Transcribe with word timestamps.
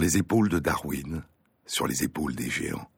Les 0.00 0.16
épaules 0.16 0.48
de 0.48 0.60
Darwin, 0.60 1.24
sur 1.66 1.88
les 1.88 2.04
épaules 2.04 2.36
des 2.36 2.48
géants. 2.48 2.88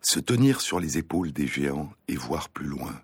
Se 0.00 0.20
tenir 0.20 0.60
sur 0.60 0.78
les 0.78 0.96
épaules 0.96 1.32
des 1.32 1.48
géants 1.48 1.92
et 2.06 2.14
voir 2.14 2.50
plus 2.50 2.66
loin, 2.66 3.02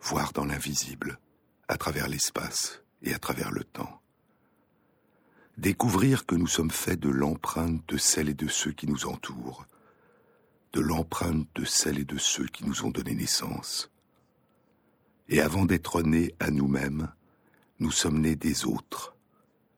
voir 0.00 0.32
dans 0.32 0.44
l'invisible, 0.44 1.20
à 1.68 1.76
travers 1.76 2.08
l'espace 2.08 2.82
et 3.02 3.14
à 3.14 3.20
travers 3.20 3.52
le 3.52 3.62
temps. 3.62 4.02
Découvrir 5.58 6.26
que 6.26 6.34
nous 6.34 6.48
sommes 6.48 6.72
faits 6.72 6.98
de 6.98 7.08
l'empreinte 7.08 7.88
de 7.88 7.98
celles 7.98 8.30
et 8.30 8.34
de 8.34 8.48
ceux 8.48 8.72
qui 8.72 8.88
nous 8.88 9.06
entourent, 9.06 9.64
de 10.72 10.80
l'empreinte 10.80 11.46
de 11.54 11.64
celles 11.64 12.00
et 12.00 12.04
de 12.04 12.18
ceux 12.18 12.46
qui 12.46 12.66
nous 12.66 12.84
ont 12.84 12.90
donné 12.90 13.14
naissance. 13.14 13.92
Et 15.28 15.40
avant 15.40 15.64
d'être 15.64 16.02
nés 16.02 16.34
à 16.40 16.50
nous-mêmes, 16.50 17.12
nous 17.78 17.92
sommes 17.92 18.20
nés 18.20 18.36
des 18.36 18.64
autres, 18.64 19.15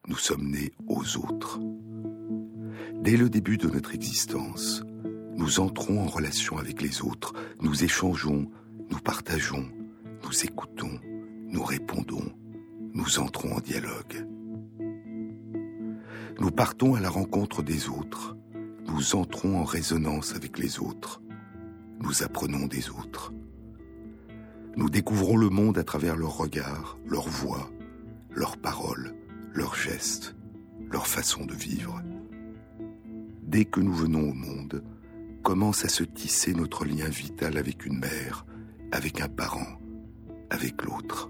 nous 0.09 0.17
sommes 0.17 0.51
nés 0.51 0.73
aux 0.89 1.19
autres. 1.19 1.61
Dès 3.03 3.17
le 3.17 3.29
début 3.29 3.59
de 3.59 3.69
notre 3.69 3.95
existence, 3.95 4.83
nous 5.37 5.61
entrons 5.61 6.01
en 6.01 6.07
relation 6.07 6.57
avec 6.57 6.81
les 6.81 7.03
autres, 7.03 7.35
nous 7.61 7.85
échangeons, 7.85 8.51
nous 8.91 8.99
partageons, 8.99 9.69
nous 10.25 10.45
écoutons, 10.45 10.99
nous 11.47 11.63
répondons, 11.63 12.33
nous 12.95 13.19
entrons 13.21 13.53
en 13.53 13.61
dialogue. 13.61 14.27
Nous 16.41 16.51
partons 16.51 16.95
à 16.95 17.01
la 17.01 17.11
rencontre 17.11 17.63
des 17.63 17.89
autres, 17.89 18.35
nous 18.87 19.15
entrons 19.15 19.59
en 19.59 19.65
résonance 19.65 20.35
avec 20.35 20.59
les 20.59 20.81
autres, 20.81 21.21
nous 22.01 22.23
apprenons 22.23 22.67
des 22.67 22.89
autres. 22.89 23.33
Nous 24.77 24.89
découvrons 24.89 25.37
le 25.37 25.51
monde 25.51 25.77
à 25.77 25.85
travers 25.85 26.17
leurs 26.17 26.37
regards, 26.37 26.97
leurs 27.07 27.29
voix, 27.29 27.71
leurs 28.31 28.57
paroles, 28.57 29.15
leurs 29.59 29.75
gestes, 29.75 30.37
leur 30.89 31.09
façon 31.09 31.45
de 31.45 31.53
vivre. 31.53 32.01
Dès 33.43 33.65
que 33.65 33.81
nous 33.81 33.93
venons 33.93 34.31
au 34.31 34.33
monde, 34.33 34.85
commence 35.43 35.85
à 35.85 35.89
se 35.89 36.05
tisser 36.05 36.55
notre 36.55 36.85
lien 36.85 37.09
vital 37.09 37.59
avec 37.59 37.85
une 37.85 37.99
mère, 37.99 38.47
avec 38.93 39.21
un 39.21 39.29
parent, 39.29 39.81
avec 40.51 40.85
l'autre. 40.85 41.29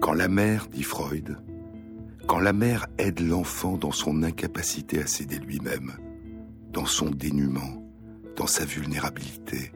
Quand 0.00 0.14
la 0.14 0.28
mère, 0.28 0.68
dit 0.68 0.82
Freud, 0.82 1.36
quand 2.26 2.40
la 2.40 2.54
mère 2.54 2.86
aide 2.96 3.20
l'enfant 3.20 3.76
dans 3.76 3.92
son 3.92 4.22
incapacité 4.22 5.02
à 5.02 5.06
s'aider 5.06 5.38
lui-même, 5.38 5.92
dans 6.72 6.86
son 6.86 7.10
dénuement, 7.10 7.84
dans 8.36 8.46
sa 8.46 8.64
vulnérabilité, 8.64 9.70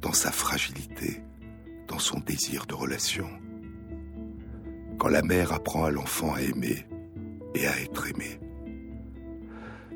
dans 0.00 0.14
sa 0.14 0.32
fragilité, 0.32 1.22
dans 1.88 1.98
son 1.98 2.20
désir 2.20 2.64
de 2.64 2.72
relation. 2.72 3.28
Quand 5.00 5.08
la 5.08 5.22
mère 5.22 5.54
apprend 5.54 5.86
à 5.86 5.90
l'enfant 5.90 6.34
à 6.34 6.42
aimer 6.42 6.84
et 7.54 7.66
à 7.66 7.80
être 7.80 8.06
aimé. 8.06 8.38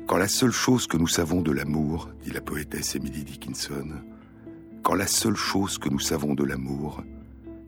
Quand 0.07 0.17
la 0.17 0.27
seule 0.27 0.51
chose 0.51 0.87
que 0.87 0.97
nous 0.97 1.07
savons 1.07 1.43
de 1.43 1.51
l'amour, 1.51 2.09
dit 2.23 2.31
la 2.31 2.41
poétesse 2.41 2.95
Emily 2.95 3.23
Dickinson, 3.23 4.01
quand 4.81 4.95
la 4.95 5.05
seule 5.05 5.35
chose 5.35 5.77
que 5.77 5.89
nous 5.89 5.99
savons 5.99 6.33
de 6.33 6.43
l'amour 6.43 7.03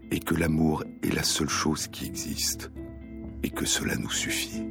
est 0.10 0.26
que 0.26 0.34
l'amour 0.34 0.84
est 1.04 1.14
la 1.14 1.22
seule 1.22 1.48
chose 1.48 1.88
qui 1.88 2.08
existe 2.08 2.72
et 3.44 3.52
que 3.52 3.66
cela 3.66 3.96
nous 3.98 4.10
suffit. 4.10 4.64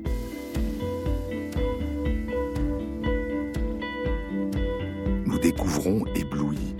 Nous 5.25 5.39
découvrons, 5.39 6.05
éblouis, 6.17 6.75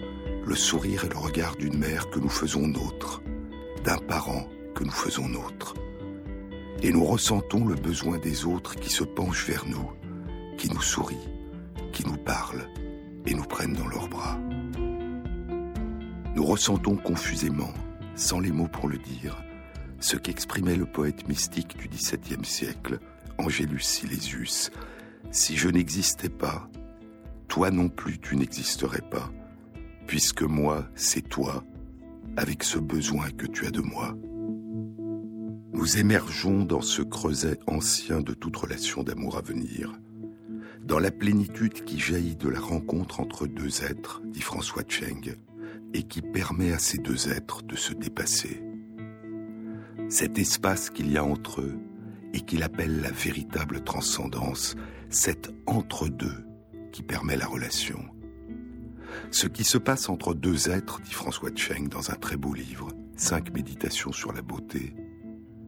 le 0.45 0.57
sourire 0.57 1.05
et 1.05 1.09
le 1.09 1.19
regard 1.19 1.55
d'une 1.55 1.79
mère 1.79 2.11
que 2.11 2.19
nous 2.19 2.29
faisons 2.29 2.67
nôtre, 2.67 3.23
d'un 3.85 3.99
parent 3.99 4.49
nous 4.85 4.91
faisons 4.91 5.29
nôtre. 5.29 5.75
Et 6.83 6.93
nous 6.93 7.05
ressentons 7.05 7.67
le 7.67 7.75
besoin 7.75 8.19
des 8.19 8.45
autres 8.45 8.77
qui 8.77 8.91
se 8.91 9.05
penchent 9.05 9.47
vers 9.47 9.67
nous, 9.67 9.91
qui 10.59 10.69
nous 10.71 10.83
sourient, 10.83 11.33
qui 11.93 12.07
nous 12.07 12.17
parlent 12.17 12.69
et 13.27 13.35
nous 13.35 13.45
prennent 13.45 13.75
dans 13.75 13.89
leurs 13.89 14.09
bras. 14.09 14.39
Nous 16.35 16.45
ressentons 16.45 16.97
confusément, 16.97 17.73
sans 18.15 18.41
les 18.41 18.53
mots 18.53 18.69
pour 18.69 18.89
le 18.89 18.99
dire, 18.99 19.43
ce 20.01 20.17
qu'exprimait 20.17 20.77
le 20.77 20.87
poète 20.87 21.27
mystique 21.29 21.77
du 21.79 21.89
XVIIe 21.89 22.45
siècle, 22.45 22.99
Angélus 23.39 23.81
Silesius. 23.81 24.71
Si 25.31 25.57
je 25.57 25.69
n'existais 25.69 26.29
pas, 26.29 26.69
toi 27.49 27.71
non 27.71 27.89
plus 27.89 28.19
tu 28.19 28.37
n'existerais 28.37 29.03
pas, 29.11 29.31
puisque 30.07 30.43
moi, 30.43 30.87
c'est 30.95 31.29
toi, 31.29 31.65
avec 32.37 32.63
ce 32.63 32.79
besoin 32.79 33.31
que 33.31 33.47
tu 33.47 33.67
as 33.67 33.71
de 33.71 33.81
moi. 33.81 34.15
Nous 35.77 35.99
émergeons 35.99 36.65
dans 36.65 36.81
ce 36.81 37.03
creuset 37.03 37.61
ancien 37.67 38.23
de 38.23 38.33
toute 38.33 38.57
relation 38.57 39.03
d'amour 39.03 39.37
à 39.37 39.43
venir, 39.43 39.93
dans 40.83 40.99
la 40.99 41.11
plénitude 41.11 41.85
qui 41.85 42.01
jaillit 42.01 42.35
de 42.35 42.49
la 42.49 42.61
rencontre 42.61 43.21
entre 43.21 43.47
deux 43.47 43.85
êtres, 43.85 44.23
dit 44.25 44.41
François 44.41 44.85
Cheng, 44.89 45.37
et 45.93 46.05
qui 46.05 46.23
permet 46.23 46.73
à 46.73 46.79
ces 46.79 46.97
deux 46.97 47.29
êtres 47.29 47.63
de 47.63 47.77
se 47.77 47.93
dépasser. 47.93 48.63
Cet 50.09 50.39
espace 50.39 50.89
qu'il 50.89 51.13
y 51.13 51.19
a 51.19 51.25
entre 51.25 51.61
eux 51.61 51.77
et 52.33 52.41
qu'il 52.41 52.63
appelle 52.63 53.03
la 53.03 53.11
véritable 53.11 53.85
transcendance, 53.85 54.77
cet 55.11 55.53
entre-deux 55.67 56.47
qui 56.91 57.03
permet 57.03 57.37
la 57.37 57.47
relation. 57.47 58.03
Ce 59.31 59.47
qui 59.47 59.63
se 59.63 59.77
passe 59.77 60.09
entre 60.09 60.33
deux 60.33 60.71
êtres, 60.71 61.03
dit 61.03 61.13
François 61.13 61.51
Cheng 61.55 61.91
dans 61.91 62.11
un 62.11 62.17
très 62.17 62.39
beau 62.39 62.55
livre, 62.55 62.89
Cinq 63.19 63.53
méditations 63.55 64.13
sur 64.13 64.33
la 64.33 64.43
beauté, 64.43 64.95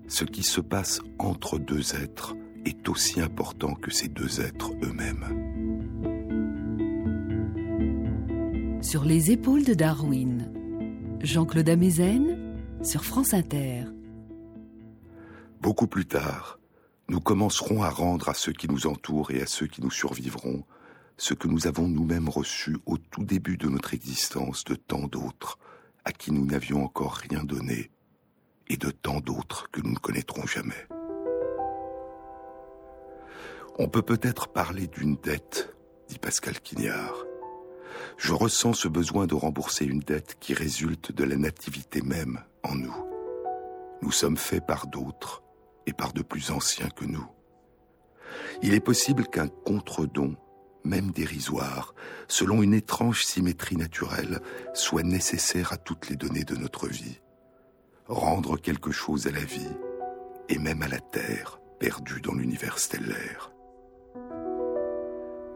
ce 0.08 0.24
qui 0.24 0.42
se 0.42 0.60
passe 0.60 1.00
entre 1.18 1.58
deux 1.58 1.94
êtres 1.94 2.34
est 2.64 2.88
aussi 2.88 3.20
important 3.20 3.74
que 3.74 3.90
ces 3.90 4.08
deux 4.08 4.40
êtres 4.40 4.72
eux-mêmes. 4.82 5.46
Sur 8.82 9.04
les 9.04 9.30
épaules 9.30 9.64
de 9.64 9.74
Darwin, 9.74 10.50
Jean-Claude 11.20 11.68
Amezen 11.68 12.56
sur 12.82 13.04
France 13.04 13.34
Inter. 13.34 13.84
Beaucoup 15.60 15.86
plus 15.86 16.06
tard, 16.06 16.58
nous 17.08 17.20
commencerons 17.20 17.82
à 17.82 17.90
rendre 17.90 18.28
à 18.28 18.34
ceux 18.34 18.52
qui 18.52 18.68
nous 18.68 18.86
entourent 18.86 19.30
et 19.30 19.42
à 19.42 19.46
ceux 19.46 19.66
qui 19.66 19.82
nous 19.82 19.90
survivront 19.90 20.64
ce 21.16 21.34
que 21.34 21.48
nous 21.48 21.66
avons 21.66 21.88
nous-mêmes 21.88 22.28
reçu 22.28 22.76
au 22.86 22.96
tout 22.96 23.24
début 23.24 23.56
de 23.56 23.68
notre 23.68 23.92
existence 23.92 24.64
de 24.64 24.76
tant 24.76 25.06
d'autres 25.06 25.58
à 26.04 26.12
qui 26.12 26.32
nous 26.32 26.46
n'avions 26.46 26.84
encore 26.84 27.14
rien 27.14 27.44
donné 27.44 27.90
et 28.68 28.76
de 28.76 28.90
tant 28.90 29.20
d'autres 29.20 29.70
que 29.70 29.80
nous 29.80 29.92
ne 29.92 29.98
connaîtrons 29.98 30.46
jamais. 30.46 30.86
On 33.78 33.88
peut 33.88 34.02
peut-être 34.02 34.48
parler 34.48 34.86
d'une 34.88 35.16
dette, 35.16 35.74
dit 36.08 36.18
Pascal 36.18 36.60
Quignard 36.60 37.24
je 38.16 38.32
ressens 38.32 38.74
ce 38.74 38.88
besoin 38.88 39.26
de 39.26 39.34
rembourser 39.34 39.84
une 39.84 40.00
dette 40.00 40.36
qui 40.40 40.54
résulte 40.54 41.12
de 41.12 41.24
la 41.24 41.36
nativité 41.36 42.02
même 42.02 42.42
en 42.62 42.74
nous. 42.74 42.94
Nous 44.02 44.12
sommes 44.12 44.36
faits 44.36 44.66
par 44.66 44.86
d'autres 44.86 45.42
et 45.86 45.92
par 45.92 46.12
de 46.12 46.22
plus 46.22 46.50
anciens 46.50 46.90
que 46.90 47.04
nous. 47.04 47.26
Il 48.62 48.74
est 48.74 48.80
possible 48.80 49.26
qu'un 49.26 49.48
contre-don, 49.48 50.36
même 50.84 51.10
dérisoire, 51.10 51.94
selon 52.28 52.62
une 52.62 52.74
étrange 52.74 53.24
symétrie 53.24 53.76
naturelle, 53.76 54.40
soit 54.74 55.02
nécessaire 55.02 55.72
à 55.72 55.76
toutes 55.76 56.08
les 56.08 56.16
données 56.16 56.44
de 56.44 56.56
notre 56.56 56.88
vie. 56.88 57.20
Rendre 58.08 58.56
quelque 58.56 58.90
chose 58.90 59.26
à 59.26 59.30
la 59.30 59.44
vie, 59.44 59.76
et 60.48 60.58
même 60.58 60.82
à 60.82 60.88
la 60.88 61.00
Terre, 61.00 61.60
perdue 61.78 62.20
dans 62.20 62.34
l'univers 62.34 62.78
stellaire 62.78 63.52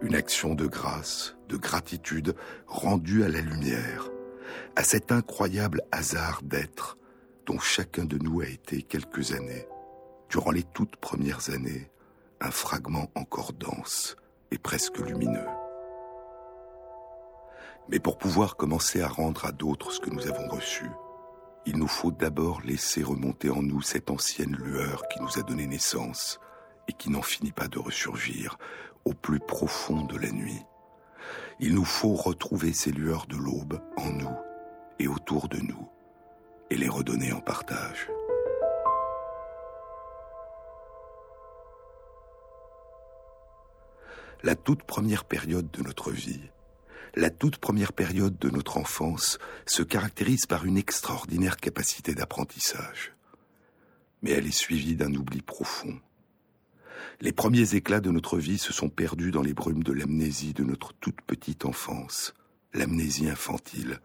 une 0.03 0.17
action 0.17 0.55
de 0.55 0.67
grâce, 0.67 1.37
de 1.49 1.57
gratitude 1.57 2.35
rendue 2.67 3.23
à 3.23 3.29
la 3.29 3.41
lumière, 3.41 4.11
à 4.77 4.83
cet 4.83 5.13
incroyable 5.13 5.83
hasard 5.93 6.41
d'être 6.43 6.99
dont 7.47 7.59
chacun 7.59 8.05
de 8.05 8.19
nous 8.19 8.41
a 8.41 8.47
été 8.47 8.83
quelques 8.83 9.33
années, 9.33 9.67
durant 10.29 10.51
les 10.51 10.65
toutes 10.65 10.97
premières 10.97 11.51
années, 11.51 11.91
un 12.41 12.51
fragment 12.51 13.11
encore 13.15 13.53
dense 13.53 14.17
et 14.51 14.59
presque 14.59 14.99
lumineux. 14.99 15.47
Mais 17.89 17.99
pour 17.99 18.19
pouvoir 18.19 18.57
commencer 18.57 19.03
à 19.03 19.09
rendre 19.09 19.45
à 19.45 19.53
d'autres 19.53 19.93
ce 19.93 20.01
que 20.01 20.11
nous 20.11 20.27
avons 20.27 20.49
reçu, 20.49 20.87
il 21.65 21.79
nous 21.79 21.89
faut 21.89 22.11
d'abord 22.11 22.61
laisser 22.63 23.03
remonter 23.03 23.51
en 23.51 23.63
nous 23.63 23.83
cette 23.83 24.11
ancienne 24.11 24.57
lueur 24.57 25.07
qui 25.09 25.21
nous 25.21 25.39
a 25.39 25.43
donné 25.43 25.67
naissance 25.67 26.41
et 26.89 26.93
qui 26.93 27.11
n'en 27.11 27.23
finit 27.23 27.53
pas 27.53 27.69
de 27.69 27.79
ressurgir, 27.79 28.59
au 29.05 29.15
plus 29.15 29.41
profond 29.41 30.05
de 30.05 30.17
la 30.17 30.31
nuit. 30.31 30.63
Il 31.61 31.75
nous 31.75 31.85
faut 31.85 32.15
retrouver 32.15 32.73
ces 32.73 32.91
lueurs 32.91 33.27
de 33.27 33.37
l'aube 33.37 33.81
en 33.97 34.11
nous 34.11 34.37
et 34.99 35.07
autour 35.07 35.49
de 35.49 35.59
nous 35.59 35.89
et 36.71 36.77
les 36.77 36.89
redonner 36.89 37.33
en 37.33 37.41
partage. 37.41 38.09
La 44.43 44.57
toute 44.57 44.83
première 44.83 45.25
période 45.25 45.71
de 45.71 45.83
notre 45.83 46.11
vie, 46.11 46.51
la 47.15 47.31
toute 47.31 47.59
première 47.59 47.93
période 47.93 48.39
de 48.39 48.49
notre 48.49 48.79
enfance 48.79 49.39
se 49.67 49.83
caractérise 49.83 50.47
par 50.47 50.65
une 50.65 50.79
extraordinaire 50.79 51.57
capacité 51.57 52.15
d'apprentissage. 52.15 53.13
mais 54.23 54.31
elle 54.31 54.47
est 54.47 54.53
suivie 54.53 54.95
d'un 54.95 55.13
oubli 55.15 55.43
profond. 55.43 56.01
Les 57.21 57.33
premiers 57.33 57.75
éclats 57.75 58.01
de 58.01 58.11
notre 58.11 58.39
vie 58.39 58.59
se 58.59 58.73
sont 58.73 58.89
perdus 58.89 59.33
dans 59.33 59.43
les 59.43 59.53
brumes 59.53 59.83
de 59.83 59.93
l'amnésie 59.93 60.55
de 60.55 60.63
notre 60.63 60.93
toute 60.95 61.21
petite 61.23 61.65
enfance, 61.65 62.33
l'amnésie 62.73 63.29
infantile, 63.29 63.99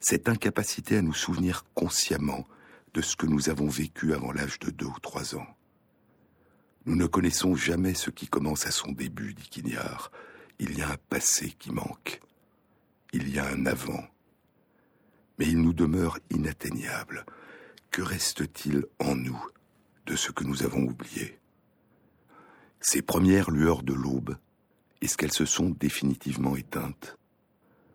cette 0.00 0.28
incapacité 0.28 0.96
à 0.96 1.02
nous 1.02 1.12
souvenir 1.12 1.64
consciemment 1.74 2.46
de 2.94 3.02
ce 3.02 3.16
que 3.16 3.26
nous 3.26 3.50
avons 3.50 3.66
vécu 3.68 4.14
avant 4.14 4.30
l'âge 4.30 4.60
de 4.60 4.70
deux 4.70 4.86
ou 4.86 5.00
trois 5.00 5.34
ans. 5.34 5.56
Nous 6.86 6.94
ne 6.94 7.06
connaissons 7.06 7.56
jamais 7.56 7.94
ce 7.94 8.10
qui 8.10 8.28
commence 8.28 8.66
à 8.66 8.70
son 8.70 8.92
début, 8.92 9.34
dit 9.34 9.48
Quignard. 9.48 10.12
Il 10.58 10.78
y 10.78 10.82
a 10.82 10.90
un 10.90 10.96
passé 11.08 11.50
qui 11.58 11.72
manque. 11.72 12.20
Il 13.16 13.32
y 13.32 13.38
a 13.38 13.46
un 13.46 13.64
avant. 13.66 14.04
Mais 15.38 15.46
il 15.46 15.62
nous 15.62 15.72
demeure 15.72 16.18
inatteignable. 16.30 17.24
Que 17.92 18.02
reste-t-il 18.02 18.86
en 18.98 19.14
nous 19.14 19.40
de 20.06 20.16
ce 20.16 20.32
que 20.32 20.42
nous 20.42 20.64
avons 20.64 20.82
oublié? 20.82 21.38
Ces 22.80 23.02
premières 23.02 23.52
lueurs 23.52 23.84
de 23.84 23.92
l'aube, 23.92 24.36
est-ce 25.00 25.16
qu'elles 25.16 25.32
se 25.32 25.44
sont 25.44 25.70
définitivement 25.70 26.56
éteintes? 26.56 27.16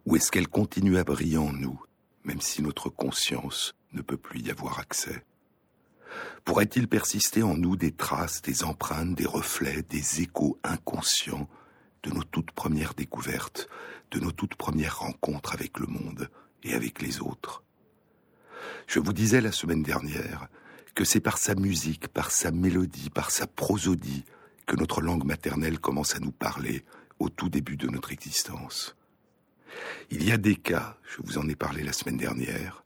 Ou 0.05 0.15
est-ce 0.15 0.31
qu'elles 0.31 0.47
continuent 0.47 0.95
à 0.95 1.03
briller 1.03 1.37
en 1.37 1.51
nous, 1.51 1.83
même 2.23 2.39
si 2.39 2.61
notre 2.61 2.87
conscience 2.87 3.75
ne 3.91 4.01
peut 4.01 4.15
plus 4.15 4.39
y 4.39 4.51
avoir 4.51 4.79
accès? 4.79 5.25
Pourrait-il 6.45 6.87
persister 6.87 7.43
en 7.43 7.57
nous 7.57 7.75
des 7.75 7.91
traces, 7.91 8.41
des 8.41 8.63
empreintes, 8.63 9.15
des 9.15 9.27
reflets, 9.27 9.81
des 9.81 10.21
échos 10.21 10.57
inconscients 10.63 11.49
de 12.03 12.11
nos 12.11 12.23
toutes 12.23 12.51
premières 12.51 12.93
découvertes, 12.93 13.67
de 14.11 14.19
nos 14.19 14.31
toutes 14.31 14.55
premières 14.55 14.99
rencontres 14.99 15.53
avec 15.53 15.79
le 15.79 15.87
monde 15.87 16.29
et 16.63 16.73
avec 16.73 17.01
les 17.01 17.21
autres 17.21 17.63
Je 18.87 18.99
vous 18.99 19.13
disais 19.13 19.41
la 19.41 19.51
semaine 19.51 19.83
dernière 19.83 20.47
que 20.95 21.05
c'est 21.05 21.19
par 21.19 21.37
sa 21.37 21.55
musique, 21.55 22.07
par 22.09 22.31
sa 22.31 22.51
mélodie, 22.51 23.09
par 23.09 23.31
sa 23.31 23.47
prosodie 23.47 24.25
que 24.65 24.75
notre 24.75 25.01
langue 25.01 25.23
maternelle 25.23 25.79
commence 25.79 26.15
à 26.15 26.19
nous 26.19 26.31
parler 26.31 26.83
au 27.19 27.29
tout 27.29 27.49
début 27.49 27.77
de 27.77 27.87
notre 27.87 28.11
existence. 28.11 28.95
Il 30.09 30.23
y 30.23 30.31
a 30.31 30.37
des 30.37 30.55
cas, 30.55 30.97
je 31.03 31.21
vous 31.23 31.37
en 31.37 31.47
ai 31.47 31.55
parlé 31.55 31.83
la 31.83 31.93
semaine 31.93 32.17
dernière, 32.17 32.83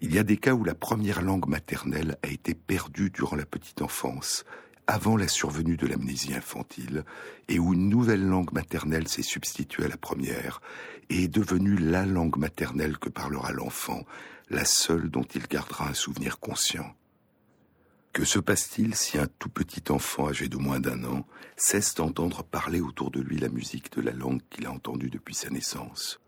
il 0.00 0.14
y 0.14 0.18
a 0.18 0.22
des 0.22 0.36
cas 0.36 0.52
où 0.52 0.62
la 0.62 0.74
première 0.74 1.22
langue 1.22 1.48
maternelle 1.48 2.18
a 2.22 2.28
été 2.28 2.54
perdue 2.54 3.10
durant 3.10 3.36
la 3.36 3.46
petite 3.46 3.82
enfance, 3.82 4.44
avant 4.90 5.18
la 5.18 5.28
survenue 5.28 5.76
de 5.76 5.86
l'amnésie 5.86 6.32
infantile, 6.32 7.04
et 7.48 7.58
où 7.58 7.74
une 7.74 7.90
nouvelle 7.90 8.26
langue 8.26 8.52
maternelle 8.52 9.06
s'est 9.06 9.22
substituée 9.22 9.84
à 9.84 9.88
la 9.88 9.98
première, 9.98 10.62
et 11.10 11.24
est 11.24 11.28
devenue 11.28 11.76
la 11.76 12.06
langue 12.06 12.38
maternelle 12.38 12.96
que 12.96 13.10
parlera 13.10 13.52
l'enfant, 13.52 14.04
la 14.48 14.64
seule 14.64 15.10
dont 15.10 15.26
il 15.34 15.46
gardera 15.46 15.90
un 15.90 15.94
souvenir 15.94 16.40
conscient. 16.40 16.96
Que 18.14 18.24
se 18.24 18.38
passe-t-il 18.38 18.94
si 18.94 19.18
un 19.18 19.26
tout 19.38 19.50
petit 19.50 19.92
enfant 19.92 20.28
âgé 20.28 20.48
de 20.48 20.56
moins 20.56 20.80
d'un 20.80 21.04
an 21.04 21.26
cesse 21.56 21.94
d'entendre 21.94 22.42
parler 22.42 22.80
autour 22.80 23.10
de 23.10 23.20
lui 23.20 23.36
la 23.36 23.50
musique 23.50 23.92
de 23.92 24.00
la 24.00 24.12
langue 24.12 24.40
qu'il 24.48 24.66
a 24.66 24.72
entendue 24.72 25.10
depuis 25.10 25.34
sa 25.34 25.50
naissance? 25.50 26.18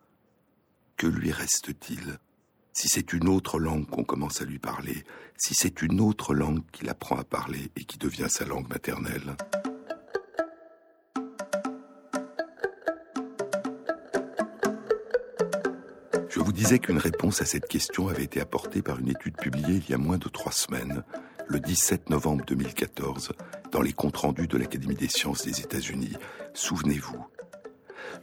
Que 0.98 1.06
lui 1.06 1.32
reste-t-il? 1.32 2.18
Si 2.72 2.88
c'est 2.88 3.12
une 3.12 3.28
autre 3.28 3.58
langue 3.58 3.86
qu'on 3.86 4.04
commence 4.04 4.42
à 4.42 4.44
lui 4.44 4.58
parler, 4.58 5.04
si 5.36 5.54
c'est 5.54 5.82
une 5.82 6.00
autre 6.00 6.34
langue 6.34 6.62
qu'il 6.72 6.88
apprend 6.88 7.16
à 7.16 7.24
parler 7.24 7.70
et 7.76 7.84
qui 7.84 7.98
devient 7.98 8.28
sa 8.28 8.44
langue 8.44 8.68
maternelle. 8.68 9.36
Je 16.28 16.38
vous 16.38 16.52
disais 16.52 16.78
qu'une 16.78 16.98
réponse 16.98 17.42
à 17.42 17.44
cette 17.44 17.66
question 17.66 18.08
avait 18.08 18.24
été 18.24 18.40
apportée 18.40 18.82
par 18.82 18.98
une 18.98 19.08
étude 19.08 19.36
publiée 19.36 19.82
il 19.84 19.90
y 19.90 19.94
a 19.94 19.98
moins 19.98 20.18
de 20.18 20.28
trois 20.28 20.52
semaines, 20.52 21.02
le 21.48 21.58
17 21.58 22.08
novembre 22.10 22.44
2014, 22.46 23.32
dans 23.72 23.82
les 23.82 23.92
comptes 23.92 24.18
rendus 24.18 24.46
de 24.46 24.56
l'Académie 24.56 24.94
des 24.94 25.08
sciences 25.08 25.44
des 25.44 25.60
États-Unis. 25.60 26.16
Souvenez-vous, 26.54 27.26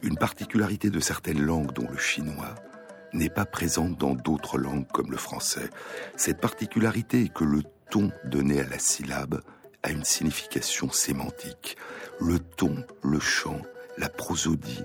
une 0.02 0.16
particularité 0.16 0.88
de 0.88 1.00
certaines 1.00 1.42
langues, 1.42 1.72
dont 1.72 1.88
le 1.90 1.98
chinois, 1.98 2.54
n'est 3.12 3.30
pas 3.30 3.44
présente 3.44 3.96
dans 3.98 4.14
d'autres 4.14 4.58
langues 4.58 4.86
comme 4.92 5.10
le 5.10 5.16
français. 5.16 5.70
Cette 6.16 6.40
particularité 6.40 7.22
est 7.22 7.32
que 7.32 7.44
le 7.44 7.62
ton 7.90 8.10
donné 8.24 8.60
à 8.60 8.68
la 8.68 8.78
syllabe 8.78 9.40
a 9.82 9.90
une 9.90 10.04
signification 10.04 10.90
sémantique. 10.90 11.76
Le 12.20 12.38
ton, 12.38 12.84
le 13.02 13.20
chant, 13.20 13.60
la 13.96 14.08
prosodie 14.08 14.82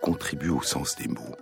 contribuent 0.00 0.50
au 0.50 0.62
sens 0.62 0.96
des 0.96 1.08
mots. 1.08 1.36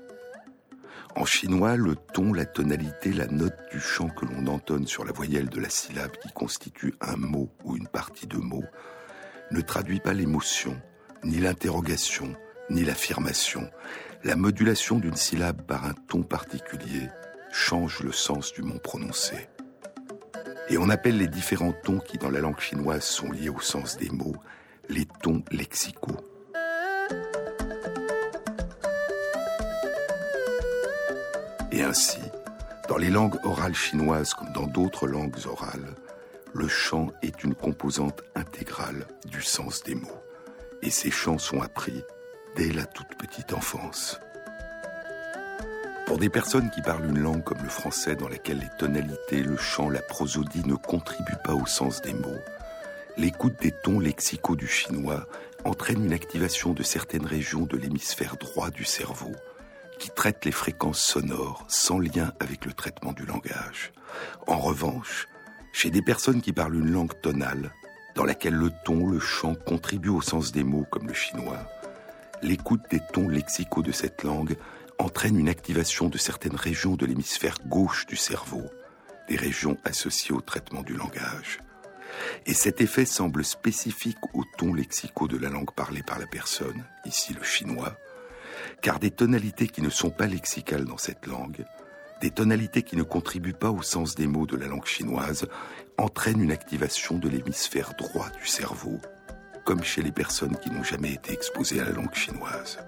En 1.16 1.25
chinois, 1.25 1.76
le 1.76 1.96
ton, 1.96 2.32
la 2.32 2.44
tonalité, 2.44 3.12
la 3.12 3.26
note 3.26 3.56
du 3.72 3.80
chant 3.80 4.08
que 4.08 4.25
l'on 4.25 4.46
entonne 4.46 4.86
sur 4.86 5.04
la 5.04 5.12
voyelle 5.12 5.48
de 5.48 5.60
la 5.60 5.70
syllabe 5.70 6.12
qui 6.22 6.30
constitue 6.32 6.94
un 7.00 7.16
mot 7.16 7.48
ou 7.64 7.76
une 7.76 7.88
partie 7.88 8.26
de 8.26 8.36
mot 8.36 8.64
ne 9.50 9.60
traduit 9.60 10.00
pas 10.00 10.12
l'émotion, 10.12 10.80
ni 11.25 11.38
l'interrogation, 11.38 12.34
ni 12.70 12.84
l'affirmation, 12.84 13.69
la 14.24 14.36
modulation 14.36 14.98
d'une 14.98 15.16
syllabe 15.16 15.62
par 15.62 15.84
un 15.84 15.94
ton 16.08 16.22
particulier 16.22 17.08
change 17.52 18.00
le 18.00 18.12
sens 18.12 18.52
du 18.52 18.62
mot 18.62 18.78
prononcé. 18.78 19.48
Et 20.68 20.76
on 20.76 20.90
appelle 20.90 21.16
les 21.16 21.28
différents 21.28 21.74
tons 21.84 22.00
qui 22.00 22.18
dans 22.18 22.30
la 22.30 22.40
langue 22.40 22.60
chinoise 22.60 23.04
sont 23.04 23.30
liés 23.30 23.48
au 23.48 23.60
sens 23.60 23.96
des 23.96 24.10
mots 24.10 24.36
les 24.88 25.06
tons 25.22 25.42
lexicaux. 25.50 26.16
Et 31.70 31.82
ainsi, 31.82 32.20
dans 32.88 32.96
les 32.96 33.10
langues 33.10 33.38
orales 33.44 33.74
chinoises 33.74 34.34
comme 34.34 34.52
dans 34.52 34.66
d'autres 34.66 35.06
langues 35.06 35.36
orales, 35.46 35.94
le 36.54 36.66
chant 36.66 37.08
est 37.22 37.44
une 37.44 37.54
composante 37.54 38.22
intégrale 38.34 39.06
du 39.26 39.42
sens 39.42 39.82
des 39.84 39.94
mots. 39.94 40.22
Et 40.82 40.90
ces 40.90 41.10
chants 41.10 41.38
sont 41.38 41.60
appris 41.60 42.02
dès 42.56 42.72
la 42.72 42.86
toute 42.86 43.14
petite 43.16 43.52
enfance. 43.52 44.20
Pour 46.06 46.18
des 46.18 46.30
personnes 46.30 46.70
qui 46.70 46.80
parlent 46.80 47.04
une 47.04 47.18
langue 47.18 47.44
comme 47.44 47.62
le 47.62 47.68
français 47.68 48.16
dans 48.16 48.28
laquelle 48.28 48.60
les 48.60 48.76
tonalités, 48.78 49.42
le 49.42 49.56
chant, 49.56 49.90
la 49.90 50.00
prosodie 50.00 50.66
ne 50.66 50.75
contribuent 50.75 51.42
pas 51.44 51.54
au 51.54 51.66
sens 51.66 52.00
des 52.00 52.14
mots, 52.14 52.42
l'écoute 53.18 53.61
des 53.61 53.73
tons 53.73 54.00
lexicaux 54.00 54.56
du 54.56 54.66
chinois 54.66 55.26
entraîne 55.64 56.04
une 56.04 56.12
activation 56.12 56.73
de 56.73 56.82
certaines 56.82 57.26
régions 57.26 57.66
de 57.66 57.76
l'hémisphère 57.76 58.37
droit 58.37 58.70
du 58.70 58.84
cerveau 58.84 59.32
qui 59.99 60.11
traitent 60.11 60.44
les 60.44 60.52
fréquences 60.52 61.00
sonores 61.00 61.64
sans 61.68 61.99
lien 61.99 62.32
avec 62.40 62.64
le 62.64 62.73
traitement 62.73 63.12
du 63.12 63.26
langage. 63.26 63.92
En 64.46 64.58
revanche, 64.58 65.28
chez 65.73 65.90
des 65.90 66.02
personnes 66.02 66.40
qui 66.40 66.52
parlent 66.52 66.76
une 66.76 66.90
langue 66.90 67.20
tonale, 67.20 67.73
dans 68.14 68.25
laquelle 68.25 68.54
le 68.54 68.70
ton, 68.84 69.06
le 69.06 69.20
chant 69.20 69.54
contribuent 69.54 70.08
au 70.08 70.23
sens 70.23 70.52
des 70.52 70.64
mots 70.64 70.87
comme 70.90 71.06
le 71.06 71.14
chinois, 71.14 71.68
l'écoute 72.42 72.83
des 72.90 73.00
tons 73.12 73.28
lexicaux 73.28 73.83
de 73.83 73.92
cette 73.92 74.23
langue 74.23 74.57
entraîne 74.99 75.38
une 75.38 75.49
activation 75.49 76.09
de 76.09 76.18
certaines 76.18 76.57
régions 76.57 76.97
de 76.97 77.07
l'hémisphère 77.07 77.57
gauche 77.66 78.07
du 78.07 78.16
cerveau, 78.16 78.64
des 79.28 79.37
régions 79.37 79.76
associées 79.85 80.35
au 80.35 80.40
traitement 80.40 80.83
du 80.83 80.95
langage. 80.95 81.61
Et 82.47 82.54
cet 82.54 82.80
effet 82.80 83.04
semble 83.04 83.45
spécifique 83.45 84.18
aux 84.35 84.45
tons 84.57 84.75
lexicaux 84.75 85.28
de 85.28 85.37
la 85.37 85.50
langue 85.50 85.73
parlée 85.73 86.02
par 86.02 86.18
la 86.18 86.26
personne, 86.26 86.85
ici 87.04 87.35
le 87.35 87.45
chinois, 87.45 87.97
car 88.83 88.99
des 88.99 89.11
tonalités 89.11 89.68
qui 89.68 89.83
ne 89.83 89.90
sont 89.90 90.11
pas 90.11 90.26
lexicales 90.26 90.85
dans 90.85 90.99
cette 90.99 91.26
langue, 91.26 91.64
des 92.21 92.30
tonalités 92.30 92.83
qui 92.83 92.97
ne 92.97 93.04
contribuent 93.04 93.52
pas 93.52 93.71
au 93.71 93.83
sens 93.83 94.14
des 94.14 94.26
mots 94.26 94.47
de 94.47 94.57
la 94.57 94.66
langue 94.66 94.87
chinoise, 94.87 95.47
entraînent 95.99 96.40
une 96.40 96.50
activation 96.50 97.18
de 97.18 97.28
l'hémisphère 97.28 97.92
droit 97.97 98.30
du 98.30 98.47
cerveau, 98.47 99.00
comme 99.68 99.84
chez 99.84 100.00
les 100.00 100.12
personnes 100.12 100.56
qui 100.56 100.70
n'ont 100.70 100.82
jamais 100.82 101.12
été 101.12 101.30
exposées 101.30 101.78
à 101.78 101.84
la 101.84 101.90
langue 101.90 102.14
chinoise. 102.14 102.78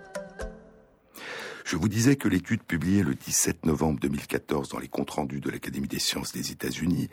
Je 1.67 1.77
vous 1.77 1.91
disais 1.91 2.17
que 2.17 2.27
l'étude 2.27 2.63
publiée 2.63 3.03
le 3.03 3.15
17 3.15 3.67
novembre 3.67 4.01
2014 4.01 4.71
dans 4.71 4.79
les 4.79 4.89
comptes 4.89 5.11
rendus 5.11 5.41
de 5.41 5.51
l'Académie 5.51 5.89
des 5.89 5.99
sciences 5.99 6.33
des 6.33 6.53
États-Unis 6.53 7.11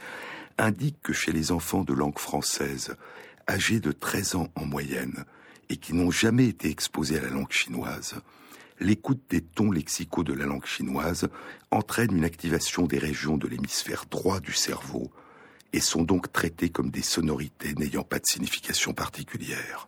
indique 0.57 1.01
que 1.03 1.11
chez 1.11 1.33
les 1.33 1.51
enfants 1.51 1.83
de 1.83 1.93
langue 1.93 2.17
française, 2.17 2.95
âgés 3.49 3.81
de 3.81 3.91
13 3.91 4.35
ans 4.35 4.47
en 4.55 4.63
moyenne, 4.63 5.25
et 5.67 5.75
qui 5.75 5.93
n'ont 5.93 6.11
jamais 6.11 6.47
été 6.47 6.69
exposés 6.69 7.19
à 7.19 7.23
la 7.23 7.29
langue 7.29 7.51
chinoise, 7.51 8.15
l'écoute 8.79 9.21
des 9.29 9.41
tons 9.41 9.71
lexicaux 9.71 10.23
de 10.23 10.31
la 10.31 10.45
langue 10.45 10.65
chinoise 10.65 11.27
entraîne 11.71 12.15
une 12.15 12.23
activation 12.23 12.85
des 12.85 12.99
régions 12.99 13.35
de 13.35 13.49
l'hémisphère 13.49 14.05
droit 14.09 14.39
du 14.39 14.53
cerveau, 14.53 15.11
et 15.77 15.79
sont 15.79 16.01
donc 16.01 16.31
traités 16.33 16.69
comme 16.69 16.89
des 16.89 17.03
sonorités 17.03 17.75
n'ayant 17.75 18.01
pas 18.01 18.17
de 18.17 18.25
signification 18.25 18.93
particulière. 18.93 19.87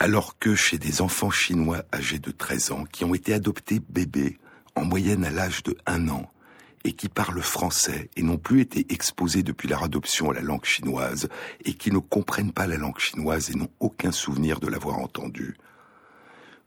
Alors 0.00 0.36
que 0.40 0.56
chez 0.56 0.78
des 0.78 1.00
enfants 1.00 1.30
chinois 1.30 1.84
âgés 1.94 2.18
de 2.18 2.32
13 2.32 2.72
ans 2.72 2.84
qui 2.90 3.04
ont 3.04 3.14
été 3.14 3.32
adoptés 3.32 3.80
bébés, 3.88 4.40
en 4.74 4.84
moyenne 4.84 5.24
à 5.24 5.30
l'âge 5.30 5.62
de 5.62 5.76
1 5.86 6.08
an, 6.08 6.28
et 6.82 6.92
qui 6.92 7.08
parlent 7.08 7.40
français 7.40 8.10
et 8.16 8.22
n'ont 8.24 8.36
plus 8.36 8.60
été 8.60 8.84
exposés 8.92 9.44
depuis 9.44 9.68
leur 9.68 9.84
adoption 9.84 10.30
à 10.30 10.34
la 10.34 10.40
langue 10.40 10.64
chinoise, 10.64 11.28
et 11.64 11.74
qui 11.74 11.92
ne 11.92 11.98
comprennent 11.98 12.52
pas 12.52 12.66
la 12.66 12.76
langue 12.76 12.98
chinoise 12.98 13.50
et 13.50 13.54
n'ont 13.54 13.70
aucun 13.78 14.10
souvenir 14.10 14.58
de 14.58 14.66
l'avoir 14.66 14.98
entendue, 14.98 15.56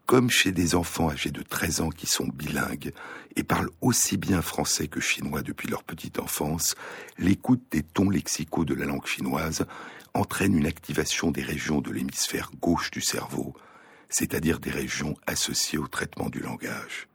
comme 0.09 0.31
chez 0.31 0.51
des 0.51 0.73
enfants 0.73 1.11
âgés 1.11 1.29
de 1.29 1.43
13 1.43 1.81
ans 1.81 1.89
qui 1.91 2.07
sont 2.07 2.25
bilingues 2.25 2.93
et 3.35 3.43
parlent 3.43 3.69
aussi 3.79 4.17
bien 4.17 4.41
français 4.41 4.87
que 4.87 4.99
chinois 4.99 5.43
depuis 5.43 5.67
leur 5.67 5.83
petite 5.83 6.17
enfance, 6.17 6.73
l'écoute 7.19 7.61
des 7.69 7.83
tons 7.83 8.09
lexicaux 8.09 8.65
de 8.65 8.73
la 8.73 8.87
langue 8.87 9.05
chinoise 9.05 9.67
entraîne 10.15 10.57
une 10.57 10.65
activation 10.65 11.29
des 11.29 11.43
régions 11.43 11.79
de 11.79 11.91
l'hémisphère 11.91 12.49
gauche 12.59 12.89
du 12.89 13.01
cerveau, 13.01 13.53
c'est-à-dire 14.09 14.59
des 14.59 14.71
régions 14.71 15.15
associées 15.27 15.77
au 15.77 15.87
traitement 15.87 16.31
du 16.31 16.39
langage. 16.39 17.07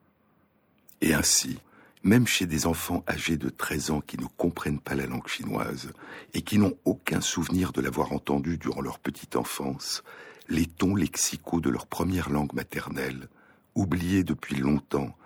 Et 1.01 1.15
ainsi, 1.15 1.59
même 2.05 2.29
chez 2.29 2.47
des 2.47 2.65
enfants 2.65 3.03
âgés 3.09 3.37
de 3.37 3.49
13 3.49 3.91
ans 3.91 4.03
qui 4.03 4.19
ne 4.19 4.27
comprennent 4.37 4.79
pas 4.79 4.95
la 4.95 5.07
langue 5.07 5.27
chinoise 5.27 5.91
et 6.33 6.43
qui 6.43 6.59
n'ont 6.59 6.79
aucun 6.85 7.21
souvenir 7.21 7.73
de 7.73 7.81
l'avoir 7.81 8.13
entendue 8.13 8.57
durant 8.57 8.83
leur 8.83 9.01
petite 9.01 9.35
enfance, 9.35 10.05
les 10.49 10.67
tons 10.67 10.95
lexicaux 10.95 11.61
de 11.61 11.71
leur 11.71 11.87
première 11.87 12.31
langue 12.31 12.53
maternelle, 12.53 13.29
oubliés 13.75 14.25
depuis 14.25 14.57
longtemps, 14.57 15.17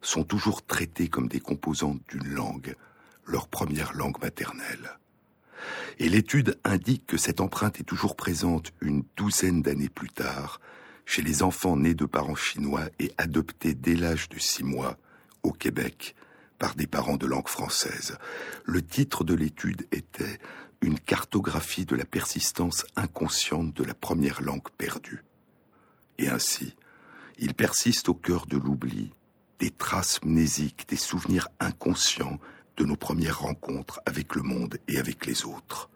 sont 0.00 0.24
toujours 0.24 0.64
traités 0.64 1.08
comme 1.08 1.28
des 1.28 1.40
composantes 1.40 2.00
d'une 2.08 2.28
langue, 2.28 2.76
leur 3.26 3.48
première 3.48 3.92
langue 3.94 4.20
maternelle. 4.22 4.98
Et 5.98 6.08
l'étude 6.08 6.58
indique 6.64 7.06
que 7.06 7.16
cette 7.16 7.40
empreinte 7.40 7.80
est 7.80 7.84
toujours 7.84 8.16
présente 8.16 8.72
une 8.80 9.04
douzaine 9.16 9.62
d'années 9.62 9.88
plus 9.88 10.10
tard 10.10 10.60
chez 11.04 11.22
les 11.22 11.42
enfants 11.42 11.76
nés 11.76 11.94
de 11.94 12.04
parents 12.04 12.36
chinois 12.36 12.84
et 12.98 13.12
adoptés 13.18 13.74
dès 13.74 13.96
l'âge 13.96 14.28
de 14.28 14.38
six 14.38 14.62
mois 14.62 14.96
au 15.42 15.52
Québec 15.52 16.14
par 16.58 16.74
des 16.74 16.86
parents 16.86 17.16
de 17.16 17.26
langue 17.26 17.48
française. 17.48 18.18
Le 18.64 18.82
titre 18.82 19.24
de 19.24 19.34
l'étude 19.34 19.86
était 19.90 20.38
une 20.80 20.98
cartographie 20.98 21.84
de 21.84 21.96
la 21.96 22.04
persistance 22.04 22.86
inconsciente 22.96 23.74
de 23.74 23.84
la 23.84 23.94
première 23.94 24.42
langue 24.42 24.68
perdue. 24.76 25.24
Et 26.18 26.28
ainsi, 26.28 26.76
il 27.38 27.54
persiste 27.54 28.08
au 28.08 28.14
cœur 28.14 28.46
de 28.46 28.56
l'oubli 28.56 29.12
des 29.58 29.70
traces 29.70 30.22
mnésiques, 30.22 30.88
des 30.88 30.96
souvenirs 30.96 31.48
inconscients 31.58 32.38
de 32.76 32.84
nos 32.84 32.96
premières 32.96 33.40
rencontres 33.40 34.00
avec 34.06 34.34
le 34.36 34.42
monde 34.42 34.78
et 34.86 34.98
avec 34.98 35.26
les 35.26 35.44
autres. 35.44 35.90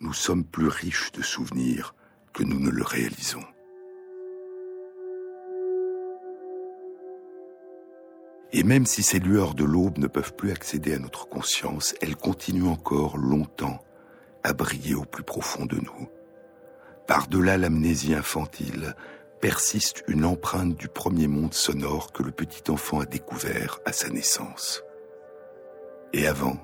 Nous 0.00 0.12
sommes 0.12 0.44
plus 0.44 0.68
riches 0.68 1.12
de 1.12 1.22
souvenirs 1.22 1.94
que 2.32 2.42
nous 2.42 2.58
ne 2.58 2.70
le 2.70 2.82
réalisons. 2.82 3.44
Et 8.52 8.64
même 8.64 8.86
si 8.86 9.04
ces 9.04 9.20
lueurs 9.20 9.54
de 9.54 9.62
l'aube 9.62 9.98
ne 9.98 10.08
peuvent 10.08 10.34
plus 10.34 10.50
accéder 10.50 10.94
à 10.94 10.98
notre 10.98 11.28
conscience, 11.28 11.94
elles 12.00 12.16
continuent 12.16 12.66
encore 12.66 13.16
longtemps 13.16 13.80
à 14.42 14.52
briller 14.52 14.94
au 14.94 15.04
plus 15.04 15.22
profond 15.22 15.66
de 15.66 15.76
nous. 15.76 16.08
Par-delà 17.06 17.56
l'amnésie 17.56 18.14
infantile, 18.14 18.94
persiste 19.40 20.04
une 20.06 20.24
empreinte 20.24 20.76
du 20.76 20.88
premier 20.88 21.26
monde 21.26 21.54
sonore 21.54 22.12
que 22.12 22.22
le 22.22 22.30
petit 22.30 22.70
enfant 22.70 23.00
a 23.00 23.06
découvert 23.06 23.80
à 23.84 23.92
sa 23.92 24.08
naissance. 24.10 24.82
Et 26.12 26.26
avant, 26.26 26.56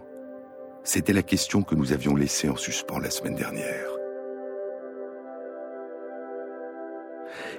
c'était 0.85 1.13
la 1.13 1.23
question 1.23 1.63
que 1.63 1.75
nous 1.75 1.93
avions 1.93 2.15
laissée 2.15 2.49
en 2.49 2.57
suspens 2.57 2.99
la 2.99 3.11
semaine 3.11 3.35
dernière. 3.35 3.91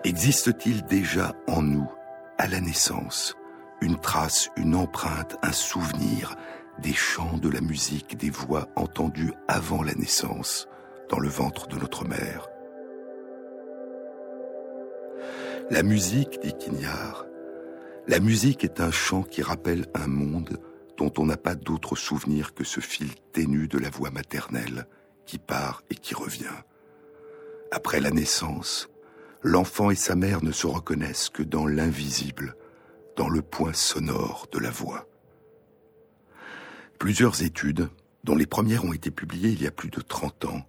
Existe-t-il 0.03 0.85
déjà 0.85 1.33
en 1.47 1.61
nous, 1.61 1.91
à 2.37 2.47
la 2.47 2.61
naissance, 2.61 3.35
une 3.81 3.99
trace, 3.99 4.49
une 4.55 4.75
empreinte, 4.75 5.37
un 5.41 5.51
souvenir 5.51 6.35
des 6.79 6.93
chants, 6.93 7.37
de 7.37 7.49
la 7.49 7.61
musique, 7.61 8.17
des 8.17 8.29
voix 8.29 8.67
entendues 8.75 9.33
avant 9.47 9.83
la 9.83 9.93
naissance, 9.95 10.67
dans 11.09 11.19
le 11.19 11.29
ventre 11.29 11.67
de 11.67 11.77
notre 11.77 12.05
mère. 12.05 12.47
La 15.69 15.83
musique, 15.83 16.39
dit 16.41 16.53
Quignard, 16.53 17.25
la 18.07 18.19
musique 18.19 18.63
est 18.63 18.79
un 18.79 18.91
chant 18.91 19.23
qui 19.23 19.41
rappelle 19.41 19.87
un 19.93 20.07
monde 20.07 20.59
dont 20.97 21.11
on 21.17 21.25
n'a 21.25 21.37
pas 21.37 21.55
d'autre 21.55 21.95
souvenir 21.95 22.53
que 22.53 22.63
ce 22.63 22.79
fil 22.79 23.13
ténu 23.33 23.67
de 23.67 23.77
la 23.77 23.89
voix 23.89 24.09
maternelle 24.09 24.87
qui 25.25 25.37
part 25.37 25.83
et 25.89 25.95
qui 25.95 26.15
revient. 26.15 26.45
Après 27.71 27.99
la 27.99 28.11
naissance, 28.11 28.87
l'enfant 29.41 29.91
et 29.91 29.95
sa 29.95 30.15
mère 30.15 30.43
ne 30.43 30.51
se 30.51 30.67
reconnaissent 30.67 31.29
que 31.29 31.43
dans 31.43 31.67
l'invisible, 31.67 32.55
dans 33.17 33.29
le 33.29 33.41
point 33.41 33.73
sonore 33.73 34.47
de 34.51 34.59
la 34.59 34.71
voix. 34.71 35.05
Plusieurs 36.99 37.43
études, 37.43 37.89
dont 38.23 38.35
les 38.35 38.47
premières 38.47 38.83
ont 38.83 38.93
été 38.93 39.11
publiées 39.11 39.51
il 39.51 39.61
y 39.61 39.67
a 39.67 39.71
plus 39.71 39.89
de 39.89 40.01
30 40.01 40.45
ans, 40.45 40.67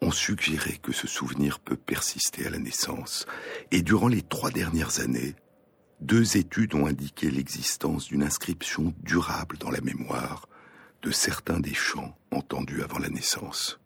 ont 0.00 0.10
suggéré 0.10 0.78
que 0.82 0.92
ce 0.92 1.06
souvenir 1.06 1.60
peut 1.60 1.76
persister 1.76 2.46
à 2.46 2.50
la 2.50 2.58
naissance. 2.58 3.26
Et 3.70 3.82
durant 3.82 4.08
les 4.08 4.22
trois 4.22 4.50
dernières 4.50 4.98
années, 4.98 5.36
deux 6.00 6.36
études 6.36 6.74
ont 6.74 6.86
indiqué 6.86 7.30
l'existence 7.30 8.06
d'une 8.06 8.24
inscription 8.24 8.92
durable 9.04 9.56
dans 9.58 9.70
la 9.70 9.80
mémoire 9.80 10.48
de 11.02 11.12
certains 11.12 11.60
des 11.60 11.74
chants 11.74 12.16
entendus 12.32 12.82
avant 12.82 12.98
la 12.98 13.08
naissance. 13.08 13.78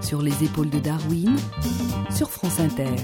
Sur 0.00 0.22
les 0.22 0.42
épaules 0.42 0.70
de 0.70 0.80
Darwin, 0.80 1.36
sur 2.10 2.30
France 2.30 2.58
Inter. 2.58 2.96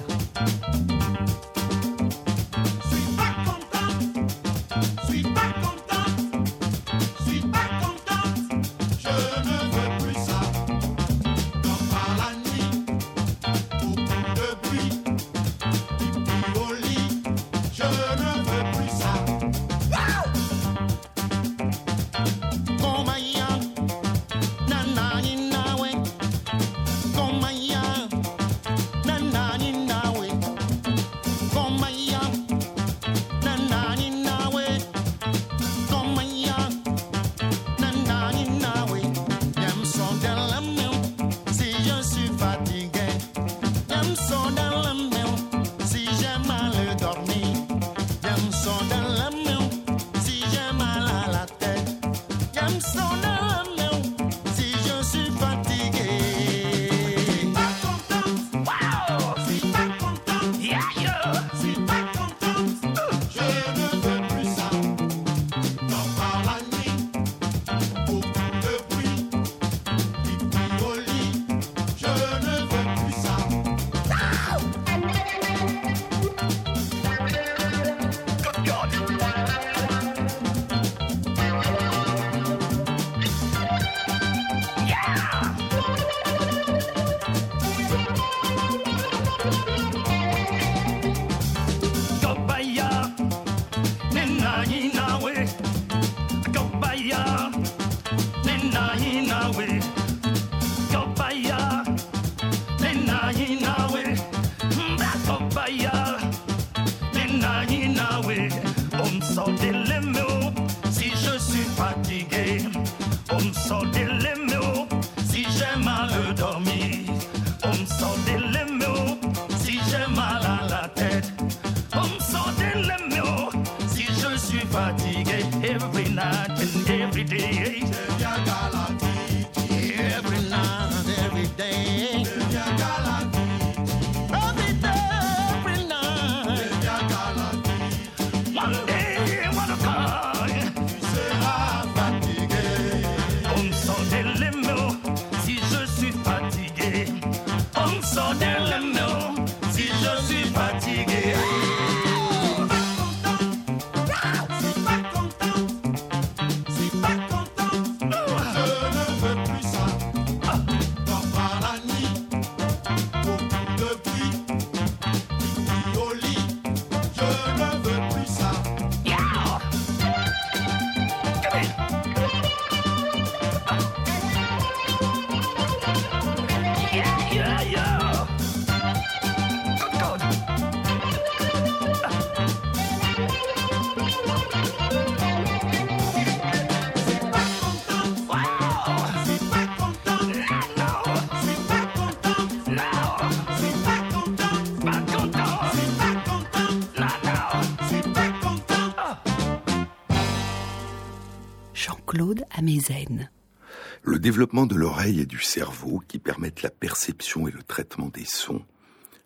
Le 204.02 204.18
développement 204.18 204.66
de 204.66 204.74
l'oreille 204.74 205.20
et 205.20 205.26
du 205.26 205.40
cerveau, 205.40 206.02
qui 206.06 206.18
permettent 206.18 206.62
la 206.62 206.70
perception 206.70 207.48
et 207.48 207.50
le 207.50 207.62
traitement 207.62 208.08
des 208.08 208.24
sons, 208.24 208.64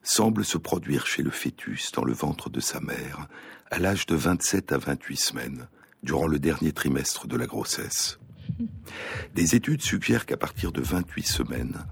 semble 0.03 0.45
se 0.45 0.59
produire 0.59 1.07
chez 1.07 1.23
le 1.23 1.31
fœtus 1.31 1.93
dans 1.93 2.05
le 2.05 2.13
ventre 2.13 2.51
de 2.51 2.61
sa 2.61 2.81
mère 2.81 3.29
à 3.71 3.79
l'âge 3.79 4.07
de 4.07 4.15
27 4.15 4.73
à 4.73 4.79
28 4.79 5.17
semaines, 5.17 5.69
durant 6.03 6.27
le 6.27 6.39
dernier 6.39 6.73
trimestre 6.73 7.27
de 7.27 7.37
la 7.37 7.47
grossesse. 7.47 8.19
Des 9.35 9.55
études 9.55 9.83
suggèrent 9.83 10.27
qu'à 10.27 10.37
partir 10.37 10.73
de 10.73 10.81
28 10.81 11.27
semaines, 11.27 11.87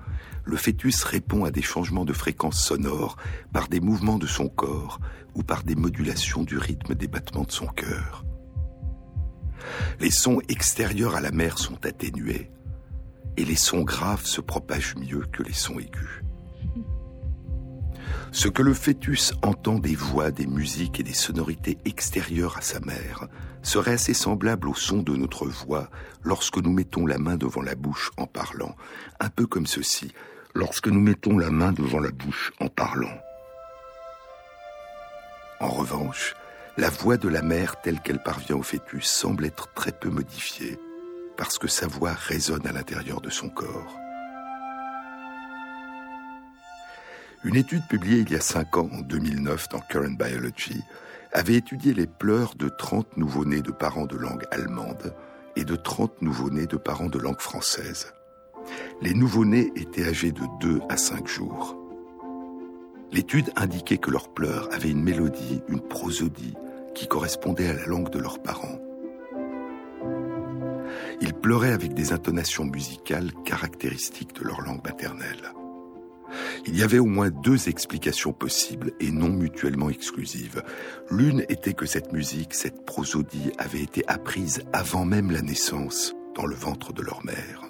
le 0.45 0.57
fœtus 0.57 1.03
répond 1.05 1.45
à 1.45 1.51
des 1.51 1.63
changements 1.63 2.05
de 2.05 2.13
fréquence 2.13 2.65
sonore 2.65 3.17
par 3.53 3.69
des 3.69 3.81
mouvements 3.81 4.19
de 4.19 4.27
son 4.27 4.49
corps 4.49 5.01
ou 5.35 5.43
par 5.43 5.65
des 5.65 5.75
modulations 5.75 6.45
du 6.45 6.57
rythme 6.57 6.95
des 6.95 7.09
battements 7.09 7.45
de 7.45 7.53
son 7.53 7.67
cœur. 7.67 8.26
Les 10.01 10.11
sons 10.11 10.41
extérieurs 10.49 11.17
à 11.17 11.21
la 11.21 11.31
mère 11.31 11.59
sont 11.59 11.85
atténués 11.85 12.51
et 13.37 13.45
les 13.45 13.57
sons 13.57 13.83
graves 13.83 14.25
se 14.25 14.41
propagent 14.41 14.97
mieux 14.97 15.25
que 15.33 15.43
les 15.43 15.53
sons 15.53 15.79
aigus. 15.79 16.23
Ce 18.33 18.49
que 18.49 18.63
le 18.63 18.75
fœtus 18.75 19.33
entend 19.43 19.79
des 19.79 19.95
voix, 19.95 20.31
des 20.31 20.47
musiques 20.47 21.01
et 21.01 21.03
des 21.03 21.15
sonorités 21.15 21.79
extérieures 21.85 22.59
à 22.59 22.61
sa 22.61 22.81
mère 22.81 23.29
serait 23.63 23.95
assez 23.95 24.15
semblable 24.15 24.69
au 24.69 24.75
son 24.75 25.03
de 25.03 25.17
notre 25.17 25.47
voix 25.47 25.89
lorsque 26.23 26.59
nous 26.59 26.73
mettons 26.73 27.07
la 27.07 27.19
main 27.19 27.37
devant 27.37 27.63
la 27.63 27.75
bouche 27.75 28.11
en 28.17 28.27
parlant, 28.27 28.77
un 29.21 29.29
peu 29.29 29.47
comme 29.47 29.67
ceci, 29.67 30.13
lorsque 30.55 30.89
nous 30.89 31.01
mettons 31.01 31.39
la 31.39 31.51
main 31.51 31.73
devant 31.73 31.99
la 31.99 32.11
bouche 32.11 32.53
en 32.61 32.69
parlant. 32.69 33.17
En 35.61 35.69
revanche, 35.69 36.35
la 36.79 36.91
voix 36.91 37.17
de 37.17 37.29
la 37.29 37.41
mère 37.41 37.81
telle 37.81 38.01
qu'elle 38.01 38.23
parvient 38.23 38.57
au 38.57 38.63
fœtus 38.63 39.07
semble 39.07 39.47
être 39.47 39.73
très 39.73 39.93
peu 39.93 40.11
modifiée, 40.11 40.79
parce 41.37 41.59
que 41.59 41.69
sa 41.69 41.87
voix 41.87 42.13
résonne 42.13 42.67
à 42.67 42.73
l'intérieur 42.73 43.23
de 43.23 43.31
son 43.31 43.49
corps. 43.49 43.97
Une 47.45 47.57
étude 47.57 47.87
publiée 47.89 48.19
il 48.19 48.31
y 48.31 48.35
a 48.35 48.41
cinq 48.41 48.77
ans, 48.77 48.91
en 48.93 49.01
2009, 49.01 49.69
dans 49.71 49.81
Current 49.81 50.17
Biology, 50.19 50.83
avait 51.33 51.55
étudié 51.55 51.95
les 51.95 52.07
pleurs 52.07 52.55
de 52.57 52.69
30 52.69 53.17
nouveau-nés 53.17 53.63
de 53.63 53.71
parents 53.71 54.07
de 54.07 54.17
langue 54.17 54.45
allemande 54.51 55.15
et 55.55 55.65
de 55.65 55.77
30 55.77 56.21
nouveau-nés 56.21 56.67
de 56.67 56.77
parents 56.77 57.09
de 57.09 57.19
langue 57.19 57.41
française. 57.41 58.13
Les 59.01 59.15
nouveau-nés 59.15 59.73
étaient 59.77 60.05
âgés 60.05 60.33
de 60.33 60.43
2 60.61 60.81
à 60.89 60.97
5 60.97 61.27
jours. 61.27 61.77
L'étude 63.13 63.51
indiquait 63.57 63.99
que 63.99 64.11
leurs 64.11 64.35
pleurs 64.35 64.69
avaient 64.75 64.91
une 64.91 65.03
mélodie, 65.03 65.63
une 65.69 65.81
prosodie, 65.81 66.55
qui 66.97 67.07
correspondait 67.07 67.69
à 67.69 67.75
la 67.75 67.87
langue 67.87 68.11
de 68.11 68.19
leurs 68.19 68.43
parents. 68.43 68.81
Ils 71.21 71.35
pleuraient 71.35 71.73
avec 71.73 71.95
des 71.95 72.13
intonations 72.13 72.65
musicales 72.65 73.31
caractéristiques 73.45 74.35
de 74.35 74.45
leur 74.45 74.63
langue 74.63 74.85
maternelle. 74.85 75.53
Il 76.67 76.77
y 76.77 76.83
avait 76.83 76.99
au 76.99 77.07
moins 77.07 77.31
deux 77.31 77.69
explications 77.69 78.33
possibles 78.33 78.93
et 78.99 79.13
non 79.13 79.29
mutuellement 79.29 79.91
exclusives. 79.91 80.63
L'une 81.11 81.45
était 81.49 81.75
que 81.75 81.87
cette 81.87 82.13
musique, 82.13 82.55
cette 82.55 82.85
prosodie 82.85 83.53
avait 83.59 83.83
été 83.83 84.03
apprise 84.09 84.65
avant 84.73 85.05
même 85.05 85.31
la 85.31 85.43
naissance 85.43 86.15
dans 86.35 86.47
le 86.47 86.57
ventre 86.57 86.93
de 86.93 87.03
leur 87.03 87.25
mère. 87.25 87.63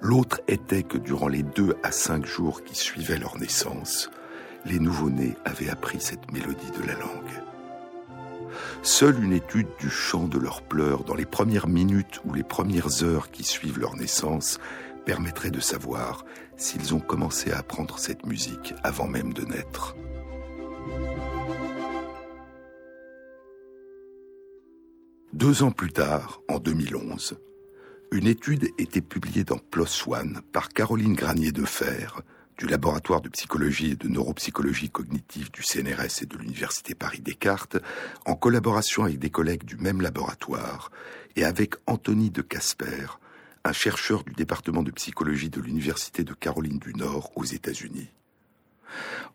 L'autre 0.00 0.40
était 0.46 0.82
que 0.82 0.98
durant 0.98 1.28
les 1.28 1.42
deux 1.42 1.74
à 1.82 1.90
cinq 1.90 2.26
jours 2.26 2.62
qui 2.64 2.76
suivaient 2.76 3.18
leur 3.18 3.38
naissance, 3.38 4.10
les 4.66 4.78
nouveau-nés 4.78 5.34
avaient 5.44 5.70
appris 5.70 6.00
cette 6.00 6.30
mélodie 6.32 6.70
de 6.78 6.86
la 6.86 6.94
langue. 6.94 7.45
Seule 8.82 9.22
une 9.22 9.32
étude 9.32 9.68
du 9.78 9.90
chant 9.90 10.28
de 10.28 10.38
leurs 10.38 10.62
pleurs 10.62 11.04
dans 11.04 11.14
les 11.14 11.26
premières 11.26 11.68
minutes 11.68 12.20
ou 12.24 12.32
les 12.32 12.44
premières 12.44 13.02
heures 13.02 13.30
qui 13.30 13.44
suivent 13.44 13.78
leur 13.78 13.96
naissance 13.96 14.58
permettrait 15.04 15.50
de 15.50 15.60
savoir 15.60 16.24
s'ils 16.56 16.94
ont 16.94 17.00
commencé 17.00 17.52
à 17.52 17.58
apprendre 17.58 17.98
cette 17.98 18.26
musique 18.26 18.74
avant 18.82 19.06
même 19.06 19.32
de 19.32 19.44
naître. 19.44 19.96
Deux 25.32 25.62
ans 25.62 25.70
plus 25.70 25.92
tard, 25.92 26.40
en 26.48 26.58
2011, 26.58 27.36
une 28.10 28.26
étude 28.26 28.70
était 28.78 29.00
publiée 29.00 29.44
dans 29.44 29.58
PLOS 29.58 30.08
ONE 30.08 30.40
par 30.52 30.70
Caroline 30.70 31.14
Granier 31.14 31.52
de 31.52 31.64
Fer, 31.64 32.22
du 32.58 32.66
laboratoire 32.66 33.20
de 33.20 33.28
psychologie 33.28 33.92
et 33.92 33.96
de 33.96 34.08
neuropsychologie 34.08 34.88
cognitive 34.88 35.50
du 35.50 35.62
CNRS 35.62 36.22
et 36.22 36.26
de 36.26 36.38
l'Université 36.38 36.94
Paris-Descartes, 36.94 37.76
en 38.24 38.34
collaboration 38.34 39.04
avec 39.04 39.18
des 39.18 39.30
collègues 39.30 39.64
du 39.64 39.76
même 39.76 40.00
laboratoire 40.00 40.90
et 41.36 41.44
avec 41.44 41.74
Anthony 41.86 42.30
de 42.30 42.42
Casper, 42.42 43.18
un 43.64 43.72
chercheur 43.72 44.24
du 44.24 44.32
département 44.32 44.82
de 44.82 44.90
psychologie 44.90 45.50
de 45.50 45.60
l'Université 45.60 46.24
de 46.24 46.32
Caroline 46.32 46.78
du 46.78 46.94
Nord 46.94 47.30
aux 47.36 47.44
États-Unis. 47.44 48.08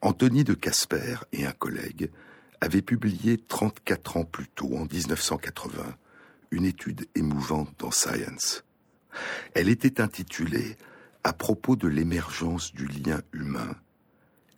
Anthony 0.01 0.43
de 0.43 0.53
Casper 0.53 1.17
et 1.31 1.45
un 1.45 1.51
collègue 1.51 2.09
avaient 2.59 2.81
publié 2.81 3.37
34 3.37 4.17
ans 4.17 4.23
plus 4.23 4.47
tôt, 4.47 4.75
en 4.75 4.85
1980, 4.85 5.95
une 6.51 6.65
étude 6.65 7.07
émouvante 7.15 7.69
dans 7.77 7.91
Science. 7.91 8.63
Elle 9.53 9.69
était 9.69 10.01
intitulée 10.01 10.77
à 11.23 11.33
propos 11.33 11.75
de 11.75 11.87
l'émergence 11.87 12.73
du 12.73 12.87
lien 12.87 13.21
humain, 13.33 13.75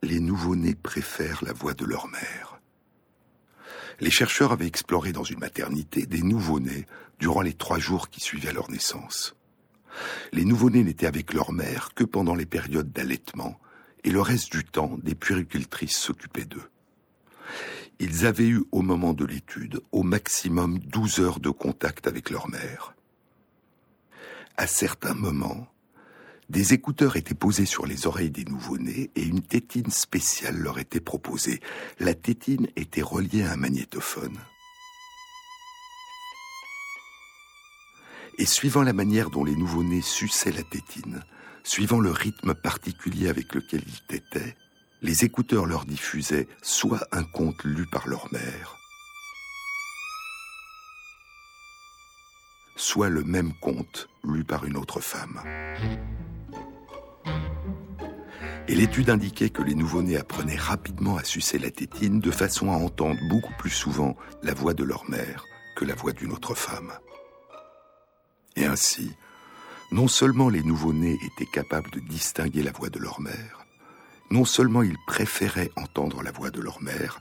les 0.02 0.20
nouveau-nés 0.20 0.76
préfèrent 0.76 1.44
la 1.44 1.54
voix 1.54 1.74
de 1.74 1.86
leur 1.86 2.08
mère. 2.08 2.60
Les 4.00 4.12
chercheurs 4.12 4.52
avaient 4.52 4.68
exploré 4.68 5.12
dans 5.12 5.24
une 5.24 5.40
maternité 5.40 6.06
des 6.06 6.22
nouveau-nés 6.22 6.86
durant 7.20 7.42
les 7.42 7.54
trois 7.54 7.80
jours 7.80 8.10
qui 8.10 8.20
suivaient 8.20 8.54
leur 8.54 8.70
naissance. 8.70 9.36
Les 10.32 10.46
nouveau-nés 10.46 10.84
n'étaient 10.84 11.08
avec 11.08 11.34
leur 11.34 11.52
mère 11.52 11.94
que 11.94 12.04
pendant 12.04 12.36
les 12.36 12.46
périodes 12.46 12.92
d'allaitement, 12.92 13.60
et 14.04 14.10
le 14.10 14.22
reste 14.22 14.52
du 14.52 14.64
temps, 14.66 14.98
des 15.04 15.16
puéricultrices 15.16 15.98
s'occupaient 15.98 16.46
d'eux. 16.46 16.70
Ils 18.00 18.26
avaient 18.26 18.48
eu 18.48 18.64
au 18.72 18.82
moment 18.82 19.14
de 19.14 19.24
l'étude 19.24 19.80
au 19.92 20.04
maximum 20.04 20.80
douze 20.80 21.20
heures 21.20 21.40
de 21.40 21.52
contact 21.52 22.08
avec 22.08 22.30
leur 22.30 22.50
mère. 22.50 22.96
À 24.58 24.68
certains 24.68 25.14
moments, 25.14 25.68
des 26.50 26.74
écouteurs 26.74 27.16
étaient 27.16 27.34
posés 27.34 27.66
sur 27.66 27.86
les 27.86 28.06
oreilles 28.08 28.32
des 28.32 28.46
nouveau-nés 28.46 29.12
et 29.16 29.24
une 29.24 29.42
tétine 29.42 29.92
spéciale 29.92 30.58
leur 30.58 30.80
était 30.80 31.00
proposée. 31.00 31.62
La 32.00 32.14
tétine 32.14 32.68
était 32.76 33.02
reliée 33.02 33.44
à 33.44 33.54
un 33.54 33.56
magnétophone. 33.56 34.38
Et 38.38 38.46
suivant 38.46 38.84
la 38.84 38.94
manière 38.94 39.30
dont 39.30 39.46
les 39.46 39.56
nouveau-nés 39.56 40.02
suçaient 40.02 40.52
la 40.52 40.64
tétine, 40.64 41.24
suivant 41.64 42.00
le 42.00 42.12
rythme 42.12 42.54
particulier 42.54 43.30
avec 43.30 43.54
lequel 43.54 43.84
ils 43.86 44.08
tétaient, 44.08 44.56
les 45.02 45.24
écouteurs 45.24 45.66
leur 45.66 45.86
diffusaient 45.86 46.48
soit 46.62 47.06
un 47.12 47.24
conte 47.24 47.64
lu 47.64 47.86
par 47.86 48.08
leur 48.08 48.32
mère, 48.34 48.78
soit 52.76 53.10
le 53.10 53.24
même 53.24 53.54
conte 53.62 54.08
lu 54.24 54.44
par 54.44 54.66
une 54.66 54.78
autre 54.78 55.00
femme. 55.00 55.42
Et 58.68 58.76
l'étude 58.76 59.10
indiquait 59.10 59.50
que 59.50 59.62
les 59.62 59.76
nouveau-nés 59.76 60.18
apprenaient 60.18 60.56
rapidement 60.56 61.18
à 61.18 61.24
sucer 61.24 61.60
la 61.60 61.70
tétine 61.70 62.20
de 62.20 62.32
façon 62.32 62.72
à 62.72 62.76
entendre 62.76 63.20
beaucoup 63.30 63.54
plus 63.58 63.70
souvent 63.70 64.16
la 64.42 64.54
voix 64.54 64.74
de 64.74 64.86
leur 64.86 65.10
mère 65.10 65.46
que 65.76 65.84
la 65.84 65.96
voix 65.96 66.14
d'une 66.14 66.32
autre 66.32 66.56
femme. 66.56 66.94
Et 68.56 68.66
ainsi, 68.66 69.12
non 69.92 70.08
seulement 70.08 70.48
les 70.48 70.64
nouveau-nés 70.64 71.20
étaient 71.26 71.52
capables 71.52 71.92
de 71.92 72.00
distinguer 72.00 72.64
la 72.64 72.72
voix 72.72 72.90
de 72.90 73.00
leur 73.00 73.20
mère, 73.20 73.66
non 74.32 74.46
seulement 74.46 74.82
ils 74.82 74.98
préféraient 75.08 75.72
entendre 75.76 76.24
la 76.24 76.32
voix 76.32 76.50
de 76.50 76.62
leur 76.62 76.82
mère, 76.82 77.20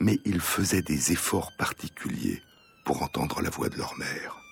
mais 0.00 0.18
ils 0.24 0.40
faisaient 0.40 0.82
des 0.82 1.12
efforts 1.12 1.52
particuliers 1.58 2.42
pour 2.84 3.02
entendre 3.02 3.42
la 3.42 3.50
voix 3.50 3.68
de 3.68 3.76
leur 3.76 3.96
mère. 3.98 4.47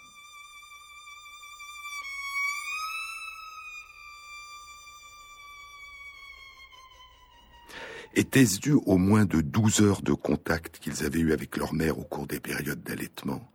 Était-ce 8.17 8.59
dû 8.61 8.73
aux 8.73 8.97
moins 8.97 9.27
de 9.27 9.43
12 9.43 9.83
heures 9.83 10.01
de 10.01 10.15
contact 10.15 10.79
qu'ils 10.79 11.05
avaient 11.05 11.21
eu 11.21 11.35
avec 11.35 11.59
leur 11.59 11.75
mère 11.75 11.99
au 11.99 12.03
cours 12.03 12.27
des 12.27 12.41
périodes 12.41 12.83
d'allaitement? 12.83 13.47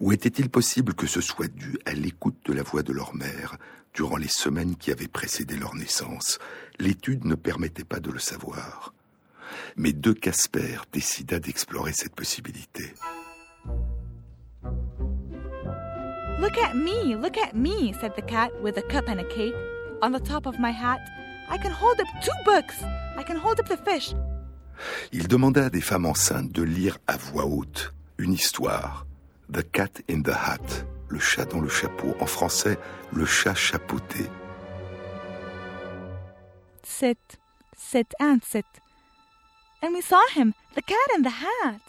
Ou 0.00 0.12
était-il 0.12 0.50
possible 0.50 0.92
que 0.92 1.06
ce 1.06 1.22
soit 1.22 1.48
dû 1.48 1.78
à 1.86 1.94
l'écoute 1.94 2.36
de 2.44 2.52
la 2.52 2.62
voix 2.62 2.82
de 2.82 2.92
leur 2.92 3.14
mère 3.14 3.56
durant 3.94 4.18
les 4.18 4.28
semaines 4.28 4.76
qui 4.76 4.92
avaient 4.92 5.08
précédé 5.08 5.56
leur 5.56 5.74
naissance? 5.74 6.38
L'étude 6.78 7.24
ne 7.24 7.34
permettait 7.36 7.84
pas 7.84 7.98
de 7.98 8.10
le 8.10 8.18
savoir. 8.18 8.92
Mais 9.76 9.94
De 9.94 10.12
Casper 10.12 10.76
décida 10.92 11.38
d'explorer 11.38 11.92
cette 11.94 12.14
possibilité. 12.14 12.92
Look 16.38 16.58
at 16.62 16.74
me, 16.74 17.16
look 17.16 17.38
at 17.38 17.54
me, 17.54 17.94
said 17.98 18.12
the 18.14 18.26
cat 18.26 18.50
with 18.62 18.76
a 18.76 18.82
cup 18.82 19.08
and 19.08 19.20
a 19.20 19.24
cake. 19.24 19.54
On 20.02 20.10
the 20.10 20.20
top 20.20 20.44
of 20.44 20.58
my 20.58 20.70
hat, 20.70 21.00
I 21.48 21.58
can 21.58 21.72
hold 21.72 22.00
up 22.00 22.06
two 22.22 22.32
books. 22.44 22.82
I 23.16 23.22
can 23.22 23.36
hold 23.36 23.60
up 23.60 23.68
the 23.68 23.76
fish. 23.76 24.14
Il 25.12 25.26
demanda 25.28 25.66
à 25.66 25.70
des 25.70 25.80
femmes 25.80 26.06
enceintes 26.06 26.52
de 26.52 26.62
lire 26.62 26.98
à 27.06 27.16
voix 27.16 27.46
haute 27.46 27.94
une 28.18 28.32
histoire. 28.32 29.06
The 29.52 29.62
Cat 29.62 30.00
in 30.10 30.22
the 30.22 30.30
Hat, 30.30 30.84
le 31.08 31.18
chat 31.18 31.46
dans 31.46 31.60
le 31.60 31.68
chapeau. 31.68 32.14
En 32.20 32.26
français, 32.26 32.78
le 33.12 33.24
chat 33.24 33.54
chapeauté. 33.54 34.26
Sit, 36.82 37.38
sit 37.76 38.14
and 38.20 38.38
sit. 38.42 38.66
And 39.82 39.92
we 39.92 40.02
saw 40.02 40.20
him, 40.34 40.52
the 40.74 40.82
cat 40.82 40.96
in 41.16 41.22
the 41.22 41.30
hat. 41.30 41.80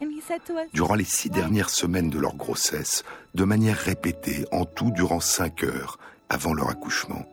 And 0.00 0.10
he 0.10 0.20
said 0.20 0.44
to 0.46 0.54
us, 0.54 0.70
Durant 0.72 0.94
les 0.94 1.04
six 1.04 1.30
dernières 1.30 1.70
semaines 1.70 2.10
de 2.10 2.18
leur 2.18 2.34
grossesse, 2.34 3.04
de 3.34 3.44
manière 3.44 3.76
répétée, 3.76 4.46
en 4.50 4.64
tout 4.64 4.90
durant 4.90 5.20
cinq 5.20 5.62
heures, 5.62 5.98
avant 6.28 6.54
leur 6.54 6.70
accouchement. 6.70 7.24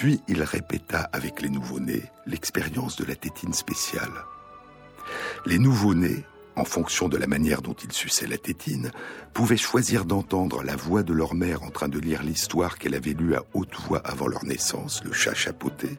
Puis 0.00 0.18
il 0.28 0.42
répéta 0.42 1.10
avec 1.12 1.42
les 1.42 1.50
nouveau-nés 1.50 2.04
l'expérience 2.24 2.96
de 2.96 3.04
la 3.04 3.14
tétine 3.14 3.52
spéciale. 3.52 4.24
Les 5.44 5.58
nouveau-nés, 5.58 6.24
en 6.56 6.64
fonction 6.64 7.10
de 7.10 7.18
la 7.18 7.26
manière 7.26 7.60
dont 7.60 7.74
ils 7.74 7.92
suçaient 7.92 8.26
la 8.26 8.38
tétine, 8.38 8.92
pouvaient 9.34 9.58
choisir 9.58 10.06
d'entendre 10.06 10.62
la 10.62 10.74
voix 10.74 11.02
de 11.02 11.12
leur 11.12 11.34
mère 11.34 11.62
en 11.64 11.68
train 11.68 11.88
de 11.88 11.98
lire 11.98 12.22
l'histoire 12.22 12.78
qu'elle 12.78 12.94
avait 12.94 13.12
lue 13.12 13.34
à 13.34 13.44
haute 13.52 13.76
voix 13.78 13.98
avant 13.98 14.26
leur 14.26 14.46
naissance, 14.46 15.04
le 15.04 15.12
chat 15.12 15.34
chapeauté, 15.34 15.98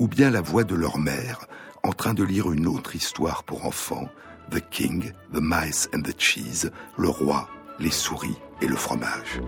ou 0.00 0.08
bien 0.08 0.30
la 0.30 0.40
voix 0.40 0.64
de 0.64 0.74
leur 0.74 0.98
mère 0.98 1.46
en 1.84 1.92
train 1.92 2.14
de 2.14 2.24
lire 2.24 2.50
une 2.50 2.66
autre 2.66 2.96
histoire 2.96 3.44
pour 3.44 3.64
enfants, 3.64 4.08
The 4.50 4.58
King, 4.70 5.12
The 5.32 5.40
Mice 5.40 5.88
and 5.94 6.02
the 6.02 6.20
Cheese, 6.20 6.68
le 6.98 7.10
roi, 7.10 7.48
les 7.78 7.92
souris 7.92 8.40
et 8.60 8.66
le 8.66 8.74
fromage. 8.74 9.40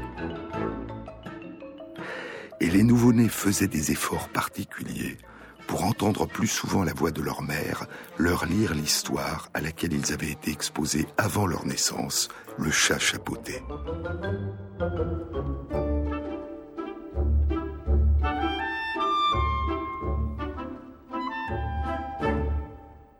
Et 2.61 2.71
les 2.71 2.83
nouveau-nés 2.83 3.29
faisaient 3.29 3.69
des 3.69 3.93
efforts 3.93 4.29
particuliers 4.31 5.19
pour 5.67 5.85
entendre 5.85 6.27
plus 6.27 6.47
souvent 6.47 6.85
la 6.85 6.95
voix 6.95 7.11
de 7.11 7.23
leur 7.23 7.43
mère, 7.43 7.87
leur 8.19 8.47
lire 8.47 8.75
l'histoire 8.75 9.49
à 9.53 9.61
laquelle 9.61 9.93
ils 9.93 10.13
avaient 10.13 10.31
été 10.31 10.51
exposés 10.51 11.07
avant 11.19 11.47
leur 11.47 11.67
naissance, 11.67 12.29
le 12.57 12.71
chat 12.71 12.99
chapeauté. 12.99 13.63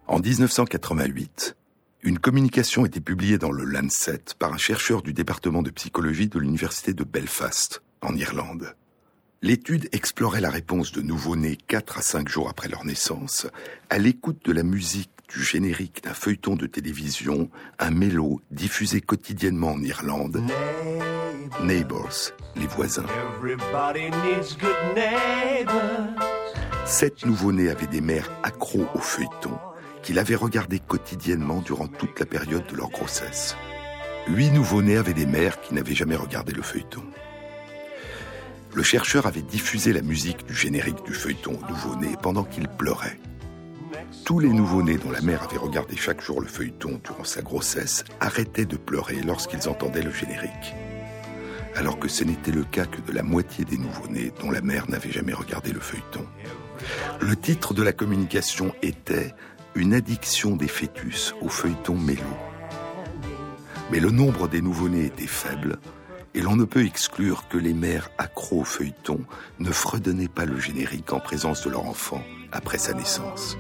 En 0.07 0.21
1988, 0.21 1.57
une 2.03 2.19
communication 2.19 2.87
était 2.87 3.01
publiée 3.01 3.37
dans 3.37 3.51
le 3.51 3.65
Lancet 3.65 4.23
par 4.39 4.53
un 4.53 4.57
chercheur 4.57 5.03
du 5.03 5.13
département 5.13 5.63
de 5.63 5.71
psychologie 5.71 6.29
de 6.29 6.39
l'université 6.39 6.95
de 6.95 7.05
Belfast, 7.05 7.83
en 8.01 8.15
Irlande. 8.15 8.75
L'étude 9.43 9.89
explorait 9.93 10.41
la 10.41 10.51
réponse 10.51 10.93
de 10.93 11.03
nouveau-nés 11.03 11.57
4 11.69 11.99
à 11.99 12.03
5 12.03 12.29
jours 12.29 12.49
après 12.49 12.69
leur 12.69 12.87
naissance 12.87 13.47
à 13.91 13.99
l'écoute 13.99 14.45
de 14.47 14.53
la 14.53 14.63
musique 14.63 15.11
du 15.29 15.43
générique 15.43 16.03
d'un 16.05 16.15
feuilleton 16.15 16.57
de 16.57 16.67
télévision, 16.67 17.51
un 17.79 17.91
mélo 17.91 18.41
diffusé 18.51 19.03
quotidiennement 19.03 19.73
en 19.73 19.83
Irlande, 19.83 20.43
Neighbors, 21.63 22.33
les 22.57 22.67
voisins. 22.67 23.05
Sept 26.87 27.27
nouveau-nés 27.27 27.69
avaient 27.69 27.87
des 27.87 28.01
mères 28.01 28.31
accros 28.43 28.87
au 28.95 29.01
feuilleton 29.01 29.59
qu'il 30.03 30.19
avait 30.19 30.37
regardé 30.37 30.79
quotidiennement 30.79 31.61
durant 31.61 31.89
toute 31.89 32.19
la 32.21 32.27
période 32.27 32.67
de 32.69 32.77
leur 32.77 32.89
grossesse. 32.89 33.55
Huit 34.29 34.51
nouveau-nés 34.51 34.97
avaient 34.97 35.13
des 35.13 35.27
mères 35.27 35.61
qui 35.61 35.75
n'avaient 35.75 35.95
jamais 35.95 36.17
regardé 36.17 36.53
le 36.53 36.63
feuilleton. 36.63 37.03
Le 38.77 38.83
chercheur 38.83 39.25
avait 39.25 39.41
diffusé 39.41 39.95
la 39.95 40.03
musique 40.03 40.45
du 40.45 40.55
générique 40.55 41.03
du 41.07 41.15
feuilleton 41.15 41.59
aux 41.59 41.71
nouveau-nés 41.71 42.15
pendant 42.23 42.45
qu'ils 42.45 42.69
pleuraient. 42.69 43.19
Tous 44.27 44.39
les 44.39 44.51
nouveau-nés 44.51 44.99
dont 44.99 45.11
la 45.11 45.23
mère 45.23 45.45
avait 45.45 45.57
regardé 45.57 45.97
chaque 45.97 46.21
jour 46.21 46.43
le 46.43 46.47
feuilleton 46.47 47.01
durant 47.03 47.25
sa 47.25 47.41
grossesse 47.41 48.05
arrêtaient 48.21 48.67
de 48.67 48.77
pleurer 48.77 49.23
lorsqu'ils 49.25 49.67
entendaient 49.71 50.03
le 50.03 50.11
générique. 50.11 50.75
Alors 51.75 51.99
que 51.99 52.09
ce 52.09 52.23
n'était 52.23 52.53
le 52.53 52.65
cas 52.65 52.85
que 52.85 53.01
de 53.01 53.13
la 53.13 53.23
moitié 53.23 53.65
des 53.65 53.79
nouveau-nés 53.79 54.31
dont 54.43 54.51
la 54.51 54.61
mère 54.61 54.91
n'avait 54.91 55.11
jamais 55.11 55.33
regardé 55.33 55.73
le 55.73 55.81
feuilleton. 55.81 56.27
Le 57.23 57.35
titre 57.35 57.73
de 57.73 57.83
la 57.83 57.95
communication 57.95 58.75
était 58.83 59.35
une 59.75 59.95
addiction 59.95 60.55
des 60.55 60.69
fœtus 60.69 61.35
au 61.41 61.49
feuilleton 61.49 61.97
mélo. 61.97 62.21
Mais 63.91 64.01
le 64.01 64.11
nombre 64.11 64.49
des 64.49 64.61
nouveau-nés 64.61 65.07
était 65.07 65.27
faible, 65.27 65.79
et 66.37 66.43
l'on 66.43 66.55
ne 66.55 66.65
peut 66.65 66.85
exclure 66.85 67.49
que 67.49 67.57
les 67.57 67.73
mères 67.73 68.11
accros 68.19 68.61
au 68.61 68.65
feuilleton 68.65 69.21
ne 69.59 69.73
fredonnaient 69.73 70.29
pas 70.29 70.45
le 70.45 70.61
générique 70.61 71.15
en 71.15 71.19
présence 71.19 71.65
de 71.65 71.71
leur 71.71 71.87
enfant 71.87 72.23
après 72.53 72.77
sa 72.77 72.93
naissance. 72.93 73.57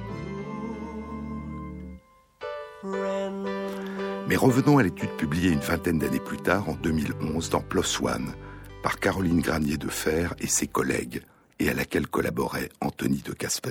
Mais 4.29 4.37
revenons 4.37 4.77
à 4.77 4.83
l'étude 4.83 5.17
publiée 5.17 5.51
une 5.51 5.61
vingtaine 5.61 5.99
d'années 5.99 6.21
plus 6.21 6.37
tard, 6.37 6.69
en 6.69 6.75
2011, 6.75 7.49
dans 7.49 7.63
PLOS 7.63 8.03
ONE, 8.03 8.35
par 8.83 9.01
Caroline 9.01 9.41
Granier 9.41 9.79
de 9.79 9.89
Fer 9.89 10.35
et 10.39 10.47
ses 10.47 10.67
collègues, 10.67 11.23
et 11.59 11.71
à 11.71 11.75
laquelle 11.75 12.07
collaborait 12.07 12.69
Anthony 12.83 13.23
de 13.23 13.33
Casper. 13.33 13.71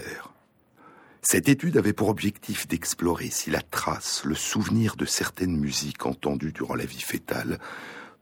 Cette 1.22 1.50
étude 1.50 1.78
avait 1.78 1.94
pour 1.94 2.10
objectif 2.10 2.68
d'explorer 2.68 3.30
si 3.30 3.52
la 3.52 3.62
trace, 3.62 4.24
le 4.26 4.36
souvenir 4.36 4.96
de 4.96 5.06
certaines 5.06 5.58
musiques 5.58 6.06
entendues 6.06 6.54
durant 6.54 6.76
la 6.76 6.86
vie 6.86 7.02
fétale 7.02 7.60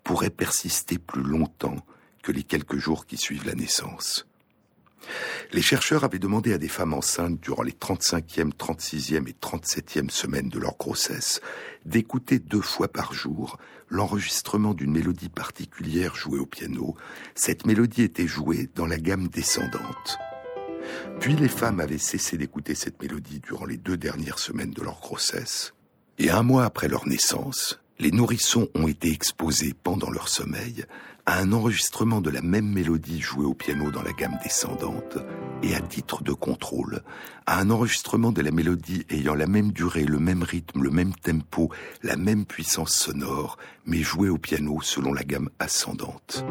pourrait 0.04 0.30
persister 0.30 0.98
plus 0.98 1.24
longtemps 1.24 1.86
que 2.22 2.32
les 2.32 2.44
quelques 2.44 2.78
jours 2.78 3.06
qui 3.06 3.18
suivent 3.18 3.46
la 3.46 3.56
naissance. 3.56 4.28
Les 5.52 5.62
chercheurs 5.62 6.04
avaient 6.04 6.20
demandé 6.20 6.54
à 6.54 6.58
des 6.58 6.70
femmes 6.70 6.94
enceintes 6.94 7.40
durant 7.42 7.64
les 7.64 7.74
35e, 7.74 8.54
36e 8.54 9.28
et 9.28 9.36
37e 9.42 10.10
semaines 10.10 10.50
de 10.50 10.60
leur 10.60 10.78
grossesse 10.78 11.42
d'écouter 11.86 12.40
deux 12.40 12.62
fois 12.62 12.88
par 12.88 13.14
jour 13.14 13.58
l'enregistrement 13.90 14.74
d'une 14.74 14.92
mélodie 14.92 15.30
particulière 15.30 16.16
jouée 16.16 16.40
au 16.40 16.46
piano. 16.46 16.96
Cette 17.36 17.66
mélodie 17.66 18.04
était 18.04 18.28
jouée 18.28 18.70
dans 18.76 18.88
la 18.88 18.98
gamme 18.98 19.28
descendante. 19.28 20.18
Puis 21.20 21.36
les 21.36 21.50
femmes 21.50 21.80
avaient 21.80 21.98
cessé 21.98 22.38
d'écouter 22.38 22.76
cette 22.76 23.02
mélodie 23.02 23.40
durant 23.40 23.66
les 23.66 23.78
deux 23.78 23.98
dernières 23.98 24.40
semaines 24.40 24.72
de 24.72 24.82
leur 24.82 25.00
grossesse. 25.00 25.74
Et 26.18 26.30
un 26.30 26.44
mois 26.44 26.66
après 26.66 26.88
leur 26.88 27.08
naissance, 27.08 27.83
les 28.00 28.12
nourrissons 28.12 28.68
ont 28.76 28.88
été 28.88 29.12
exposés 29.12 29.74
pendant 29.84 30.10
leur 30.10 30.30
sommeil 30.30 30.86
à 31.26 31.40
un 31.40 31.54
enregistrement 31.54 32.20
de 32.20 32.30
la 32.30 32.42
même 32.42 32.68
mélodie 32.68 33.22
jouée 33.22 33.46
au 33.46 33.54
piano 33.54 33.92
dans 33.92 34.02
la 34.02 34.12
gamme 34.12 34.38
descendante 34.44 35.18
et 35.62 35.74
à 35.74 35.80
titre 35.80 36.22
de 36.22 36.34
contrôle, 36.34 37.02
à 37.46 37.60
un 37.60 37.70
enregistrement 37.70 38.34
de 38.34 38.42
la 38.42 38.52
mélodie 38.52 39.06
ayant 39.10 39.36
la 39.36 39.48
même 39.48 39.72
durée, 39.72 40.04
le 40.04 40.20
même 40.20 40.44
rythme, 40.44 40.84
le 40.84 40.90
même 40.90 41.14
tempo, 41.14 41.72
la 42.02 42.18
même 42.18 42.46
puissance 42.46 42.94
sonore, 42.94 43.58
mais 43.86 44.00
jouée 44.00 44.30
au 44.30 44.38
piano 44.38 44.82
selon 44.82 45.14
la 45.14 45.24
gamme 45.24 45.50
ascendante. 45.60 46.44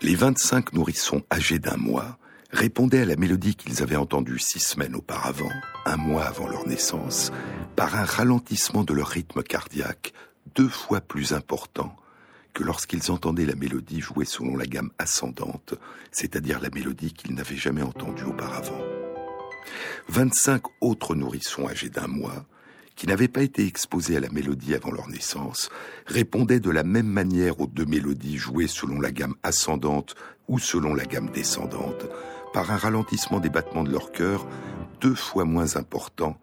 Les 0.00 0.14
25 0.14 0.72
nourrissons 0.74 1.22
âgés 1.32 1.58
d'un 1.58 1.76
mois 1.76 2.18
répondaient 2.50 3.02
à 3.02 3.04
la 3.04 3.16
mélodie 3.16 3.54
qu'ils 3.54 3.82
avaient 3.82 3.96
entendue 3.96 4.38
six 4.38 4.60
semaines 4.60 4.94
auparavant, 4.94 5.50
un 5.84 5.96
mois 5.96 6.24
avant 6.24 6.48
leur 6.48 6.66
naissance, 6.66 7.30
par 7.76 7.96
un 7.96 8.04
ralentissement 8.04 8.84
de 8.84 8.94
leur 8.94 9.08
rythme 9.08 9.42
cardiaque 9.42 10.12
deux 10.54 10.68
fois 10.68 11.00
plus 11.00 11.32
important 11.32 11.94
que 12.54 12.64
lorsqu'ils 12.64 13.10
entendaient 13.12 13.46
la 13.46 13.54
mélodie 13.54 14.00
jouer 14.00 14.24
selon 14.24 14.56
la 14.56 14.66
gamme 14.66 14.90
ascendante, 14.98 15.74
c'est-à-dire 16.10 16.60
la 16.60 16.70
mélodie 16.70 17.12
qu'ils 17.12 17.34
n'avaient 17.34 17.56
jamais 17.56 17.82
entendue 17.82 18.24
auparavant. 18.24 18.80
25 20.08 20.62
autres 20.80 21.14
nourrissons 21.14 21.68
âgés 21.68 21.90
d'un 21.90 22.08
mois, 22.08 22.46
qui 22.96 23.06
n'avaient 23.06 23.28
pas 23.28 23.42
été 23.42 23.64
exposés 23.64 24.16
à 24.16 24.20
la 24.20 24.28
mélodie 24.28 24.74
avant 24.74 24.90
leur 24.90 25.08
naissance, 25.08 25.70
répondaient 26.06 26.58
de 26.58 26.70
la 26.70 26.82
même 26.82 27.06
manière 27.06 27.60
aux 27.60 27.68
deux 27.68 27.84
mélodies 27.84 28.38
jouées 28.38 28.66
selon 28.66 29.00
la 29.00 29.12
gamme 29.12 29.36
ascendante 29.44 30.16
ou 30.48 30.58
selon 30.58 30.94
la 30.94 31.04
gamme 31.04 31.30
descendante, 31.30 32.06
par 32.52 32.70
un 32.70 32.76
ralentissement 32.76 33.40
des 33.40 33.50
battements 33.50 33.84
de 33.84 33.90
leur 33.90 34.12
cœur 34.12 34.46
deux 35.00 35.14
fois 35.14 35.44
moins 35.44 35.76
important 35.76 36.38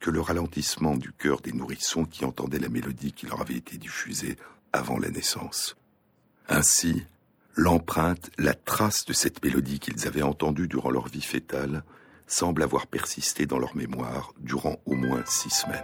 que 0.00 0.10
le 0.10 0.20
ralentissement 0.20 0.96
du 0.96 1.12
cœur 1.12 1.40
des 1.40 1.52
nourrissons 1.52 2.04
qui 2.04 2.24
entendaient 2.24 2.58
la 2.58 2.68
mélodie 2.68 3.12
qui 3.12 3.26
leur 3.26 3.40
avait 3.40 3.56
été 3.56 3.78
diffusée 3.78 4.36
avant 4.72 4.98
la 4.98 5.10
naissance. 5.10 5.76
Ainsi, 6.48 7.04
l'empreinte, 7.54 8.30
la 8.38 8.54
trace 8.54 9.04
de 9.04 9.12
cette 9.12 9.42
mélodie 9.44 9.80
qu'ils 9.80 10.06
avaient 10.06 10.22
entendue 10.22 10.68
durant 10.68 10.90
leur 10.90 11.08
vie 11.08 11.22
fétale 11.22 11.82
semble 12.26 12.62
avoir 12.62 12.86
persisté 12.86 13.46
dans 13.46 13.58
leur 13.58 13.74
mémoire 13.74 14.32
durant 14.38 14.76
au 14.86 14.94
moins 14.94 15.24
six 15.26 15.50
semaines. 15.50 15.82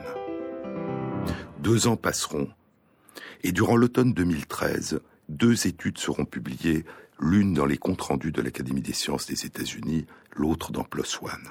Deux 1.61 1.87
ans 1.87 1.97
passeront, 1.97 2.49
et 3.43 3.53
durant 3.53 3.77
l'automne 3.77 4.13
2013, 4.13 5.01
deux 5.29 5.67
études 5.67 5.99
seront 5.99 6.25
publiées, 6.25 6.85
l'une 7.19 7.55
dans 7.55 7.67
les 7.67 7.79
comptes 7.79 8.01
rendus 8.01 8.33
de 8.33 8.43
l'Académie 8.43 8.83
des 8.83 8.93
sciences 8.93 9.27
des 9.27 9.47
États-Unis, 9.47 10.07
l'autre 10.35 10.73
dans 10.73 10.85
PLOS 10.85 11.23
ONE. 11.23 11.51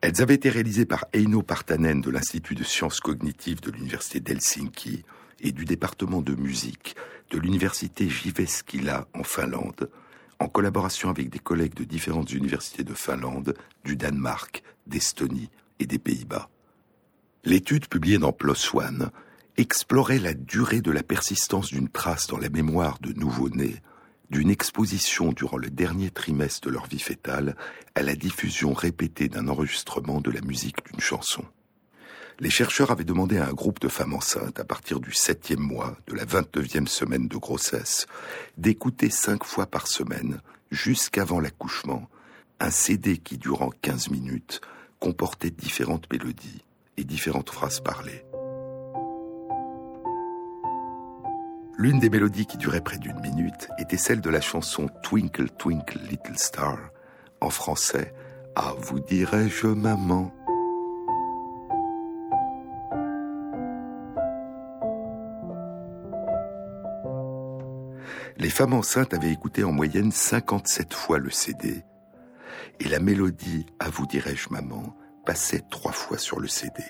Elles 0.00 0.20
avaient 0.20 0.34
été 0.34 0.50
réalisées 0.50 0.84
par 0.84 1.06
Eino 1.12 1.42
Partanen 1.42 2.00
de 2.00 2.10
l'Institut 2.10 2.54
de 2.54 2.64
sciences 2.64 3.00
cognitives 3.00 3.60
de 3.60 3.70
l'Université 3.70 4.20
d'Helsinki 4.20 5.04
et 5.40 5.52
du 5.52 5.64
département 5.64 6.20
de 6.20 6.34
musique 6.34 6.94
de 7.30 7.38
l'Université 7.38 8.08
Jyväskylä 8.08 9.06
en 9.14 9.24
Finlande, 9.24 9.90
en 10.38 10.48
collaboration 10.48 11.08
avec 11.08 11.30
des 11.30 11.38
collègues 11.38 11.74
de 11.74 11.84
différentes 11.84 12.32
universités 12.32 12.84
de 12.84 12.94
Finlande, 12.94 13.54
du 13.84 13.96
Danemark, 13.96 14.62
d'Estonie 14.86 15.50
et 15.80 15.86
des 15.86 15.98
Pays-Bas. 15.98 16.50
L'étude 17.44 17.88
publiée 17.88 18.18
dans 18.18 18.32
PLOS 18.32 18.74
ONE 18.74 19.10
explorait 19.56 20.18
la 20.18 20.34
durée 20.34 20.80
de 20.80 20.90
la 20.90 21.02
persistance 21.02 21.68
d'une 21.68 21.88
trace 21.88 22.26
dans 22.26 22.38
la 22.38 22.48
mémoire 22.48 22.98
de 23.00 23.12
nouveau-nés, 23.12 23.76
d'une 24.34 24.50
exposition 24.50 25.30
durant 25.30 25.58
le 25.58 25.70
dernier 25.70 26.10
trimestre 26.10 26.66
de 26.66 26.72
leur 26.72 26.86
vie 26.86 26.98
fétale 26.98 27.56
à 27.94 28.02
la 28.02 28.16
diffusion 28.16 28.72
répétée 28.72 29.28
d'un 29.28 29.46
enregistrement 29.46 30.20
de 30.20 30.32
la 30.32 30.40
musique 30.40 30.84
d'une 30.86 30.98
chanson. 30.98 31.44
Les 32.40 32.50
chercheurs 32.50 32.90
avaient 32.90 33.04
demandé 33.04 33.38
à 33.38 33.46
un 33.46 33.52
groupe 33.52 33.78
de 33.78 33.86
femmes 33.86 34.12
enceintes, 34.12 34.58
à 34.58 34.64
partir 34.64 34.98
du 34.98 35.12
septième 35.12 35.60
mois 35.60 35.96
de 36.08 36.14
la 36.14 36.24
vingt-neuvième 36.24 36.88
semaine 36.88 37.28
de 37.28 37.36
grossesse, 37.36 38.08
d'écouter 38.58 39.08
cinq 39.08 39.44
fois 39.44 39.66
par 39.66 39.86
semaine, 39.86 40.40
jusqu'avant 40.72 41.38
l'accouchement, 41.38 42.10
un 42.58 42.70
CD 42.70 43.18
qui, 43.18 43.38
durant 43.38 43.70
quinze 43.82 44.10
minutes, 44.10 44.60
comportait 44.98 45.50
différentes 45.50 46.12
mélodies 46.12 46.64
et 46.96 47.04
différentes 47.04 47.50
phrases 47.50 47.78
parlées. 47.78 48.24
L'une 51.76 51.98
des 51.98 52.08
mélodies 52.08 52.46
qui 52.46 52.56
durait 52.56 52.80
près 52.80 52.98
d'une 52.98 53.18
minute 53.18 53.68
était 53.78 53.96
celle 53.96 54.20
de 54.20 54.30
la 54.30 54.40
chanson 54.40 54.88
Twinkle 55.02 55.50
Twinkle 55.50 55.98
Little 56.08 56.38
Star, 56.38 56.78
en 57.40 57.50
français, 57.50 58.14
Ah, 58.54 58.74
vous 58.78 59.00
dirais-je, 59.00 59.66
maman 59.66 60.32
Les 68.36 68.50
femmes 68.50 68.74
enceintes 68.74 69.12
avaient 69.12 69.32
écouté 69.32 69.64
en 69.64 69.72
moyenne 69.72 70.12
57 70.12 70.94
fois 70.94 71.18
le 71.18 71.30
CD, 71.30 71.84
et 72.78 72.88
la 72.88 73.00
mélodie 73.00 73.66
À 73.80 73.90
vous 73.90 74.06
dirais-je 74.06 74.48
maman 74.50 74.94
passait 75.24 75.62
trois 75.70 75.92
fois 75.92 76.18
sur 76.18 76.40
le 76.40 76.48
CD, 76.48 76.82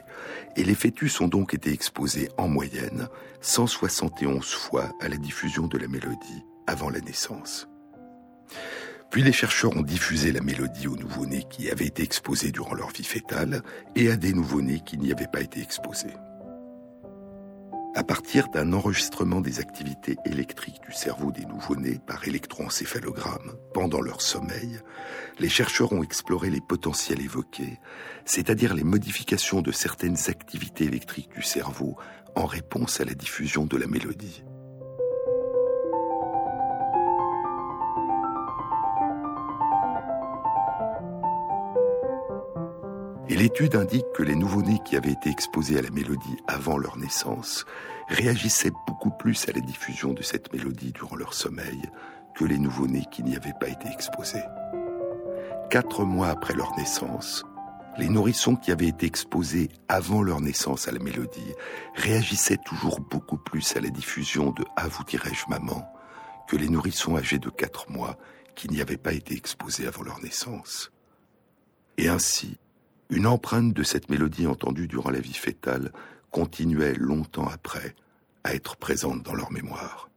et 0.56 0.64
les 0.64 0.74
fœtus 0.74 1.20
ont 1.20 1.28
donc 1.28 1.54
été 1.54 1.72
exposés 1.72 2.28
en 2.36 2.48
moyenne 2.48 3.08
171 3.40 4.52
fois 4.52 4.92
à 5.00 5.08
la 5.08 5.16
diffusion 5.16 5.66
de 5.66 5.78
la 5.78 5.88
mélodie 5.88 6.44
avant 6.66 6.90
la 6.90 7.00
naissance. 7.00 7.68
Puis 9.10 9.22
les 9.22 9.32
chercheurs 9.32 9.76
ont 9.76 9.82
diffusé 9.82 10.32
la 10.32 10.40
mélodie 10.40 10.88
aux 10.88 10.96
nouveau-nés 10.96 11.44
qui 11.48 11.70
avaient 11.70 11.86
été 11.86 12.02
exposés 12.02 12.50
durant 12.50 12.74
leur 12.74 12.90
vie 12.90 13.04
fétale 13.04 13.62
et 13.94 14.10
à 14.10 14.16
des 14.16 14.32
nouveau-nés 14.32 14.80
qui 14.84 14.98
n'y 14.98 15.12
avaient 15.12 15.28
pas 15.28 15.40
été 15.40 15.60
exposés. 15.60 16.14
À 17.96 18.02
partir 18.02 18.48
d'un 18.48 18.72
enregistrement 18.72 19.40
des 19.40 19.60
activités 19.60 20.16
électriques 20.24 20.80
du 20.84 20.92
cerveau 20.92 21.30
des 21.30 21.44
nouveau-nés 21.44 22.00
par 22.04 22.26
électroencéphalogramme 22.26 23.54
pendant 23.72 24.00
leur 24.00 24.20
sommeil, 24.20 24.80
les 25.38 25.48
chercheurs 25.48 25.92
ont 25.92 26.02
exploré 26.02 26.50
les 26.50 26.60
potentiels 26.60 27.20
évoqués, 27.20 27.78
c'est-à-dire 28.24 28.74
les 28.74 28.82
modifications 28.82 29.62
de 29.62 29.70
certaines 29.70 30.28
activités 30.28 30.86
électriques 30.86 31.32
du 31.36 31.42
cerveau 31.42 31.96
en 32.34 32.46
réponse 32.46 33.00
à 33.00 33.04
la 33.04 33.14
diffusion 33.14 33.64
de 33.64 33.76
la 33.76 33.86
mélodie. 33.86 34.42
Et 43.28 43.36
l'étude 43.36 43.74
indique 43.74 44.04
que 44.14 44.22
les 44.22 44.34
nouveau-nés 44.34 44.80
qui 44.84 44.96
avaient 44.96 45.12
été 45.12 45.30
exposés 45.30 45.78
à 45.78 45.82
la 45.82 45.90
mélodie 45.90 46.36
avant 46.46 46.76
leur 46.76 46.98
naissance 46.98 47.64
réagissaient 48.08 48.72
beaucoup 48.86 49.10
plus 49.10 49.48
à 49.48 49.52
la 49.52 49.60
diffusion 49.60 50.12
de 50.12 50.22
cette 50.22 50.52
mélodie 50.52 50.92
durant 50.92 51.16
leur 51.16 51.32
sommeil 51.32 51.80
que 52.34 52.44
les 52.44 52.58
nouveau-nés 52.58 53.06
qui 53.10 53.22
n'y 53.22 53.34
avaient 53.36 53.54
pas 53.58 53.68
été 53.68 53.88
exposés. 53.88 54.42
Quatre 55.70 56.04
mois 56.04 56.28
après 56.28 56.54
leur 56.54 56.76
naissance, 56.76 57.44
les 57.96 58.08
nourrissons 58.08 58.56
qui 58.56 58.72
avaient 58.72 58.88
été 58.88 59.06
exposés 59.06 59.70
avant 59.88 60.22
leur 60.22 60.40
naissance 60.40 60.88
à 60.88 60.92
la 60.92 60.98
mélodie 60.98 61.54
réagissaient 61.94 62.58
toujours 62.64 63.00
beaucoup 63.00 63.38
plus 63.38 63.74
à 63.76 63.80
la 63.80 63.88
diffusion 63.88 64.50
de 64.50 64.64
Ah 64.76 64.88
vous 64.88 65.04
dirais-je 65.04 65.48
maman 65.48 65.90
que 66.46 66.56
les 66.56 66.68
nourrissons 66.68 67.16
âgés 67.16 67.38
de 67.38 67.48
quatre 67.48 67.90
mois 67.90 68.18
qui 68.54 68.68
n'y 68.68 68.82
avaient 68.82 68.98
pas 68.98 69.12
été 69.12 69.34
exposés 69.34 69.86
avant 69.86 70.02
leur 70.02 70.20
naissance. 70.20 70.92
Et 71.96 72.08
ainsi, 72.08 72.58
une 73.10 73.26
empreinte 73.26 73.72
de 73.72 73.82
cette 73.82 74.08
mélodie 74.08 74.46
entendue 74.46 74.88
durant 74.88 75.10
la 75.10 75.20
vie 75.20 75.34
fétale 75.34 75.92
continuait 76.30 76.94
longtemps 76.94 77.48
après 77.48 77.94
à 78.42 78.54
être 78.54 78.76
présente 78.76 79.22
dans 79.22 79.34
leur 79.34 79.52
mémoire. 79.52 80.10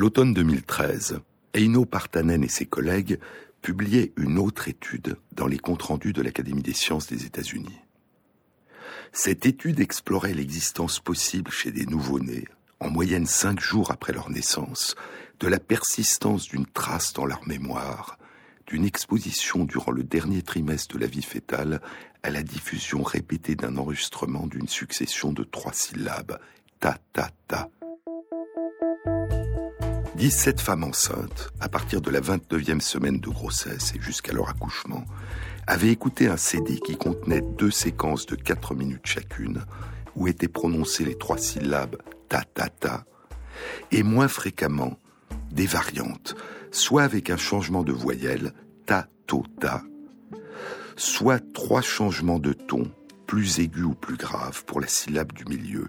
L'automne 0.00 0.32
2013, 0.32 1.20
Eino 1.52 1.84
Partanen 1.84 2.42
et 2.42 2.48
ses 2.48 2.64
collègues 2.64 3.20
publiaient 3.60 4.14
une 4.16 4.38
autre 4.38 4.66
étude 4.66 5.18
dans 5.32 5.46
les 5.46 5.58
comptes 5.58 5.82
rendus 5.82 6.14
de 6.14 6.22
l'Académie 6.22 6.62
des 6.62 6.72
sciences 6.72 7.06
des 7.06 7.26
États-Unis. 7.26 7.78
Cette 9.12 9.44
étude 9.44 9.78
explorait 9.78 10.32
l'existence 10.32 11.00
possible 11.00 11.50
chez 11.50 11.70
des 11.70 11.84
nouveau-nés, 11.84 12.46
en 12.80 12.88
moyenne 12.88 13.26
cinq 13.26 13.60
jours 13.60 13.90
après 13.90 14.14
leur 14.14 14.30
naissance, 14.30 14.94
de 15.38 15.48
la 15.48 15.60
persistance 15.60 16.48
d'une 16.48 16.66
trace 16.66 17.12
dans 17.12 17.26
leur 17.26 17.46
mémoire, 17.46 18.18
d'une 18.66 18.86
exposition 18.86 19.64
durant 19.64 19.92
le 19.92 20.02
dernier 20.02 20.40
trimestre 20.40 20.94
de 20.94 21.00
la 21.00 21.08
vie 21.08 21.20
fétale 21.20 21.82
à 22.22 22.30
la 22.30 22.42
diffusion 22.42 23.02
répétée 23.02 23.54
d'un 23.54 23.76
enregistrement 23.76 24.46
d'une 24.46 24.68
succession 24.68 25.34
de 25.34 25.44
trois 25.44 25.74
syllabes, 25.74 26.40
ta 26.78 26.96
ta 27.12 27.28
ta, 27.48 27.68
17 30.20 30.60
femmes 30.60 30.84
enceintes, 30.84 31.50
à 31.60 31.70
partir 31.70 32.02
de 32.02 32.10
la 32.10 32.20
29e 32.20 32.80
semaine 32.80 33.20
de 33.20 33.30
grossesse 33.30 33.94
et 33.96 34.02
jusqu'à 34.02 34.34
leur 34.34 34.50
accouchement, 34.50 35.06
avaient 35.66 35.88
écouté 35.88 36.28
un 36.28 36.36
CD 36.36 36.78
qui 36.78 36.94
contenait 36.98 37.40
deux 37.40 37.70
séquences 37.70 38.26
de 38.26 38.34
4 38.34 38.74
minutes 38.74 39.06
chacune, 39.06 39.64
où 40.14 40.28
étaient 40.28 40.46
prononcées 40.46 41.06
les 41.06 41.16
trois 41.16 41.38
syllabes 41.38 41.96
ta 42.28 42.42
ta 42.42 42.68
ta, 42.68 43.06
et 43.92 44.02
moins 44.02 44.28
fréquemment 44.28 44.98
des 45.52 45.64
variantes, 45.64 46.36
soit 46.70 47.04
avec 47.04 47.30
un 47.30 47.38
changement 47.38 47.82
de 47.82 47.92
voyelle 47.92 48.52
ta 48.84 49.08
to 49.26 49.42
ta, 49.58 49.82
soit 50.96 51.42
trois 51.54 51.80
changements 51.80 52.38
de 52.38 52.52
ton, 52.52 52.92
plus 53.26 53.58
aigus 53.58 53.86
ou 53.86 53.94
plus 53.94 54.18
graves 54.18 54.66
pour 54.66 54.82
la 54.82 54.86
syllabe 54.86 55.32
du 55.32 55.46
milieu, 55.46 55.88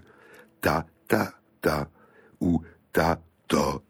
ta 0.62 0.86
ta 1.06 1.34
ta 1.60 1.90
ou 2.40 2.62
ta 2.94 3.20
ta 3.46 3.82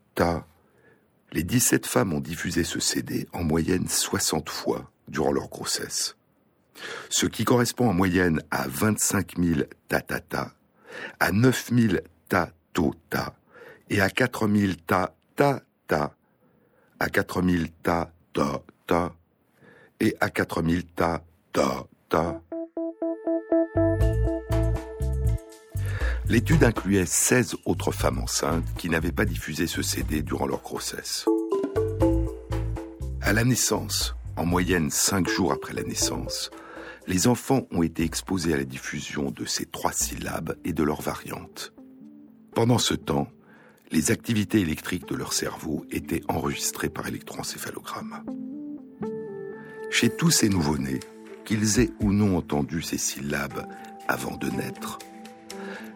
Les 1.32 1.42
17 1.42 1.86
femmes 1.86 2.12
ont 2.12 2.20
diffusé 2.20 2.64
ce 2.64 2.78
CD 2.78 3.26
en 3.32 3.42
moyenne 3.42 3.88
60 3.88 4.50
fois 4.50 4.90
durant 5.08 5.32
leur 5.32 5.48
grossesse. 5.48 6.16
Ce 7.08 7.26
qui 7.26 7.44
correspond 7.44 7.88
en 7.88 7.94
moyenne 7.94 8.42
à 8.50 8.66
25 8.68 9.38
000 9.38 9.60
ta-ta-ta, 9.88 10.52
à 11.20 11.32
9 11.32 11.70
000 11.74 11.94
ta-to-ta 12.28 13.34
et 13.88 14.00
à 14.00 14.10
4 14.10 14.48
000 14.48 14.72
ta-ta-ta, 14.86 16.14
à 16.98 17.08
4 17.08 17.42
000 17.42 17.64
ta-ta-ta 17.82 19.14
et 20.00 20.16
à 20.20 20.30
4 20.30 20.62
000 20.62 20.82
ta-ta-ta. 20.94 22.51
L'étude 26.32 26.64
incluait 26.64 27.04
16 27.04 27.56
autres 27.66 27.92
femmes 27.92 28.18
enceintes 28.18 28.64
qui 28.78 28.88
n'avaient 28.88 29.12
pas 29.12 29.26
diffusé 29.26 29.66
ce 29.66 29.82
CD 29.82 30.22
durant 30.22 30.46
leur 30.46 30.62
grossesse. 30.62 31.26
À 33.20 33.34
la 33.34 33.44
naissance, 33.44 34.14
en 34.38 34.46
moyenne 34.46 34.88
5 34.90 35.28
jours 35.28 35.52
après 35.52 35.74
la 35.74 35.82
naissance, 35.82 36.50
les 37.06 37.26
enfants 37.26 37.66
ont 37.70 37.82
été 37.82 38.02
exposés 38.02 38.54
à 38.54 38.56
la 38.56 38.64
diffusion 38.64 39.30
de 39.30 39.44
ces 39.44 39.66
trois 39.66 39.92
syllabes 39.92 40.56
et 40.64 40.72
de 40.72 40.82
leurs 40.82 41.02
variantes. 41.02 41.74
Pendant 42.54 42.78
ce 42.78 42.94
temps, 42.94 43.28
les 43.90 44.10
activités 44.10 44.60
électriques 44.60 45.08
de 45.08 45.16
leur 45.16 45.34
cerveau 45.34 45.84
étaient 45.90 46.22
enregistrées 46.28 46.88
par 46.88 47.08
électroencéphalogramme. 47.08 48.24
Chez 49.90 50.08
tous 50.08 50.30
ces 50.30 50.48
nouveau-nés, 50.48 51.00
qu'ils 51.44 51.78
aient 51.78 51.90
ou 52.00 52.10
non 52.10 52.38
entendu 52.38 52.80
ces 52.80 52.96
syllabes 52.96 53.68
avant 54.08 54.38
de 54.38 54.48
naître, 54.48 54.98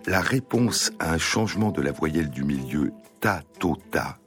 la 0.07 0.21
réponse 0.21 0.93
à 1.01 1.13
un 1.13 1.19
changement 1.19 1.73
de 1.73 1.83
la 1.83 1.91
voyelle 1.91 2.31
du 2.31 2.45
milieu 2.45 2.93
ta 3.21 3.43
to 3.59 3.77
ta 3.91 4.19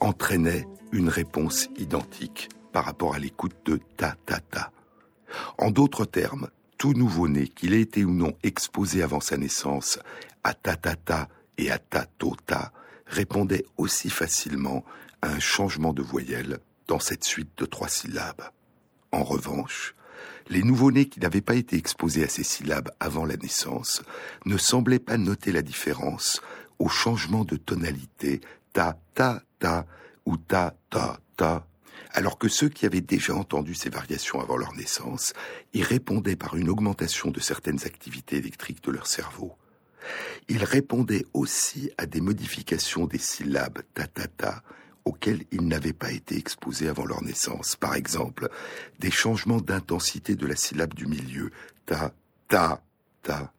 entraînait 0.00 0.66
une 0.92 1.08
réponse 1.08 1.68
identique 1.76 2.48
par 2.72 2.84
rapport 2.84 3.14
à 3.14 3.18
l'écoute 3.18 3.56
de 3.64 3.80
ta 3.96 4.14
ta 4.26 4.38
ta. 4.38 4.70
En 5.58 5.70
d'autres 5.70 6.04
termes, 6.04 6.48
tout 6.78 6.92
nouveau-né, 6.92 7.48
qu'il 7.48 7.74
ait 7.74 7.80
été 7.80 8.04
ou 8.04 8.12
non 8.12 8.32
exposé 8.42 9.02
avant 9.02 9.20
sa 9.20 9.36
naissance 9.36 9.98
à 10.44 10.54
ta 10.54 10.76
ta 10.76 10.94
ta 10.94 11.28
et 11.58 11.70
à 11.70 11.78
ta 11.78 12.06
to 12.18 12.36
ta, 12.46 12.72
répondait 13.06 13.64
aussi 13.76 14.08
facilement 14.08 14.84
à 15.20 15.30
un 15.30 15.40
changement 15.40 15.92
de 15.92 16.02
voyelle 16.02 16.58
dans 16.86 17.00
cette 17.00 17.24
suite 17.24 17.50
de 17.58 17.64
trois 17.64 17.88
syllabes. 17.88 18.50
En 19.10 19.24
revanche, 19.24 19.94
les 20.52 20.62
nouveau-nés 20.62 21.08
qui 21.08 21.18
n'avaient 21.18 21.40
pas 21.40 21.54
été 21.54 21.76
exposés 21.76 22.24
à 22.24 22.28
ces 22.28 22.44
syllabes 22.44 22.90
avant 23.00 23.24
la 23.24 23.36
naissance 23.36 24.02
ne 24.44 24.58
semblaient 24.58 24.98
pas 24.98 25.16
noter 25.16 25.50
la 25.50 25.62
différence 25.62 26.42
au 26.78 26.88
changement 26.88 27.44
de 27.44 27.56
tonalité 27.56 28.42
ta 28.74 28.98
ta 29.14 29.42
ta 29.58 29.86
ou 30.26 30.36
ta 30.36 30.76
ta 30.90 31.18
ta, 31.36 31.66
alors 32.12 32.36
que 32.36 32.48
ceux 32.48 32.68
qui 32.68 32.84
avaient 32.84 33.00
déjà 33.00 33.34
entendu 33.34 33.74
ces 33.74 33.88
variations 33.88 34.40
avant 34.40 34.58
leur 34.58 34.74
naissance 34.74 35.32
y 35.72 35.82
répondaient 35.82 36.36
par 36.36 36.54
une 36.56 36.68
augmentation 36.68 37.30
de 37.30 37.40
certaines 37.40 37.86
activités 37.86 38.36
électriques 38.36 38.84
de 38.84 38.90
leur 38.90 39.06
cerveau, 39.06 39.56
Il 40.48 40.64
répondait 40.64 41.24
aussi 41.32 41.90
à 41.96 42.06
des 42.06 42.20
modifications 42.20 43.06
des 43.06 43.18
syllabes 43.18 43.78
ta-ta-ta 43.94 44.62
auxquelles 45.04 45.44
ils 45.50 45.66
n'avaient 45.66 45.92
pas 45.92 46.12
été 46.12 46.36
exposés 46.36 46.88
avant 46.88 47.04
leur 47.04 47.22
naissance. 47.22 47.76
Par 47.76 47.94
exemple, 47.94 48.48
des 48.98 49.10
changements 49.10 49.60
d'intensité 49.60 50.34
de 50.34 50.46
la 50.46 50.56
syllabe 50.56 50.94
du 50.94 51.06
milieu, 51.06 51.50
ta, 51.86 52.12
ta, 52.48 52.82
ta, 53.22 53.52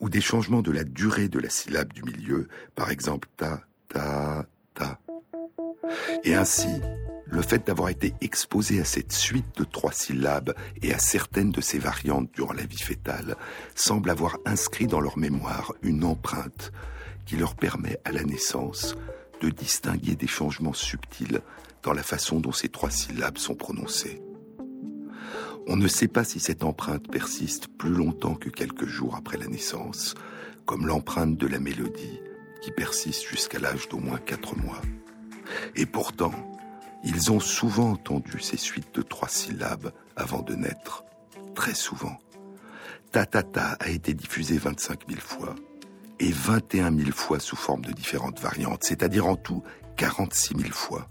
ou 0.00 0.08
des 0.08 0.20
changements 0.20 0.62
de 0.62 0.72
la 0.72 0.84
durée 0.84 1.28
de 1.28 1.38
la 1.38 1.50
syllabe 1.50 1.92
du 1.92 2.02
milieu, 2.02 2.48
par 2.74 2.90
exemple 2.90 3.28
ta, 3.36 3.62
ta, 3.88 4.46
ta. 4.74 4.98
Et 6.24 6.34
ainsi, 6.34 6.68
le 7.30 7.42
fait 7.42 7.66
d'avoir 7.66 7.88
été 7.88 8.14
exposé 8.20 8.80
à 8.80 8.84
cette 8.84 9.12
suite 9.12 9.56
de 9.56 9.64
trois 9.64 9.92
syllabes 9.92 10.54
et 10.82 10.94
à 10.94 10.98
certaines 10.98 11.52
de 11.52 11.60
ces 11.60 11.78
variantes 11.78 12.30
durant 12.32 12.52
la 12.52 12.64
vie 12.64 12.78
fétale 12.78 13.36
semble 13.74 14.10
avoir 14.10 14.38
inscrit 14.46 14.86
dans 14.86 15.00
leur 15.00 15.18
mémoire 15.18 15.72
une 15.82 16.04
empreinte 16.04 16.72
qui 17.26 17.36
leur 17.36 17.54
permet 17.54 17.98
à 18.04 18.12
la 18.12 18.24
naissance 18.24 18.96
de 19.40 19.50
distinguer 19.50 20.14
des 20.14 20.26
changements 20.26 20.72
subtils 20.72 21.40
dans 21.82 21.92
la 21.92 22.02
façon 22.02 22.40
dont 22.40 22.52
ces 22.52 22.68
trois 22.68 22.90
syllabes 22.90 23.38
sont 23.38 23.54
prononcées. 23.54 24.20
On 25.66 25.76
ne 25.76 25.88
sait 25.88 26.08
pas 26.08 26.24
si 26.24 26.40
cette 26.40 26.64
empreinte 26.64 27.10
persiste 27.10 27.68
plus 27.68 27.90
longtemps 27.90 28.34
que 28.34 28.48
quelques 28.48 28.86
jours 28.86 29.16
après 29.16 29.36
la 29.36 29.46
naissance, 29.46 30.14
comme 30.64 30.86
l'empreinte 30.86 31.36
de 31.36 31.46
la 31.46 31.58
mélodie 31.58 32.20
qui 32.62 32.70
persiste 32.70 33.26
jusqu'à 33.26 33.58
l'âge 33.58 33.88
d'au 33.88 33.98
moins 33.98 34.18
quatre 34.18 34.56
mois. 34.56 34.80
Et 35.76 35.86
pourtant, 35.86 36.32
ils 37.04 37.30
ont 37.30 37.40
souvent 37.40 37.92
entendu 37.92 38.40
ces 38.40 38.56
suites 38.56 38.94
de 38.94 39.02
trois 39.02 39.28
syllabes 39.28 39.92
avant 40.16 40.42
de 40.42 40.54
naître. 40.54 41.04
Très 41.54 41.74
souvent. 41.74 42.16
Ta 43.12 43.24
ta 43.26 43.42
ta 43.42 43.72
a 43.80 43.88
été 43.88 44.14
diffusé 44.14 44.58
25 44.58 45.08
000 45.08 45.20
fois 45.20 45.54
et 46.20 46.30
21 46.30 46.96
000 46.96 47.10
fois 47.12 47.40
sous 47.40 47.56
forme 47.56 47.84
de 47.84 47.92
différentes 47.92 48.40
variantes, 48.40 48.84
c'est-à-dire 48.84 49.26
en 49.26 49.36
tout 49.36 49.62
46 49.96 50.56
000 50.58 50.70
fois. 50.72 51.08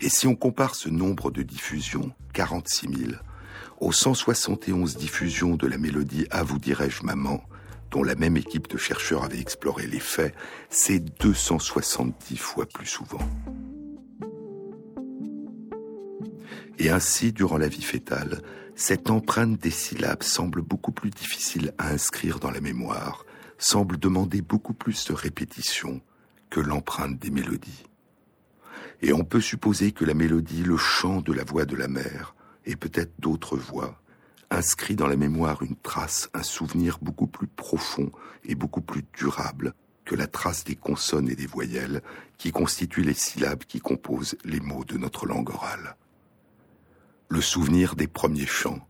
Et 0.00 0.08
si 0.08 0.26
on 0.26 0.36
compare 0.36 0.74
ce 0.74 0.88
nombre 0.88 1.30
de 1.30 1.42
diffusions, 1.42 2.12
46 2.32 2.88
000, 2.94 3.12
aux 3.80 3.92
171 3.92 4.96
diffusions 4.96 5.56
de 5.56 5.66
la 5.66 5.78
mélodie 5.78 6.26
À 6.30 6.42
vous 6.42 6.58
dirais-je 6.58 7.02
maman, 7.02 7.42
dont 7.90 8.02
la 8.02 8.14
même 8.14 8.36
équipe 8.36 8.68
de 8.68 8.76
chercheurs 8.76 9.24
avait 9.24 9.40
exploré 9.40 9.86
les 9.86 10.00
faits, 10.00 10.34
c'est 10.70 11.00
270 11.20 12.36
fois 12.36 12.66
plus 12.66 12.86
souvent. 12.86 13.20
Et 16.78 16.90
ainsi, 16.90 17.32
durant 17.32 17.58
la 17.58 17.68
vie 17.68 17.82
fétale, 17.82 18.42
cette 18.74 19.08
empreinte 19.08 19.58
des 19.58 19.70
syllabes 19.70 20.22
semble 20.22 20.60
beaucoup 20.60 20.92
plus 20.92 21.10
difficile 21.10 21.72
à 21.78 21.88
inscrire 21.88 22.38
dans 22.38 22.50
la 22.50 22.60
mémoire, 22.60 23.24
semble 23.58 23.98
demander 23.98 24.42
beaucoup 24.42 24.74
plus 24.74 25.06
de 25.06 25.12
répétition 25.12 26.00
que 26.50 26.60
l'empreinte 26.60 27.18
des 27.18 27.30
mélodies. 27.30 27.84
Et 29.02 29.12
on 29.12 29.24
peut 29.24 29.40
supposer 29.40 29.92
que 29.92 30.04
la 30.04 30.14
mélodie, 30.14 30.62
le 30.62 30.76
chant 30.76 31.20
de 31.20 31.32
la 31.32 31.44
voix 31.44 31.64
de 31.64 31.76
la 31.76 31.88
mère, 31.88 32.34
et 32.64 32.76
peut-être 32.76 33.12
d'autres 33.18 33.56
voix, 33.56 34.00
inscrit 34.50 34.96
dans 34.96 35.06
la 35.06 35.16
mémoire 35.16 35.62
une 35.62 35.76
trace, 35.76 36.28
un 36.34 36.42
souvenir 36.42 36.98
beaucoup 37.00 37.26
plus 37.26 37.48
profond 37.48 38.10
et 38.44 38.54
beaucoup 38.54 38.80
plus 38.80 39.04
durable 39.16 39.74
que 40.04 40.14
la 40.14 40.26
trace 40.26 40.64
des 40.64 40.76
consonnes 40.76 41.28
et 41.28 41.34
des 41.34 41.46
voyelles 41.46 42.02
qui 42.38 42.52
constituent 42.52 43.02
les 43.02 43.14
syllabes 43.14 43.64
qui 43.64 43.80
composent 43.80 44.36
les 44.44 44.60
mots 44.60 44.84
de 44.84 44.98
notre 44.98 45.26
langue 45.26 45.50
orale 45.50 45.96
le 47.28 47.40
souvenir 47.40 47.96
des 47.96 48.06
premiers 48.06 48.46
chants, 48.46 48.86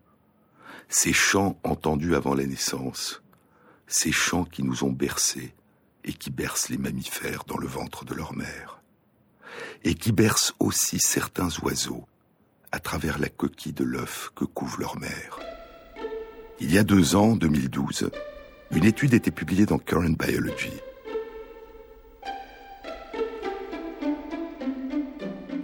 ces 0.88 1.12
chants 1.12 1.58
entendus 1.64 2.14
avant 2.14 2.34
la 2.34 2.46
naissance, 2.46 3.22
ces 3.86 4.12
chants 4.12 4.44
qui 4.44 4.62
nous 4.62 4.84
ont 4.84 4.92
bercés 4.92 5.54
et 6.04 6.12
qui 6.12 6.30
bercent 6.30 6.68
les 6.68 6.78
mammifères 6.78 7.44
dans 7.46 7.58
le 7.58 7.66
ventre 7.66 8.04
de 8.04 8.14
leur 8.14 8.34
mère, 8.34 8.80
et 9.84 9.94
qui 9.94 10.12
bercent 10.12 10.54
aussi 10.60 10.98
certains 11.00 11.48
oiseaux 11.62 12.06
à 12.72 12.78
travers 12.78 13.18
la 13.18 13.28
coquille 13.28 13.72
de 13.72 13.84
l'œuf 13.84 14.30
que 14.34 14.44
couvre 14.44 14.80
leur 14.80 14.98
mère. 14.98 15.40
Il 16.60 16.72
y 16.72 16.78
a 16.78 16.84
deux 16.84 17.16
ans, 17.16 17.36
2012, 17.36 18.10
une 18.70 18.84
étude 18.84 19.14
était 19.14 19.30
publiée 19.30 19.66
dans 19.66 19.78
Current 19.78 20.16
Biology 20.16 20.72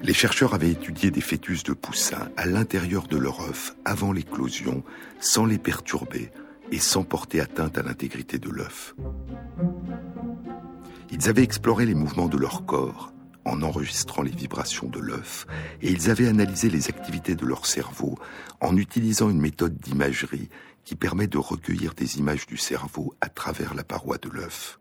Les 0.03 0.15
chercheurs 0.15 0.53
avaient 0.53 0.71
étudié 0.71 1.13
des 1.13 1.21
fœtus 1.21 1.63
de 1.63 1.73
poussins 1.73 2.29
à 2.37 2.45
l'intérieur 2.45 3.07
de 3.07 3.17
leur 3.17 3.41
œuf 3.41 3.77
avant 3.85 4.13
l'éclosion, 4.13 4.83
sans 5.21 5.47
les 5.47 5.59
perturber 5.59 6.33
et 6.73 6.81
sans 6.81 7.05
porter 7.05 7.41
atteinte 7.41 7.79
à 7.79 7.83
l'intégrité 7.83 8.39
de 8.39 8.51
l'œuf. 8.51 8.97
Ils 11.11 11.29
avaient 11.29 11.43
exploré 11.43 11.85
les 11.85 11.95
mouvements 11.95 12.29
de 12.29 12.39
leur 12.39 12.65
corps 12.65 13.13
en 13.45 13.63
enregistrant 13.63 14.23
les 14.23 14.31
vibrations 14.31 14.89
de 14.89 14.99
l'œuf 14.99 15.47
et 15.83 15.91
ils 15.93 16.11
avaient 16.11 16.29
analysé 16.29 16.71
les 16.71 16.89
activités 16.89 17.35
de 17.35 17.45
leur 17.45 17.67
cerveau 17.67 18.19
en 18.61 18.77
utilisant 18.77 19.29
une 19.29 19.41
méthode 19.41 19.77
d'imagerie 19.79 20.49
qui 20.85 20.97
permet 20.97 21.27
de 21.27 21.39
recueillir 21.39 21.95
des 21.95 22.19
images 22.19 22.47
du 22.47 22.57
cerveau 22.57 23.15
à 23.21 23.29
travers 23.29 23.75
la 23.75 23.85
paroi 23.85 24.17
de 24.19 24.31
l'œuf. 24.31 24.81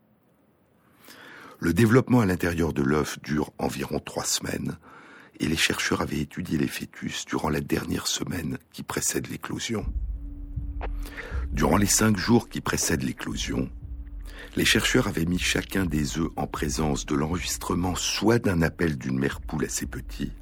Le 1.58 1.74
développement 1.74 2.20
à 2.20 2.26
l'intérieur 2.26 2.72
de 2.72 2.82
l'œuf 2.82 3.20
dure 3.22 3.52
environ 3.58 4.00
trois 4.00 4.24
semaines, 4.24 4.78
et 5.38 5.46
les 5.46 5.56
chercheurs 5.56 6.00
avaient 6.00 6.18
étudié 6.18 6.58
les 6.58 6.66
fœtus 6.66 7.24
durant 7.24 7.50
la 7.50 7.60
dernière 7.60 8.06
semaine 8.06 8.58
qui 8.72 8.82
précède 8.82 9.28
l'éclosion. 9.28 9.84
Durant 11.52 11.76
les 11.76 11.86
cinq 11.86 12.16
jours 12.16 12.48
qui 12.48 12.62
précèdent 12.62 13.02
l'éclosion, 13.02 13.68
les 14.56 14.64
chercheurs 14.64 15.06
avaient 15.06 15.26
mis 15.26 15.38
chacun 15.38 15.84
des 15.84 16.18
œufs 16.18 16.30
en 16.36 16.46
présence 16.46 17.04
de 17.04 17.14
l'enregistrement 17.14 17.94
soit 17.94 18.38
d'un 18.38 18.62
appel 18.62 18.96
d'une 18.96 19.18
mère 19.18 19.40
poule 19.42 19.66
à 19.66 19.68
ses 19.68 19.84
petits, 19.84 20.32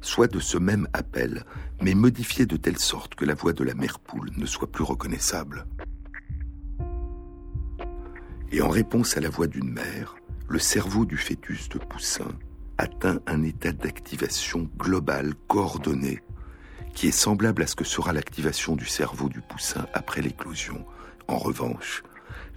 soit 0.00 0.26
de 0.26 0.40
ce 0.40 0.58
même 0.58 0.88
appel, 0.92 1.44
mais 1.80 1.94
modifié 1.94 2.46
de 2.46 2.56
telle 2.56 2.78
sorte 2.78 3.14
que 3.14 3.24
la 3.24 3.34
voix 3.34 3.52
de 3.52 3.62
la 3.62 3.74
mère 3.74 4.00
poule 4.00 4.30
ne 4.36 4.46
soit 4.46 4.70
plus 4.70 4.84
reconnaissable. 4.84 5.66
Et 8.50 8.60
en 8.60 8.68
réponse 8.68 9.16
à 9.16 9.20
la 9.20 9.30
voix 9.30 9.46
d'une 9.46 9.70
mère, 9.72 10.16
le 10.48 10.58
cerveau 10.58 11.04
du 11.04 11.16
fœtus 11.16 11.68
de 11.68 11.78
poussin 11.78 12.32
atteint 12.76 13.20
un 13.28 13.44
état 13.44 13.72
d'activation 13.72 14.68
globale, 14.76 15.34
coordonnée, 15.46 16.20
qui 16.94 17.08
est 17.08 17.12
semblable 17.12 17.62
à 17.62 17.66
ce 17.66 17.76
que 17.76 17.84
sera 17.84 18.12
l'activation 18.12 18.76
du 18.76 18.86
cerveau 18.86 19.28
du 19.28 19.40
poussin 19.40 19.86
après 19.94 20.22
l'éclosion. 20.22 20.84
En 21.28 21.38
revanche, 21.38 22.02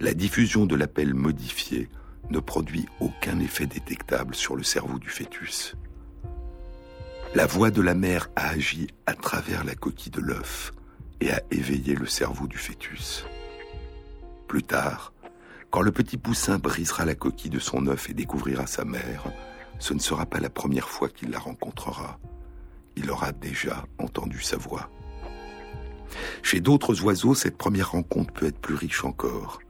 la 0.00 0.14
diffusion 0.14 0.66
de 0.66 0.76
l'appel 0.76 1.14
modifié 1.14 1.88
ne 2.30 2.38
produit 2.40 2.86
aucun 3.00 3.38
effet 3.40 3.66
détectable 3.66 4.34
sur 4.34 4.56
le 4.56 4.62
cerveau 4.62 4.98
du 4.98 5.08
fœtus. 5.08 5.76
La 7.34 7.46
voix 7.46 7.70
de 7.70 7.82
la 7.82 7.94
mère 7.94 8.28
a 8.36 8.48
agi 8.50 8.88
à 9.06 9.14
travers 9.14 9.64
la 9.64 9.74
coquille 9.74 10.12
de 10.12 10.20
l'œuf 10.20 10.72
et 11.20 11.32
a 11.32 11.42
éveillé 11.50 11.94
le 11.94 12.06
cerveau 12.06 12.46
du 12.46 12.58
fœtus. 12.58 13.24
Plus 14.46 14.62
tard, 14.62 15.12
quand 15.70 15.82
le 15.82 15.90
petit 15.90 16.16
poussin 16.16 16.58
brisera 16.58 17.04
la 17.04 17.16
coquille 17.16 17.50
de 17.50 17.58
son 17.58 17.86
œuf 17.88 18.08
et 18.08 18.14
découvrira 18.14 18.66
sa 18.66 18.84
mère, 18.84 19.24
ce 19.80 19.94
ne 19.94 19.98
sera 19.98 20.26
pas 20.26 20.38
la 20.38 20.50
première 20.50 20.88
fois 20.88 21.08
qu'il 21.08 21.30
la 21.30 21.40
rencontrera. 21.40 22.20
Il 22.96 23.10
aura 23.10 23.32
déjà 23.32 23.84
entendu 23.98 24.40
sa 24.40 24.56
voix. 24.56 24.90
Chez 26.42 26.60
d'autres 26.60 27.02
oiseaux, 27.02 27.34
cette 27.34 27.56
première 27.56 27.92
rencontre 27.92 28.32
peut 28.32 28.46
être 28.46 28.60
plus 28.60 28.74
riche 28.74 29.04
encore. 29.04 29.60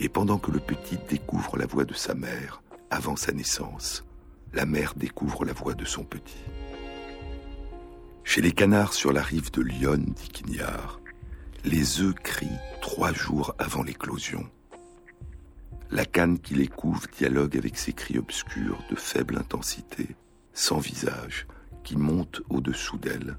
Et 0.00 0.08
pendant 0.08 0.38
que 0.38 0.50
le 0.50 0.58
petit 0.58 0.98
découvre 1.08 1.56
la 1.56 1.66
voix 1.66 1.84
de 1.84 1.94
sa 1.94 2.14
mère, 2.14 2.62
avant 2.90 3.16
sa 3.16 3.32
naissance, 3.32 4.04
la 4.52 4.66
mère 4.66 4.94
découvre 4.94 5.44
la 5.44 5.52
voix 5.52 5.74
de 5.74 5.84
son 5.84 6.04
petit. 6.04 6.44
Chez 8.24 8.40
les 8.40 8.52
canards 8.52 8.94
sur 8.94 9.12
la 9.12 9.22
rive 9.22 9.50
de 9.50 9.62
Lyon, 9.62 10.04
dit 10.06 10.28
Quignard, 10.28 11.00
les 11.64 12.00
œufs 12.00 12.14
crient 12.14 12.48
trois 12.80 13.12
jours 13.12 13.54
avant 13.58 13.82
l'éclosion. 13.82 14.48
La 15.90 16.04
canne 16.04 16.38
qui 16.38 16.54
les 16.54 16.68
couve 16.68 17.06
dialogue 17.16 17.56
avec 17.56 17.76
ces 17.76 17.92
cris 17.92 18.18
obscurs 18.18 18.78
de 18.90 18.96
faible 18.96 19.36
intensité, 19.36 20.16
sans 20.54 20.78
visage, 20.78 21.46
qui 21.84 21.96
montent 21.96 22.42
au-dessous 22.48 22.98
d'elle. 22.98 23.36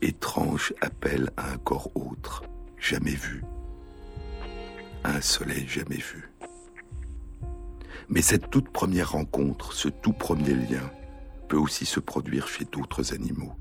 Étrange 0.00 0.74
appel 0.80 1.30
à 1.36 1.52
un 1.52 1.58
corps 1.58 1.90
autre, 1.94 2.44
jamais 2.78 3.14
vu, 3.14 3.44
un 5.04 5.20
soleil 5.20 5.66
jamais 5.68 5.96
vu. 5.96 6.30
Mais 8.08 8.22
cette 8.22 8.50
toute 8.50 8.68
première 8.70 9.12
rencontre, 9.12 9.72
ce 9.72 9.88
tout 9.88 10.12
premier 10.12 10.54
lien, 10.54 10.90
peut 11.48 11.56
aussi 11.56 11.86
se 11.86 12.00
produire 12.00 12.48
chez 12.48 12.64
d'autres 12.64 13.14
animaux. 13.14 13.54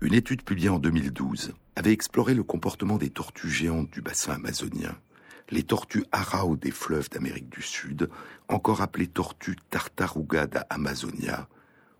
Une 0.00 0.14
étude 0.14 0.42
publiée 0.42 0.68
en 0.68 0.78
2012 0.78 1.54
avait 1.76 1.92
exploré 1.92 2.34
le 2.34 2.42
comportement 2.42 2.98
des 2.98 3.10
tortues 3.10 3.50
géantes 3.50 3.90
du 3.90 4.02
bassin 4.02 4.34
amazonien, 4.34 4.96
les 5.50 5.62
tortues 5.62 6.04
arao 6.12 6.56
des 6.56 6.70
fleuves 6.70 7.10
d'Amérique 7.10 7.50
du 7.50 7.62
Sud, 7.62 8.10
encore 8.48 8.80
appelées 8.80 9.08
tortues 9.08 9.56
tartaruga 9.70 10.46
da 10.46 10.66
Amazonia, 10.70 11.48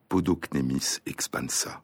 Podocnemis 0.09 1.01
expansa. 1.07 1.83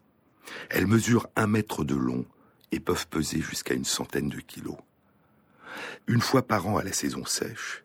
Elles 0.68 0.86
mesurent 0.86 1.28
un 1.36 1.46
mètre 1.46 1.84
de 1.84 1.94
long 1.94 2.24
et 2.72 2.80
peuvent 2.80 3.08
peser 3.08 3.40
jusqu'à 3.40 3.74
une 3.74 3.84
centaine 3.84 4.28
de 4.28 4.40
kilos. 4.40 4.78
Une 6.06 6.20
fois 6.20 6.46
par 6.46 6.66
an 6.66 6.76
à 6.76 6.84
la 6.84 6.92
saison 6.92 7.24
sèche, 7.24 7.84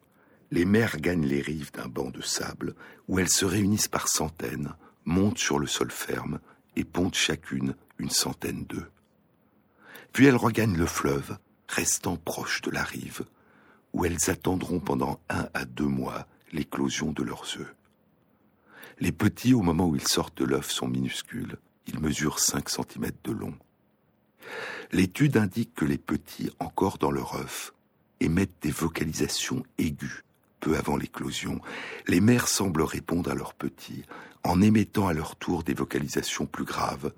les 0.51 0.65
mères 0.65 0.97
gagnent 0.97 1.25
les 1.25 1.41
rives 1.41 1.71
d'un 1.71 1.87
banc 1.87 2.09
de 2.09 2.21
sable 2.21 2.75
où 3.07 3.19
elles 3.19 3.29
se 3.29 3.45
réunissent 3.45 3.87
par 3.87 4.07
centaines, 4.07 4.73
montent 5.05 5.37
sur 5.37 5.59
le 5.59 5.67
sol 5.67 5.91
ferme 5.91 6.39
et 6.75 6.83
pondent 6.83 7.15
chacune 7.15 7.75
une 7.97 8.09
centaine 8.09 8.65
d'œufs. 8.65 8.89
Puis 10.13 10.25
elles 10.25 10.35
regagnent 10.35 10.77
le 10.77 10.85
fleuve, 10.85 11.37
restant 11.67 12.17
proches 12.17 12.61
de 12.61 12.71
la 12.71 12.83
rive, 12.83 13.25
où 13.95 14.03
elles 14.03 14.29
attendront 14.29 14.81
pendant 14.81 15.21
un 15.29 15.47
à 15.53 15.63
deux 15.63 15.87
mois 15.87 16.27
l'éclosion 16.51 17.13
de 17.13 17.23
leurs 17.23 17.45
œufs. 17.57 17.73
Les 18.99 19.13
petits, 19.13 19.53
au 19.53 19.61
moment 19.61 19.87
où 19.87 19.95
ils 19.95 20.05
sortent 20.05 20.37
de 20.37 20.43
l'œuf, 20.43 20.69
sont 20.69 20.89
minuscules. 20.89 21.55
Ils 21.87 22.01
mesurent 22.01 22.39
5 22.39 22.69
cm 22.69 23.11
de 23.23 23.31
long. 23.31 23.53
L'étude 24.91 25.37
indique 25.37 25.73
que 25.73 25.85
les 25.85 25.97
petits, 25.97 26.51
encore 26.59 26.97
dans 26.97 27.09
leur 27.09 27.35
œuf, 27.35 27.73
émettent 28.19 28.61
des 28.61 28.71
vocalisations 28.71 29.63
aiguës 29.77 30.23
peu 30.59 30.75
avant 30.77 30.97
l'éclosion. 30.97 31.61
Les 32.07 32.19
mères 32.19 32.49
semblent 32.49 32.81
répondre 32.81 33.31
à 33.31 33.35
leurs 33.35 33.53
petits 33.53 34.03
en 34.43 34.61
émettant 34.61 35.07
à 35.07 35.13
leur 35.13 35.37
tour 35.37 35.63
des 35.63 35.73
vocalisations 35.73 36.47
plus 36.47 36.65
graves. 36.65 37.13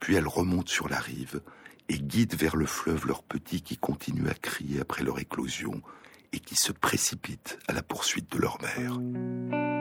Puis 0.00 0.16
elles 0.16 0.26
remontent 0.26 0.70
sur 0.70 0.88
la 0.88 0.98
rive 0.98 1.40
et 1.88 1.98
guident 2.00 2.34
vers 2.34 2.56
le 2.56 2.66
fleuve 2.66 3.06
leurs 3.06 3.22
petits 3.22 3.62
qui 3.62 3.76
continuent 3.76 4.28
à 4.28 4.34
crier 4.34 4.80
après 4.80 5.04
leur 5.04 5.20
éclosion 5.20 5.82
et 6.32 6.40
qui 6.40 6.56
se 6.56 6.72
précipitent 6.72 7.58
à 7.68 7.72
la 7.72 7.82
poursuite 7.82 8.30
de 8.32 8.38
leur 8.38 8.58
mère. 8.62 9.79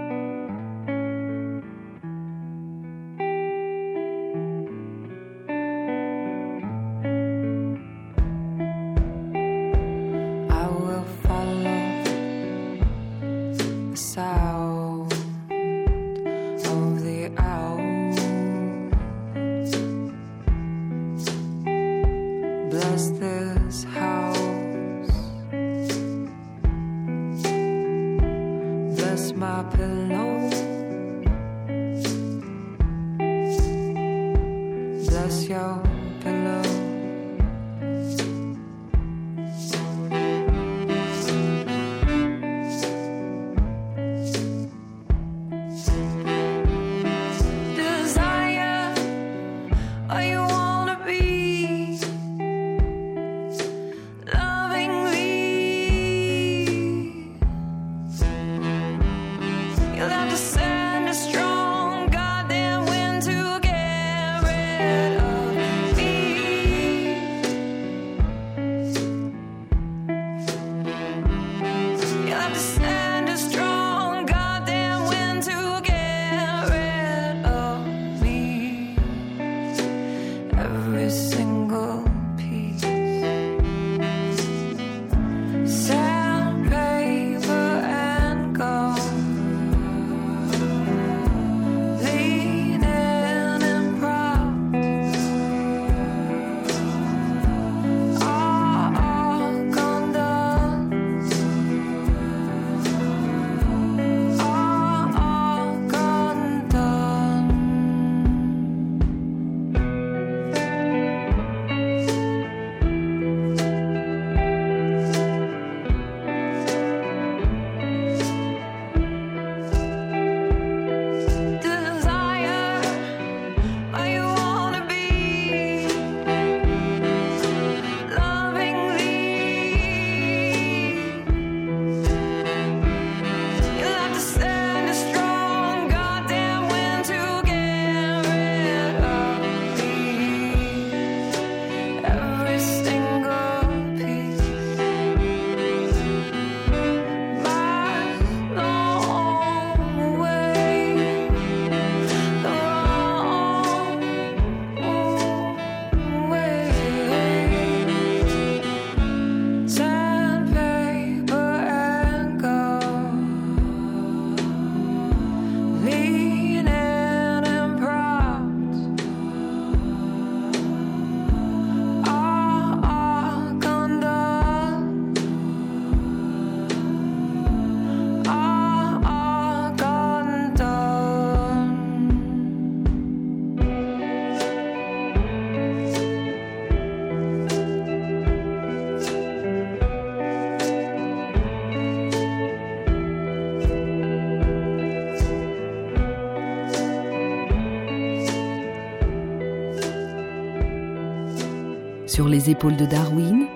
Sur 202.19 202.27
les 202.27 202.49
épaules 202.49 202.75
de 202.75 202.85
Darwin, 202.85 203.47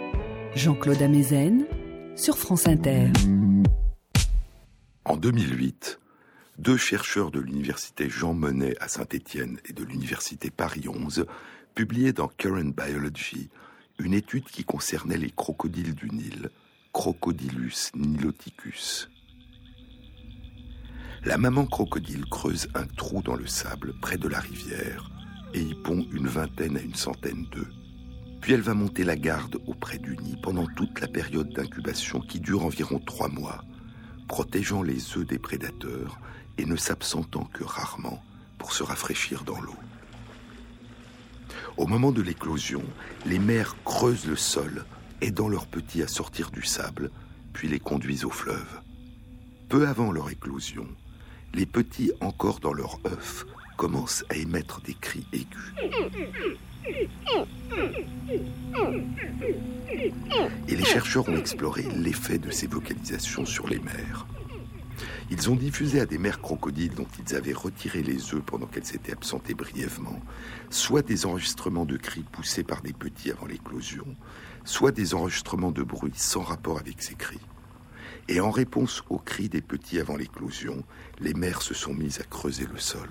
Jean-Claude 0.55 1.01
Amezen, 1.01 1.66
sur 2.16 2.38
France 2.38 2.66
Inter. 2.66 3.11
En 5.03 5.18
2008, 5.18 5.99
deux 6.59 6.78
chercheurs 6.78 7.30
de 7.30 7.41
l'université 7.41 8.09
Jean 8.09 8.34
Monnet 8.34 8.74
à 8.80 8.88
Saint-Étienne 8.88 9.59
et 9.68 9.74
de 9.74 9.84
l'université 9.84 10.49
Paris 10.49 10.86
11 10.88 11.26
publiaient 11.76 12.14
dans 12.14 12.30
Current 12.30 12.72
Biology 12.74 13.49
une 13.99 14.14
étude 14.14 14.45
qui 14.45 14.64
concernait 14.64 15.18
les 15.18 15.32
crocodiles 15.32 15.93
du 15.93 16.09
Nil, 16.09 16.49
Crocodilus 16.93 17.91
niloticus. 17.95 19.09
La 21.26 21.38
maman 21.38 21.66
crocodile 21.66 22.24
creuse 22.32 22.70
un 22.76 22.86
trou 22.86 23.22
dans 23.22 23.36
le 23.36 23.45
sable 23.45 23.93
près 23.99 24.18
de 24.18 24.30
la 24.30 24.39
rivière 24.39 25.11
et 25.53 25.59
y 25.59 25.76
pond 25.76 26.07
une 26.14 26.30
vingtaine 26.30 26.78
à 26.78 26.82
une 26.82 26.95
centaine 26.95 27.45
d'œufs. 27.51 27.83
Puis 28.44 28.52
elle 28.52 28.62
va 28.62 28.74
monter 28.74 29.06
la 29.06 29.16
garde 29.16 29.58
auprès 29.68 29.98
du 29.98 30.18
nid 30.18 30.36
pendant 30.44 30.66
toute 30.76 31.00
la 31.00 31.08
période 31.08 31.54
d'incubation 31.54 32.20
qui 32.20 32.41
dure 32.41 32.66
environ 32.66 33.00
trois 33.00 33.30
mois, 33.30 33.64
protégeant 34.28 34.84
les 34.84 35.16
œufs 35.16 35.26
des 35.26 35.39
prédateurs 35.39 36.20
et 36.58 36.66
ne 36.66 36.76
s'absentant 36.76 37.46
que 37.54 37.64
rarement 37.64 38.22
pour 38.58 38.74
se 38.74 38.84
rafraîchir 38.84 39.46
dans 39.46 39.62
l'eau. 39.62 39.78
Au 41.78 41.88
moment 41.88 42.12
de 42.12 42.22
l'éclosion, 42.22 42.84
les 43.26 43.39
mères 43.39 43.78
creusent 43.86 44.28
le 44.28 44.36
sol, 44.36 44.84
aidant 45.22 45.48
leurs 45.48 45.68
petits 45.68 46.04
à 46.04 46.10
sortir 46.10 46.52
du 46.52 46.64
sable, 46.64 47.12
puis 47.54 47.70
les 47.70 47.80
conduisent 47.80 48.26
au 48.26 48.30
fleuve. 48.30 48.82
Peu 49.70 49.88
avant 49.88 50.12
leur 50.12 50.30
éclosion, 50.30 50.89
les 51.54 51.66
petits 51.66 52.12
encore 52.20 52.60
dans 52.60 52.74
leur 52.74 53.00
œuf 53.06 53.46
commencent 53.78 54.26
à 54.30 54.36
émettre 54.36 54.82
des 54.82 54.96
cris 54.96 55.26
aigus. 55.32 55.74
Et 60.68 60.76
les 60.76 60.86
chercheurs 60.86 61.28
ont 61.30 61.38
exploré 61.38 61.84
l'effet 61.96 62.38
de 62.38 62.52
ces 62.52 62.68
vocalisations 62.68 63.46
sur 63.46 63.68
les 63.68 63.80
mères. 63.80 64.26
Ils 65.30 65.50
ont 65.50 65.56
diffusé 65.56 66.00
à 66.00 66.06
des 66.06 66.18
mères 66.18 66.42
crocodiles 66.42 66.94
dont 66.94 67.08
ils 67.20 67.36
avaient 67.36 67.54
retiré 67.54 68.04
les 68.04 68.34
œufs 68.34 68.44
pendant 68.46 68.68
qu'elles 68.68 68.86
s'étaient 68.86 69.14
absentées 69.14 69.54
brièvement, 69.54 70.20
soit 70.70 71.02
des 71.02 71.26
enregistrements 71.26 71.86
de 71.86 71.98
cris 71.98 72.24
poussés 72.32 72.64
par 72.64 72.82
des 72.82 72.94
petits 72.94 73.32
avant 73.32 73.48
l'éclosion, 73.48 74.06
soit 74.64 74.92
des 74.92 75.14
enregistrements 75.16 75.72
de 75.72 75.84
bruit 75.84 76.14
sans 76.16 76.42
rapport 76.42 76.80
avec 76.80 77.02
ces 77.02 77.16
cris. 77.16 77.40
Et 78.28 78.40
en 78.40 78.52
réponse 78.52 79.04
aux 79.10 79.18
cris 79.18 79.50
des 79.50 79.62
petits 79.62 80.00
avant 80.00 80.16
l'éclosion, 80.16 80.84
les 81.20 81.34
mères 81.34 81.62
se 81.62 81.74
sont 81.74 81.94
mises 81.94 82.20
à 82.20 82.24
creuser 82.24 82.68
le 82.72 82.80
sol. 82.80 83.10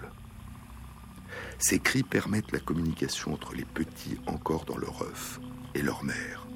Ces 1.64 1.78
cris 1.78 2.02
permettent 2.02 2.50
la 2.50 2.58
communication 2.58 3.32
entre 3.32 3.54
les 3.54 3.64
petits 3.64 4.18
encore 4.26 4.64
dans 4.64 4.76
leur 4.76 5.00
œuf 5.02 5.38
et 5.76 5.82
leur 5.82 6.02
mère. 6.02 6.48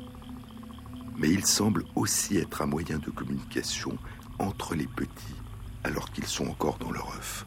Mais 1.16 1.30
ils 1.30 1.46
semblent 1.46 1.84
aussi 1.94 2.36
être 2.38 2.60
un 2.60 2.66
moyen 2.66 2.98
de 2.98 3.10
communication 3.10 3.96
entre 4.40 4.74
les 4.74 4.88
petits 4.88 5.36
alors 5.84 6.10
qu'ils 6.10 6.26
sont 6.26 6.48
encore 6.48 6.78
dans 6.78 6.90
leur 6.90 7.08
œuf. 7.16 7.46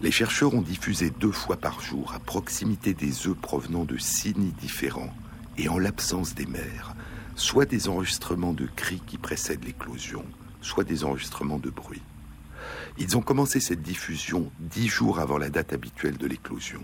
Les 0.00 0.10
chercheurs 0.10 0.54
ont 0.54 0.62
diffusé 0.62 1.10
deux 1.10 1.30
fois 1.30 1.58
par 1.58 1.82
jour, 1.82 2.14
à 2.14 2.20
proximité 2.20 2.94
des 2.94 3.26
œufs 3.28 3.36
provenant 3.36 3.84
de 3.84 3.98
six 3.98 4.34
nids 4.34 4.54
différents 4.58 5.14
et 5.58 5.68
en 5.68 5.78
l'absence 5.78 6.34
des 6.34 6.46
mères, 6.46 6.94
soit 7.36 7.66
des 7.66 7.86
enregistrements 7.90 8.54
de 8.54 8.64
cris 8.64 9.02
qui 9.06 9.18
précèdent 9.18 9.64
l'éclosion, 9.64 10.24
soit 10.62 10.84
des 10.84 11.04
enregistrements 11.04 11.58
de 11.58 11.68
bruit. 11.68 12.02
Ils 12.96 13.16
ont 13.16 13.22
commencé 13.22 13.58
cette 13.58 13.82
diffusion 13.82 14.52
dix 14.60 14.88
jours 14.88 15.18
avant 15.18 15.38
la 15.38 15.50
date 15.50 15.72
habituelle 15.72 16.16
de 16.16 16.26
l'éclosion. 16.26 16.80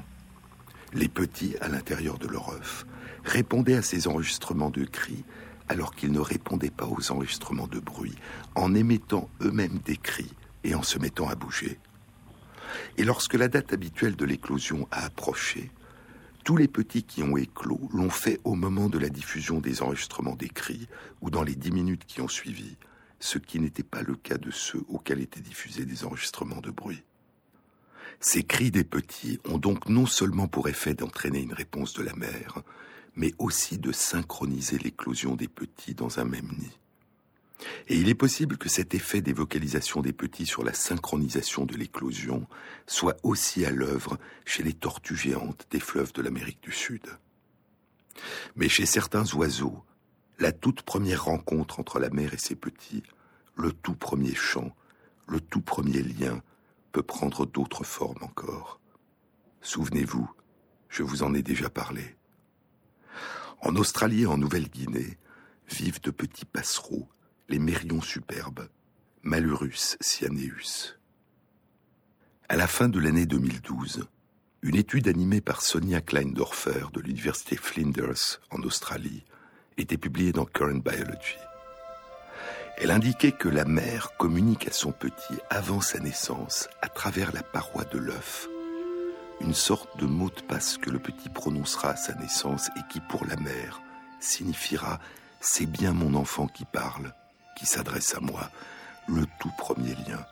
Les 0.93 1.09
petits, 1.09 1.55
à 1.61 1.69
l'intérieur 1.69 2.19
de 2.19 2.27
leur 2.27 2.51
œuf, 2.51 2.85
répondaient 3.25 3.77
à 3.77 3.83
ces 3.83 4.09
enregistrements 4.09 4.71
de 4.71 4.85
cris 4.85 5.25
alors 5.69 5.95
qu'ils 5.95 6.11
ne 6.11 6.19
répondaient 6.19 6.69
pas 6.69 6.87
aux 6.87 7.13
enregistrements 7.13 7.69
de 7.69 7.79
bruit, 7.79 8.17
en 8.57 8.75
émettant 8.75 9.31
eux-mêmes 9.41 9.79
des 9.85 9.97
cris 9.97 10.35
et 10.65 10.75
en 10.75 10.83
se 10.83 10.99
mettant 10.99 11.29
à 11.29 11.37
bouger. 11.37 11.79
Et 12.97 13.05
lorsque 13.05 13.35
la 13.35 13.47
date 13.47 13.73
habituelle 13.73 14.17
de 14.17 14.25
l'éclosion 14.25 14.89
a 14.91 15.05
approché, 15.05 15.71
tous 16.43 16.57
les 16.57 16.67
petits 16.67 17.05
qui 17.05 17.23
ont 17.23 17.37
éclos 17.37 17.89
l'ont 17.95 18.11
fait 18.11 18.41
au 18.43 18.57
moment 18.57 18.89
de 18.89 18.99
la 18.99 19.11
diffusion 19.11 19.61
des 19.61 19.81
enregistrements 19.81 20.35
des 20.35 20.49
cris 20.49 20.89
ou 21.21 21.31
dans 21.31 21.45
les 21.45 21.55
dix 21.55 21.71
minutes 21.71 22.05
qui 22.05 22.21
ont 22.21 22.29
suivi, 22.29 22.77
ce 23.21 23.39
qui 23.39 23.61
n'était 23.61 23.83
pas 23.83 24.03
le 24.03 24.17
cas 24.17 24.39
de 24.39 24.51
ceux 24.51 24.83
auxquels 24.89 25.21
étaient 25.21 25.41
diffusés 25.41 25.85
des 25.85 26.05
enregistrements 26.05 26.61
de 26.61 26.71
bruit. 26.71 27.03
Ces 28.19 28.43
cris 28.43 28.71
des 28.71 28.85
petits 28.85 29.39
ont 29.45 29.59
donc 29.59 29.89
non 29.89 30.07
seulement 30.07 30.49
pour 30.49 30.69
effet 30.69 30.95
d'entraîner 30.95 31.41
une 31.41 31.53
réponse 31.53 31.95
de 31.95 32.03
la 32.03 32.15
mère, 32.15 32.63
mais 33.15 33.33
aussi 33.39 33.79
de 33.79 33.93
synchroniser 33.93 34.79
l'éclosion 34.79 35.37
des 35.37 35.49
petits 35.49 35.95
dans 35.95 36.19
un 36.19 36.25
même 36.25 36.51
nid. 36.59 36.73
Et 37.89 37.97
il 37.97 38.09
est 38.09 38.15
possible 38.15 38.57
que 38.57 38.69
cet 38.69 38.95
effet 38.95 39.21
des 39.21 39.33
vocalisations 39.33 40.01
des 40.01 40.13
petits 40.13 40.47
sur 40.47 40.65
la 40.65 40.73
synchronisation 40.73 41.67
de 41.67 41.77
l'éclosion 41.77 42.47
soit 42.87 43.17
aussi 43.23 43.67
à 43.67 43.71
l'œuvre 43.71 44.19
chez 44.47 44.63
les 44.63 44.73
tortues 44.73 45.17
géantes 45.17 45.67
des 45.71 45.81
fleuves 45.81 46.13
de 46.13 46.23
l'Amérique 46.23 46.63
du 46.63 46.73
Sud. 46.73 47.07
Mais 48.57 48.69
chez 48.69 48.87
certains 48.87 49.27
oiseaux, 49.35 49.83
la 50.41 50.53
toute 50.53 50.83
première 50.83 51.25
rencontre 51.25 51.79
entre 51.81 51.99
la 51.99 52.09
mère 52.09 52.33
et 52.33 52.39
ses 52.39 52.57
petits, 52.57 53.03
le 53.57 53.73
tout 53.73 53.95
premier 53.95 54.35
chant, 54.35 54.75
le 55.29 55.39
tout 55.39 55.61
premier 55.61 56.03
lien, 56.03 56.43
peut 56.93 57.03
prendre 57.03 57.45
d'autres 57.47 57.85
formes 57.85 58.23
encore. 58.23 58.81
Souvenez-vous, 59.61 60.29
je 60.89 61.03
vous 61.03 61.23
en 61.23 61.35
ai 61.35 61.43
déjà 61.43 61.69
parlé. 61.69 62.17
En 63.61 63.77
Australie 63.77 64.23
et 64.23 64.27
en 64.27 64.39
Nouvelle-Guinée 64.39 65.19
vivent 65.69 66.01
de 66.01 66.11
petits 66.11 66.47
passereaux, 66.47 67.09
les 67.51 67.59
mérions 67.59 68.01
superbes, 68.01 68.69
Malurus 69.23 69.99
cyaneus. 70.01 70.97
À 72.49 72.57
la 72.57 72.67
fin 72.67 72.89
de 72.89 72.99
l'année 72.99 73.27
2012, 73.27 74.09
une 74.63 74.77
étude 74.77 75.07
animée 75.07 75.43
par 75.43 75.61
Sonia 75.61 76.01
Kleindorfer 76.01 76.87
de 76.95 77.01
l'université 77.01 77.57
Flinders 77.57 78.41
en 78.51 78.63
Australie 78.63 79.25
était 79.81 79.97
publiée 79.97 80.33
dans 80.33 80.45
Current 80.45 80.83
Biology. 80.85 81.37
Elle 82.79 82.91
indiquait 82.91 83.33
que 83.33 83.49
la 83.49 83.65
mère 83.65 84.17
communique 84.17 84.69
à 84.69 84.73
son 84.73 84.93
petit 84.93 85.39
avant 85.51 85.81
sa 85.81 85.99
naissance 85.99 86.69
à 86.81 86.89
travers 86.89 87.33
la 87.33 87.43
paroi 87.43 87.85
de 87.85 87.99
l'œuf 87.99 88.49
une 89.41 89.55
sorte 89.55 89.99
de 89.99 90.07
mot 90.07 90.29
de 90.29 90.43
passe 90.43 90.77
que 90.77 90.91
le 90.91 90.99
petit 90.99 91.29
prononcera 91.29 91.91
à 91.91 91.97
sa 91.97 92.15
naissance 92.15 92.69
et 92.77 92.81
qui, 92.91 93.01
pour 93.01 93.25
la 93.25 93.37
mère, 93.37 93.81
signifiera 94.21 95.01
C'est 95.41 95.67
bien 95.67 95.93
mon 95.93 96.15
enfant 96.15 96.47
qui 96.47 96.67
parle, 96.67 97.15
qui 97.57 97.65
s'adresse 97.65 98.15
à 98.15 98.21
moi, 98.21 98.51
le 99.09 99.25
tout 99.41 99.51
premier 99.57 99.95
lien. 99.95 100.25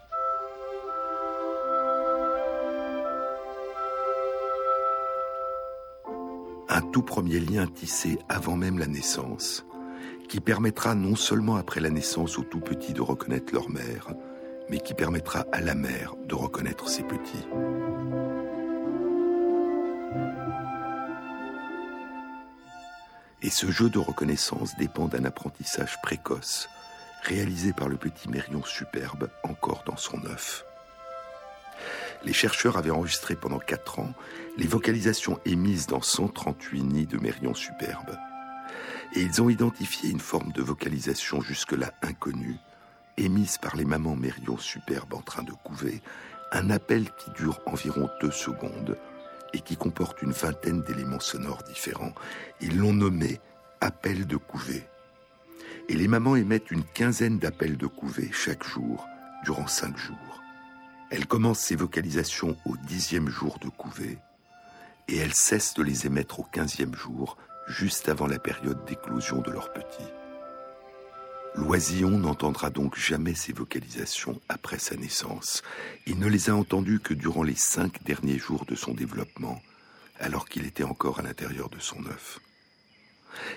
Un 6.71 6.83
tout 6.83 7.03
premier 7.03 7.41
lien 7.41 7.66
tissé 7.66 8.19
avant 8.29 8.57
même 8.57 8.79
la 8.79 8.87
naissance, 8.87 9.64
qui 10.29 10.39
permettra 10.39 10.95
non 10.95 11.16
seulement 11.16 11.57
après 11.57 11.81
la 11.81 11.89
naissance 11.89 12.39
aux 12.39 12.43
tout 12.43 12.61
petits 12.61 12.93
de 12.93 13.01
reconnaître 13.01 13.55
leur 13.55 13.71
mère, 13.71 14.09
mais 14.69 14.79
qui 14.79 14.93
permettra 14.93 15.47
à 15.51 15.62
la 15.62 15.75
mère 15.75 16.14
de 16.27 16.35
reconnaître 16.35 16.91
ses 16.91 17.05
petits. 17.05 17.47
Et 23.41 23.51
ce 23.51 23.71
jeu 23.71 23.89
de 23.89 23.99
reconnaissance 23.99 24.77
dépend 24.77 25.09
d'un 25.09 25.25
apprentissage 25.25 25.97
précoce, 26.03 26.69
réalisé 27.23 27.73
par 27.73 27.89
le 27.89 27.97
petit 27.97 28.29
Mérion 28.29 28.62
superbe 28.62 29.31
encore 29.43 29.85
dans 29.87 29.97
son 29.97 30.23
œuf. 30.27 30.66
Les 32.25 32.33
chercheurs 32.33 32.77
avaient 32.77 32.91
enregistré 32.91 33.37
pendant 33.37 33.59
4 33.59 34.01
ans 34.01 34.12
les 34.57 34.66
vocalisations 34.66 35.39
émises 35.45 35.87
dans 35.87 36.03
138 36.03 36.83
nids 36.83 37.07
de 37.07 37.19
Mérion 37.19 37.55
superbe. 37.55 38.19
Et 39.14 39.21
ils 39.21 39.41
ont 39.41 39.49
identifié 39.49 40.11
une 40.11 40.21
forme 40.21 40.53
de 40.53 40.62
vocalisation 40.62 41.41
jusque-là 41.41 41.93
inconnue, 42.03 42.59
émise 43.16 43.59
par 43.59 43.77
les 43.77 43.85
mamans 43.85 44.16
Mérion 44.16 44.59
superbes 44.59 45.14
en 45.14 45.23
train 45.23 45.43
de 45.43 45.53
couver, 45.53 46.03
un 46.53 46.71
appel 46.71 47.11
qui 47.16 47.31
dure 47.31 47.61
environ 47.66 48.09
2 48.21 48.31
secondes 48.31 48.99
et 49.55 49.61
qui 49.61 49.77
comporte 49.77 50.21
une 50.23 50.33
vingtaine 50.33 50.83
d'éléments 50.83 51.21
sonores 51.21 51.62
différents. 51.62 52.14
Ils 52.61 52.79
l'ont 52.79 52.93
nommé 52.93 53.41
appel 53.81 54.27
de 54.27 54.37
couvée. 54.37 54.85
Et 55.89 55.95
les 55.95 56.09
mamans 56.09 56.37
émettent 56.37 56.71
une 56.71 56.85
quinzaine 56.85 57.39
d'appels 57.39 57.77
de 57.77 57.87
couvée 57.87 58.31
chaque 58.33 58.64
jour, 58.64 59.07
durant 59.45 59.66
cinq 59.66 59.97
jours. 59.97 60.43
Elles 61.11 61.27
commencent 61.27 61.61
ces 61.61 61.77
vocalisations 61.77 62.57
au 62.67 62.77
dixième 62.77 63.29
jour 63.29 63.59
de 63.61 63.69
couvée, 63.69 64.19
et 65.09 65.17
elles 65.17 65.35
cessent 65.35 65.75
de 65.75 65.83
les 65.83 66.07
émettre 66.07 66.41
au 66.41 66.43
quinzième 66.43 66.95
jour, 66.95 67.39
juste 67.67 68.09
avant 68.09 68.27
la 68.27 68.39
période 68.39 68.85
d'éclosion 68.85 69.41
de 69.41 69.51
leurs 69.51 69.73
petits. 69.73 70.13
L'oisillon 71.55 72.11
n'entendra 72.11 72.71
donc 72.71 72.97
jamais 72.99 73.35
ces 73.35 73.53
vocalisations 73.53 74.41
après 74.49 74.79
sa 74.79 74.97
naissance. 74.97 75.63
Il 76.07 76.19
ne 76.19 76.29
les 76.29 76.51
a 76.51 76.55
entendues 76.55 77.01
que 77.01 77.15
durant 77.15 77.43
les 77.43 77.57
cinq 77.57 78.03
derniers 78.05 78.39
jours 78.39 78.67
de 78.67 78.75
son 78.75 78.93
développement, 78.93 79.61
alors 80.21 80.49
qu'il 80.49 80.67
était 80.67 80.85
encore 80.85 81.21
à 81.21 81.23
l'intérieur 81.23 81.71
de 81.71 81.79
son 81.79 82.05
œuf. 82.07 82.39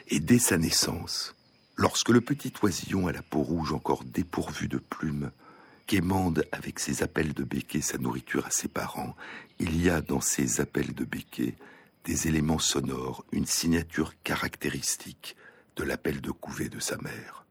Et 0.07 0.19
dès 0.19 0.39
sa 0.39 0.57
naissance, 0.57 1.35
lorsque 1.75 2.09
le 2.09 2.21
petit 2.21 2.53
oisillon 2.63 3.07
à 3.07 3.11
la 3.11 3.21
peau 3.21 3.41
rouge 3.41 3.73
encore 3.73 4.03
dépourvue 4.05 4.67
de 4.67 4.77
plumes 4.77 5.31
quémande 5.91 6.45
avec 6.53 6.79
ses 6.79 7.03
appels 7.03 7.33
de 7.33 7.43
béquet 7.43 7.81
sa 7.81 7.97
nourriture 7.97 8.45
à 8.45 8.49
ses 8.49 8.69
parents, 8.69 9.13
il 9.59 9.83
y 9.83 9.89
a 9.89 9.99
dans 9.99 10.21
ces 10.21 10.61
appels 10.61 10.93
de 10.93 11.03
béquet 11.03 11.57
des 12.05 12.29
éléments 12.29 12.59
sonores, 12.59 13.25
une 13.33 13.45
signature 13.45 14.13
caractéristique 14.23 15.35
de 15.75 15.83
l'appel 15.83 16.21
de 16.21 16.31
couvée 16.31 16.69
de 16.69 16.79
sa 16.79 16.95
mère. 16.99 17.45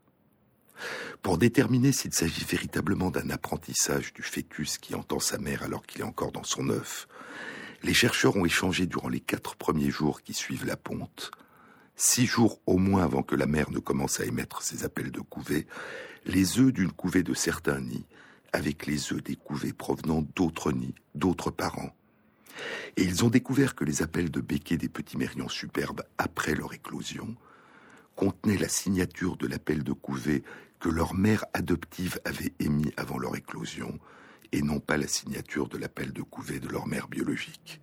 Pour 1.20 1.36
déterminer 1.36 1.92
s'il 1.92 2.14
s'agit 2.14 2.46
véritablement 2.46 3.10
d'un 3.10 3.28
apprentissage 3.28 4.14
du 4.14 4.22
fœtus 4.22 4.78
qui 4.78 4.94
entend 4.94 5.20
sa 5.20 5.36
mère 5.36 5.62
alors 5.62 5.84
qu'il 5.84 6.00
est 6.00 6.04
encore 6.04 6.32
dans 6.32 6.42
son 6.42 6.70
œuf, 6.70 7.08
les 7.82 7.92
chercheurs 7.92 8.36
ont 8.36 8.46
échangé 8.46 8.86
durant 8.86 9.10
les 9.10 9.20
quatre 9.20 9.54
premiers 9.54 9.90
jours 9.90 10.22
qui 10.22 10.32
suivent 10.32 10.64
la 10.64 10.78
ponte, 10.78 11.30
six 11.94 12.24
jours 12.24 12.58
au 12.64 12.78
moins 12.78 13.04
avant 13.04 13.22
que 13.22 13.36
la 13.36 13.44
mère 13.44 13.70
ne 13.70 13.80
commence 13.80 14.18
à 14.18 14.24
émettre 14.24 14.62
ses 14.62 14.82
appels 14.82 15.10
de 15.10 15.20
couvée, 15.20 15.66
les 16.24 16.58
œufs 16.58 16.72
d'une 16.72 16.92
couvée 16.92 17.22
de 17.22 17.34
certains 17.34 17.82
nids 17.82 18.06
avec 18.52 18.86
les 18.86 19.12
œufs 19.12 19.22
des 19.22 19.36
couvées 19.36 19.72
provenant 19.72 20.22
d'autres 20.34 20.72
nids, 20.72 20.94
d'autres 21.14 21.50
parents. 21.50 21.94
Et 22.96 23.02
ils 23.04 23.24
ont 23.24 23.30
découvert 23.30 23.74
que 23.74 23.84
les 23.84 24.02
appels 24.02 24.30
de 24.30 24.40
béquets 24.40 24.76
des 24.76 24.88
petits 24.88 25.16
mérions 25.16 25.48
superbes 25.48 26.02
après 26.18 26.54
leur 26.54 26.74
éclosion 26.74 27.36
contenaient 28.16 28.58
la 28.58 28.68
signature 28.68 29.36
de 29.36 29.46
l'appel 29.46 29.82
de 29.82 29.92
couvée 29.92 30.42
que 30.78 30.88
leur 30.88 31.14
mère 31.14 31.44
adoptive 31.54 32.20
avait 32.24 32.52
émis 32.58 32.92
avant 32.96 33.18
leur 33.18 33.36
éclosion, 33.36 33.98
et 34.52 34.62
non 34.62 34.80
pas 34.80 34.96
la 34.96 35.06
signature 35.06 35.68
de 35.68 35.78
l'appel 35.78 36.12
de 36.12 36.22
couvée 36.22 36.58
de 36.58 36.68
leur 36.68 36.86
mère 36.86 37.08
biologique. 37.08 37.80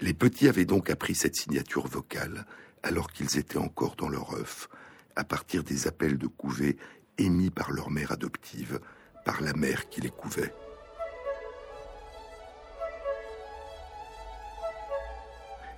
Les 0.00 0.14
petits 0.14 0.48
avaient 0.48 0.64
donc 0.64 0.90
appris 0.90 1.14
cette 1.14 1.36
signature 1.36 1.86
vocale 1.86 2.46
alors 2.82 3.12
qu'ils 3.12 3.38
étaient 3.38 3.58
encore 3.58 3.96
dans 3.96 4.08
leur 4.08 4.34
œuf, 4.34 4.68
à 5.14 5.24
partir 5.24 5.62
des 5.62 5.86
appels 5.86 6.18
de 6.18 6.26
couvée 6.26 6.76
émis 7.18 7.50
par 7.50 7.70
leur 7.70 7.90
mère 7.90 8.12
adoptive, 8.12 8.80
par 9.24 9.40
la 9.40 9.52
mère 9.52 9.88
qui 9.88 10.00
les 10.00 10.10
couvait. 10.10 10.52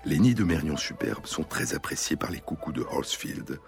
Les 0.05 0.19
nids 0.19 0.35
de 0.35 0.45
mérions 0.45 0.77
superbes 0.77 1.27
sont 1.27 1.45
très 1.45 1.75
appréciés 1.75 2.17
par 2.17 2.31
les 2.31 2.41
coucous 2.41 2.73
de 2.73 2.83
Horsfield, 2.83 3.59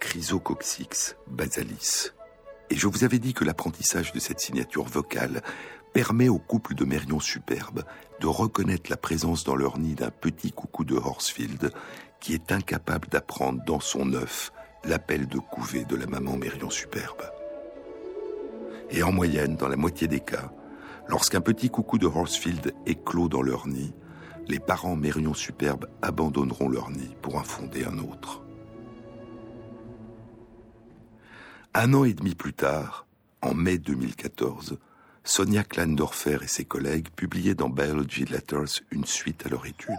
Chrysococcix 0.00 1.16
basalis. 1.26 2.12
Et 2.70 2.76
je 2.76 2.86
vous 2.86 3.04
avais 3.04 3.18
dit 3.18 3.34
que 3.34 3.44
l'apprentissage 3.44 4.12
de 4.12 4.18
cette 4.18 4.40
signature 4.40 4.84
vocale 4.84 5.42
permet 5.92 6.30
aux 6.30 6.38
couples 6.38 6.74
de 6.74 6.84
mérions 6.84 7.20
superbes 7.20 7.84
de 8.20 8.26
reconnaître 8.26 8.90
la 8.90 8.96
présence 8.96 9.44
dans 9.44 9.56
leur 9.56 9.78
nid 9.78 9.94
d'un 9.94 10.10
petit 10.10 10.52
coucou 10.52 10.84
de 10.84 10.96
Horsfield 10.96 11.70
qui 12.18 12.32
est 12.32 12.50
incapable 12.50 13.08
d'apprendre 13.08 13.62
dans 13.66 13.80
son 13.80 14.14
œuf 14.14 14.52
l'appel 14.84 15.26
de 15.28 15.38
couvée 15.38 15.84
de 15.84 15.96
la 15.96 16.06
maman 16.06 16.38
mérion 16.38 16.70
superbe. 16.70 17.22
Et 18.90 19.02
en 19.02 19.12
moyenne, 19.12 19.56
dans 19.56 19.68
la 19.68 19.76
moitié 19.76 20.08
des 20.08 20.20
cas, 20.20 20.52
lorsqu'un 21.08 21.40
petit 21.40 21.70
coucou 21.70 21.98
de 21.98 22.06
Horsfield 22.06 22.74
éclot 22.86 23.28
dans 23.28 23.42
leur 23.42 23.66
nid, 23.66 23.92
les 24.48 24.60
parents 24.60 24.96
mérions 24.96 25.34
superbes 25.34 25.86
abandonneront 26.02 26.68
leur 26.68 26.90
nid 26.90 27.16
pour 27.22 27.36
en 27.36 27.44
fonder 27.44 27.84
un 27.84 27.98
autre. 27.98 28.42
Un 31.74 31.92
an 31.94 32.04
et 32.04 32.14
demi 32.14 32.34
plus 32.34 32.52
tard, 32.52 33.06
en 33.42 33.54
mai 33.54 33.78
2014, 33.78 34.78
Sonia 35.24 35.64
Klandorfer 35.64 36.38
et 36.42 36.46
ses 36.46 36.64
collègues 36.64 37.08
publiaient 37.16 37.54
dans 37.54 37.70
Biology 37.70 38.26
Letters 38.26 38.82
une 38.90 39.06
suite 39.06 39.46
à 39.46 39.48
leur 39.48 39.66
étude. 39.66 39.94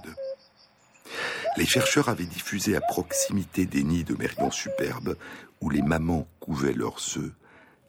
Les 1.57 1.65
chercheurs 1.65 2.09
avaient 2.09 2.25
diffusé 2.25 2.75
à 2.75 2.81
proximité 2.81 3.65
des 3.65 3.83
nids 3.83 4.03
de 4.03 4.15
mérions 4.15 4.51
superbes, 4.51 5.17
où 5.61 5.69
les 5.69 5.81
mamans 5.81 6.27
couvaient 6.39 6.73
leurs 6.73 6.99
œufs, 7.17 7.31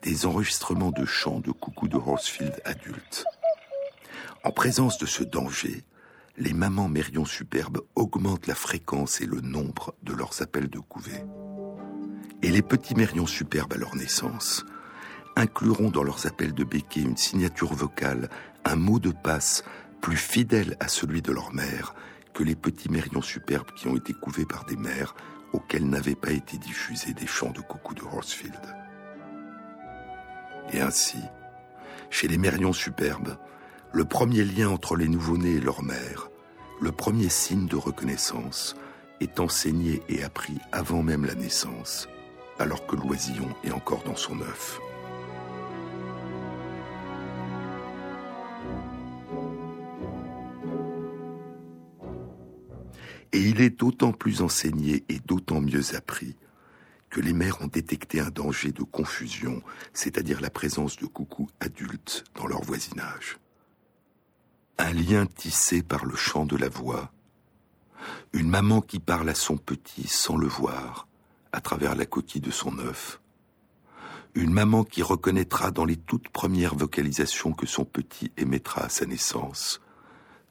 des 0.02 0.26
enregistrements 0.26 0.90
de 0.90 1.04
chants 1.04 1.40
de 1.40 1.52
coucou 1.52 1.88
de 1.88 1.96
Horsfield 1.96 2.60
adultes. 2.64 3.24
En 4.44 4.52
présence 4.52 4.98
de 4.98 5.06
ce 5.06 5.24
danger, 5.24 5.84
les 6.38 6.52
mamans 6.52 6.88
mérions 6.88 7.24
superbes 7.24 7.80
augmentent 7.94 8.46
la 8.46 8.54
fréquence 8.54 9.20
et 9.20 9.26
le 9.26 9.40
nombre 9.40 9.94
de 10.02 10.12
leurs 10.12 10.42
appels 10.42 10.68
de 10.68 10.78
couvée. 10.78 11.24
Et 12.42 12.50
les 12.50 12.62
petits 12.62 12.94
mérions 12.94 13.26
superbes 13.26 13.72
à 13.72 13.76
leur 13.76 13.96
naissance 13.96 14.64
incluront 15.34 15.90
dans 15.90 16.02
leurs 16.02 16.26
appels 16.26 16.54
de 16.54 16.64
béquet 16.64 17.00
une 17.00 17.16
signature 17.16 17.74
vocale, 17.74 18.28
un 18.64 18.76
mot 18.76 18.98
de 18.98 19.10
passe 19.10 19.64
plus 20.00 20.16
fidèle 20.16 20.76
à 20.80 20.88
celui 20.88 21.22
de 21.22 21.32
leur 21.32 21.52
mère 21.52 21.94
que 22.34 22.42
les 22.42 22.54
petits 22.54 22.90
mérions 22.90 23.22
superbes 23.22 23.72
qui 23.76 23.88
ont 23.88 23.96
été 23.96 24.12
couvés 24.12 24.46
par 24.46 24.64
des 24.66 24.76
mères 24.76 25.14
auxquelles 25.52 25.88
n'avaient 25.88 26.14
pas 26.14 26.32
été 26.32 26.58
diffusés 26.58 27.14
des 27.14 27.26
chants 27.26 27.50
de 27.50 27.60
coucou 27.60 27.94
de 27.94 28.02
Horsfield. 28.02 28.60
Et 30.72 30.80
ainsi, 30.80 31.18
chez 32.10 32.28
les 32.28 32.38
mérions 32.38 32.72
superbes, 32.72 33.36
le 33.92 34.04
premier 34.04 34.44
lien 34.44 34.68
entre 34.68 34.96
les 34.96 35.08
nouveau-nés 35.08 35.56
et 35.56 35.60
leur 35.60 35.82
mère, 35.82 36.28
le 36.80 36.92
premier 36.92 37.28
signe 37.28 37.66
de 37.66 37.76
reconnaissance, 37.76 38.76
est 39.20 39.40
enseigné 39.40 40.02
et 40.08 40.22
appris 40.22 40.58
avant 40.72 41.02
même 41.02 41.24
la 41.24 41.34
naissance, 41.34 42.08
alors 42.58 42.86
que 42.86 42.96
l'oisillon 42.96 43.48
est 43.64 43.72
encore 43.72 44.02
dans 44.04 44.16
son 44.16 44.40
œuf. 44.40 44.80
Et 53.32 53.40
il 53.40 53.60
est 53.60 53.78
d'autant 53.78 54.12
plus 54.12 54.42
enseigné 54.42 55.04
et 55.08 55.18
d'autant 55.18 55.60
mieux 55.60 55.94
appris 55.94 56.36
que 57.16 57.22
les 57.22 57.32
mères 57.32 57.62
ont 57.62 57.66
détecté 57.66 58.20
un 58.20 58.28
danger 58.28 58.72
de 58.72 58.82
confusion, 58.82 59.62
c'est-à-dire 59.94 60.42
la 60.42 60.50
présence 60.50 60.98
de 60.98 61.06
coucous 61.06 61.48
adultes 61.60 62.24
dans 62.34 62.46
leur 62.46 62.60
voisinage. 62.60 63.38
Un 64.76 64.92
lien 64.92 65.24
tissé 65.24 65.82
par 65.82 66.04
le 66.04 66.14
chant 66.14 66.44
de 66.44 66.58
la 66.58 66.68
voix, 66.68 67.10
une 68.34 68.50
maman 68.50 68.82
qui 68.82 68.98
parle 68.98 69.30
à 69.30 69.34
son 69.34 69.56
petit 69.56 70.06
sans 70.06 70.36
le 70.36 70.46
voir, 70.46 71.08
à 71.52 71.62
travers 71.62 71.94
la 71.94 72.04
coquille 72.04 72.42
de 72.42 72.50
son 72.50 72.78
œuf, 72.80 73.18
une 74.34 74.52
maman 74.52 74.84
qui 74.84 75.02
reconnaîtra 75.02 75.70
dans 75.70 75.86
les 75.86 75.96
toutes 75.96 76.28
premières 76.28 76.74
vocalisations 76.74 77.54
que 77.54 77.64
son 77.64 77.86
petit 77.86 78.30
émettra 78.36 78.82
à 78.82 78.88
sa 78.90 79.06
naissance, 79.06 79.80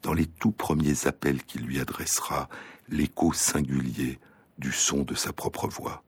dans 0.02 0.14
les 0.14 0.26
tout 0.26 0.50
premiers 0.50 1.06
appels 1.06 1.44
qu'il 1.44 1.62
lui 1.62 1.78
adressera, 1.78 2.48
l'écho 2.88 3.32
singulier 3.32 4.18
du 4.58 4.72
son 4.72 5.04
de 5.04 5.14
sa 5.14 5.32
propre 5.32 5.68
voix. 5.68 6.02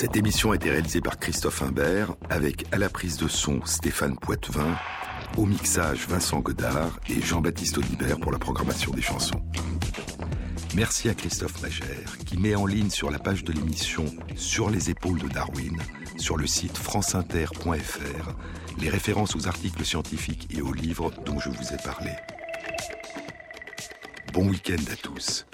Cette 0.00 0.16
émission 0.16 0.52
a 0.52 0.54
été 0.54 0.70
réalisée 0.70 1.00
par 1.00 1.18
Christophe 1.18 1.60
Imbert, 1.60 2.14
avec 2.30 2.66
à 2.70 2.78
la 2.78 2.88
prise 2.88 3.16
de 3.16 3.26
son 3.26 3.64
Stéphane 3.64 4.16
Poitvin, 4.16 4.76
au 5.36 5.44
mixage 5.44 6.06
Vincent 6.08 6.38
Godard 6.38 7.00
et 7.08 7.20
Jean-Baptiste 7.20 7.78
Audibert 7.78 8.20
pour 8.20 8.30
la 8.30 8.38
programmation 8.38 8.92
des 8.92 9.02
chansons. 9.02 9.42
Merci 10.76 11.08
à 11.08 11.14
Christophe 11.14 11.60
Magère, 11.62 12.16
qui 12.24 12.38
met 12.38 12.54
en 12.54 12.64
ligne 12.64 12.90
sur 12.90 13.10
la 13.10 13.18
page 13.18 13.42
de 13.42 13.52
l'émission 13.52 14.04
Sur 14.36 14.70
les 14.70 14.88
épaules 14.88 15.18
de 15.18 15.26
Darwin, 15.26 15.76
sur 16.18 16.36
le 16.36 16.46
site 16.46 16.76
franceinter.fr, 16.76 18.34
les 18.78 18.88
références 18.88 19.36
aux 19.36 19.46
articles 19.46 19.84
scientifiques 19.84 20.48
et 20.50 20.60
aux 20.60 20.72
livres 20.72 21.10
dont 21.24 21.38
je 21.38 21.48
vous 21.48 21.72
ai 21.72 21.76
parlé. 21.82 22.10
Bon 24.32 24.48
week-end 24.48 24.82
à 24.92 24.96
tous. 24.96 25.46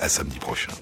À 0.00 0.08
samedi 0.08 0.38
prochain. 0.38 0.72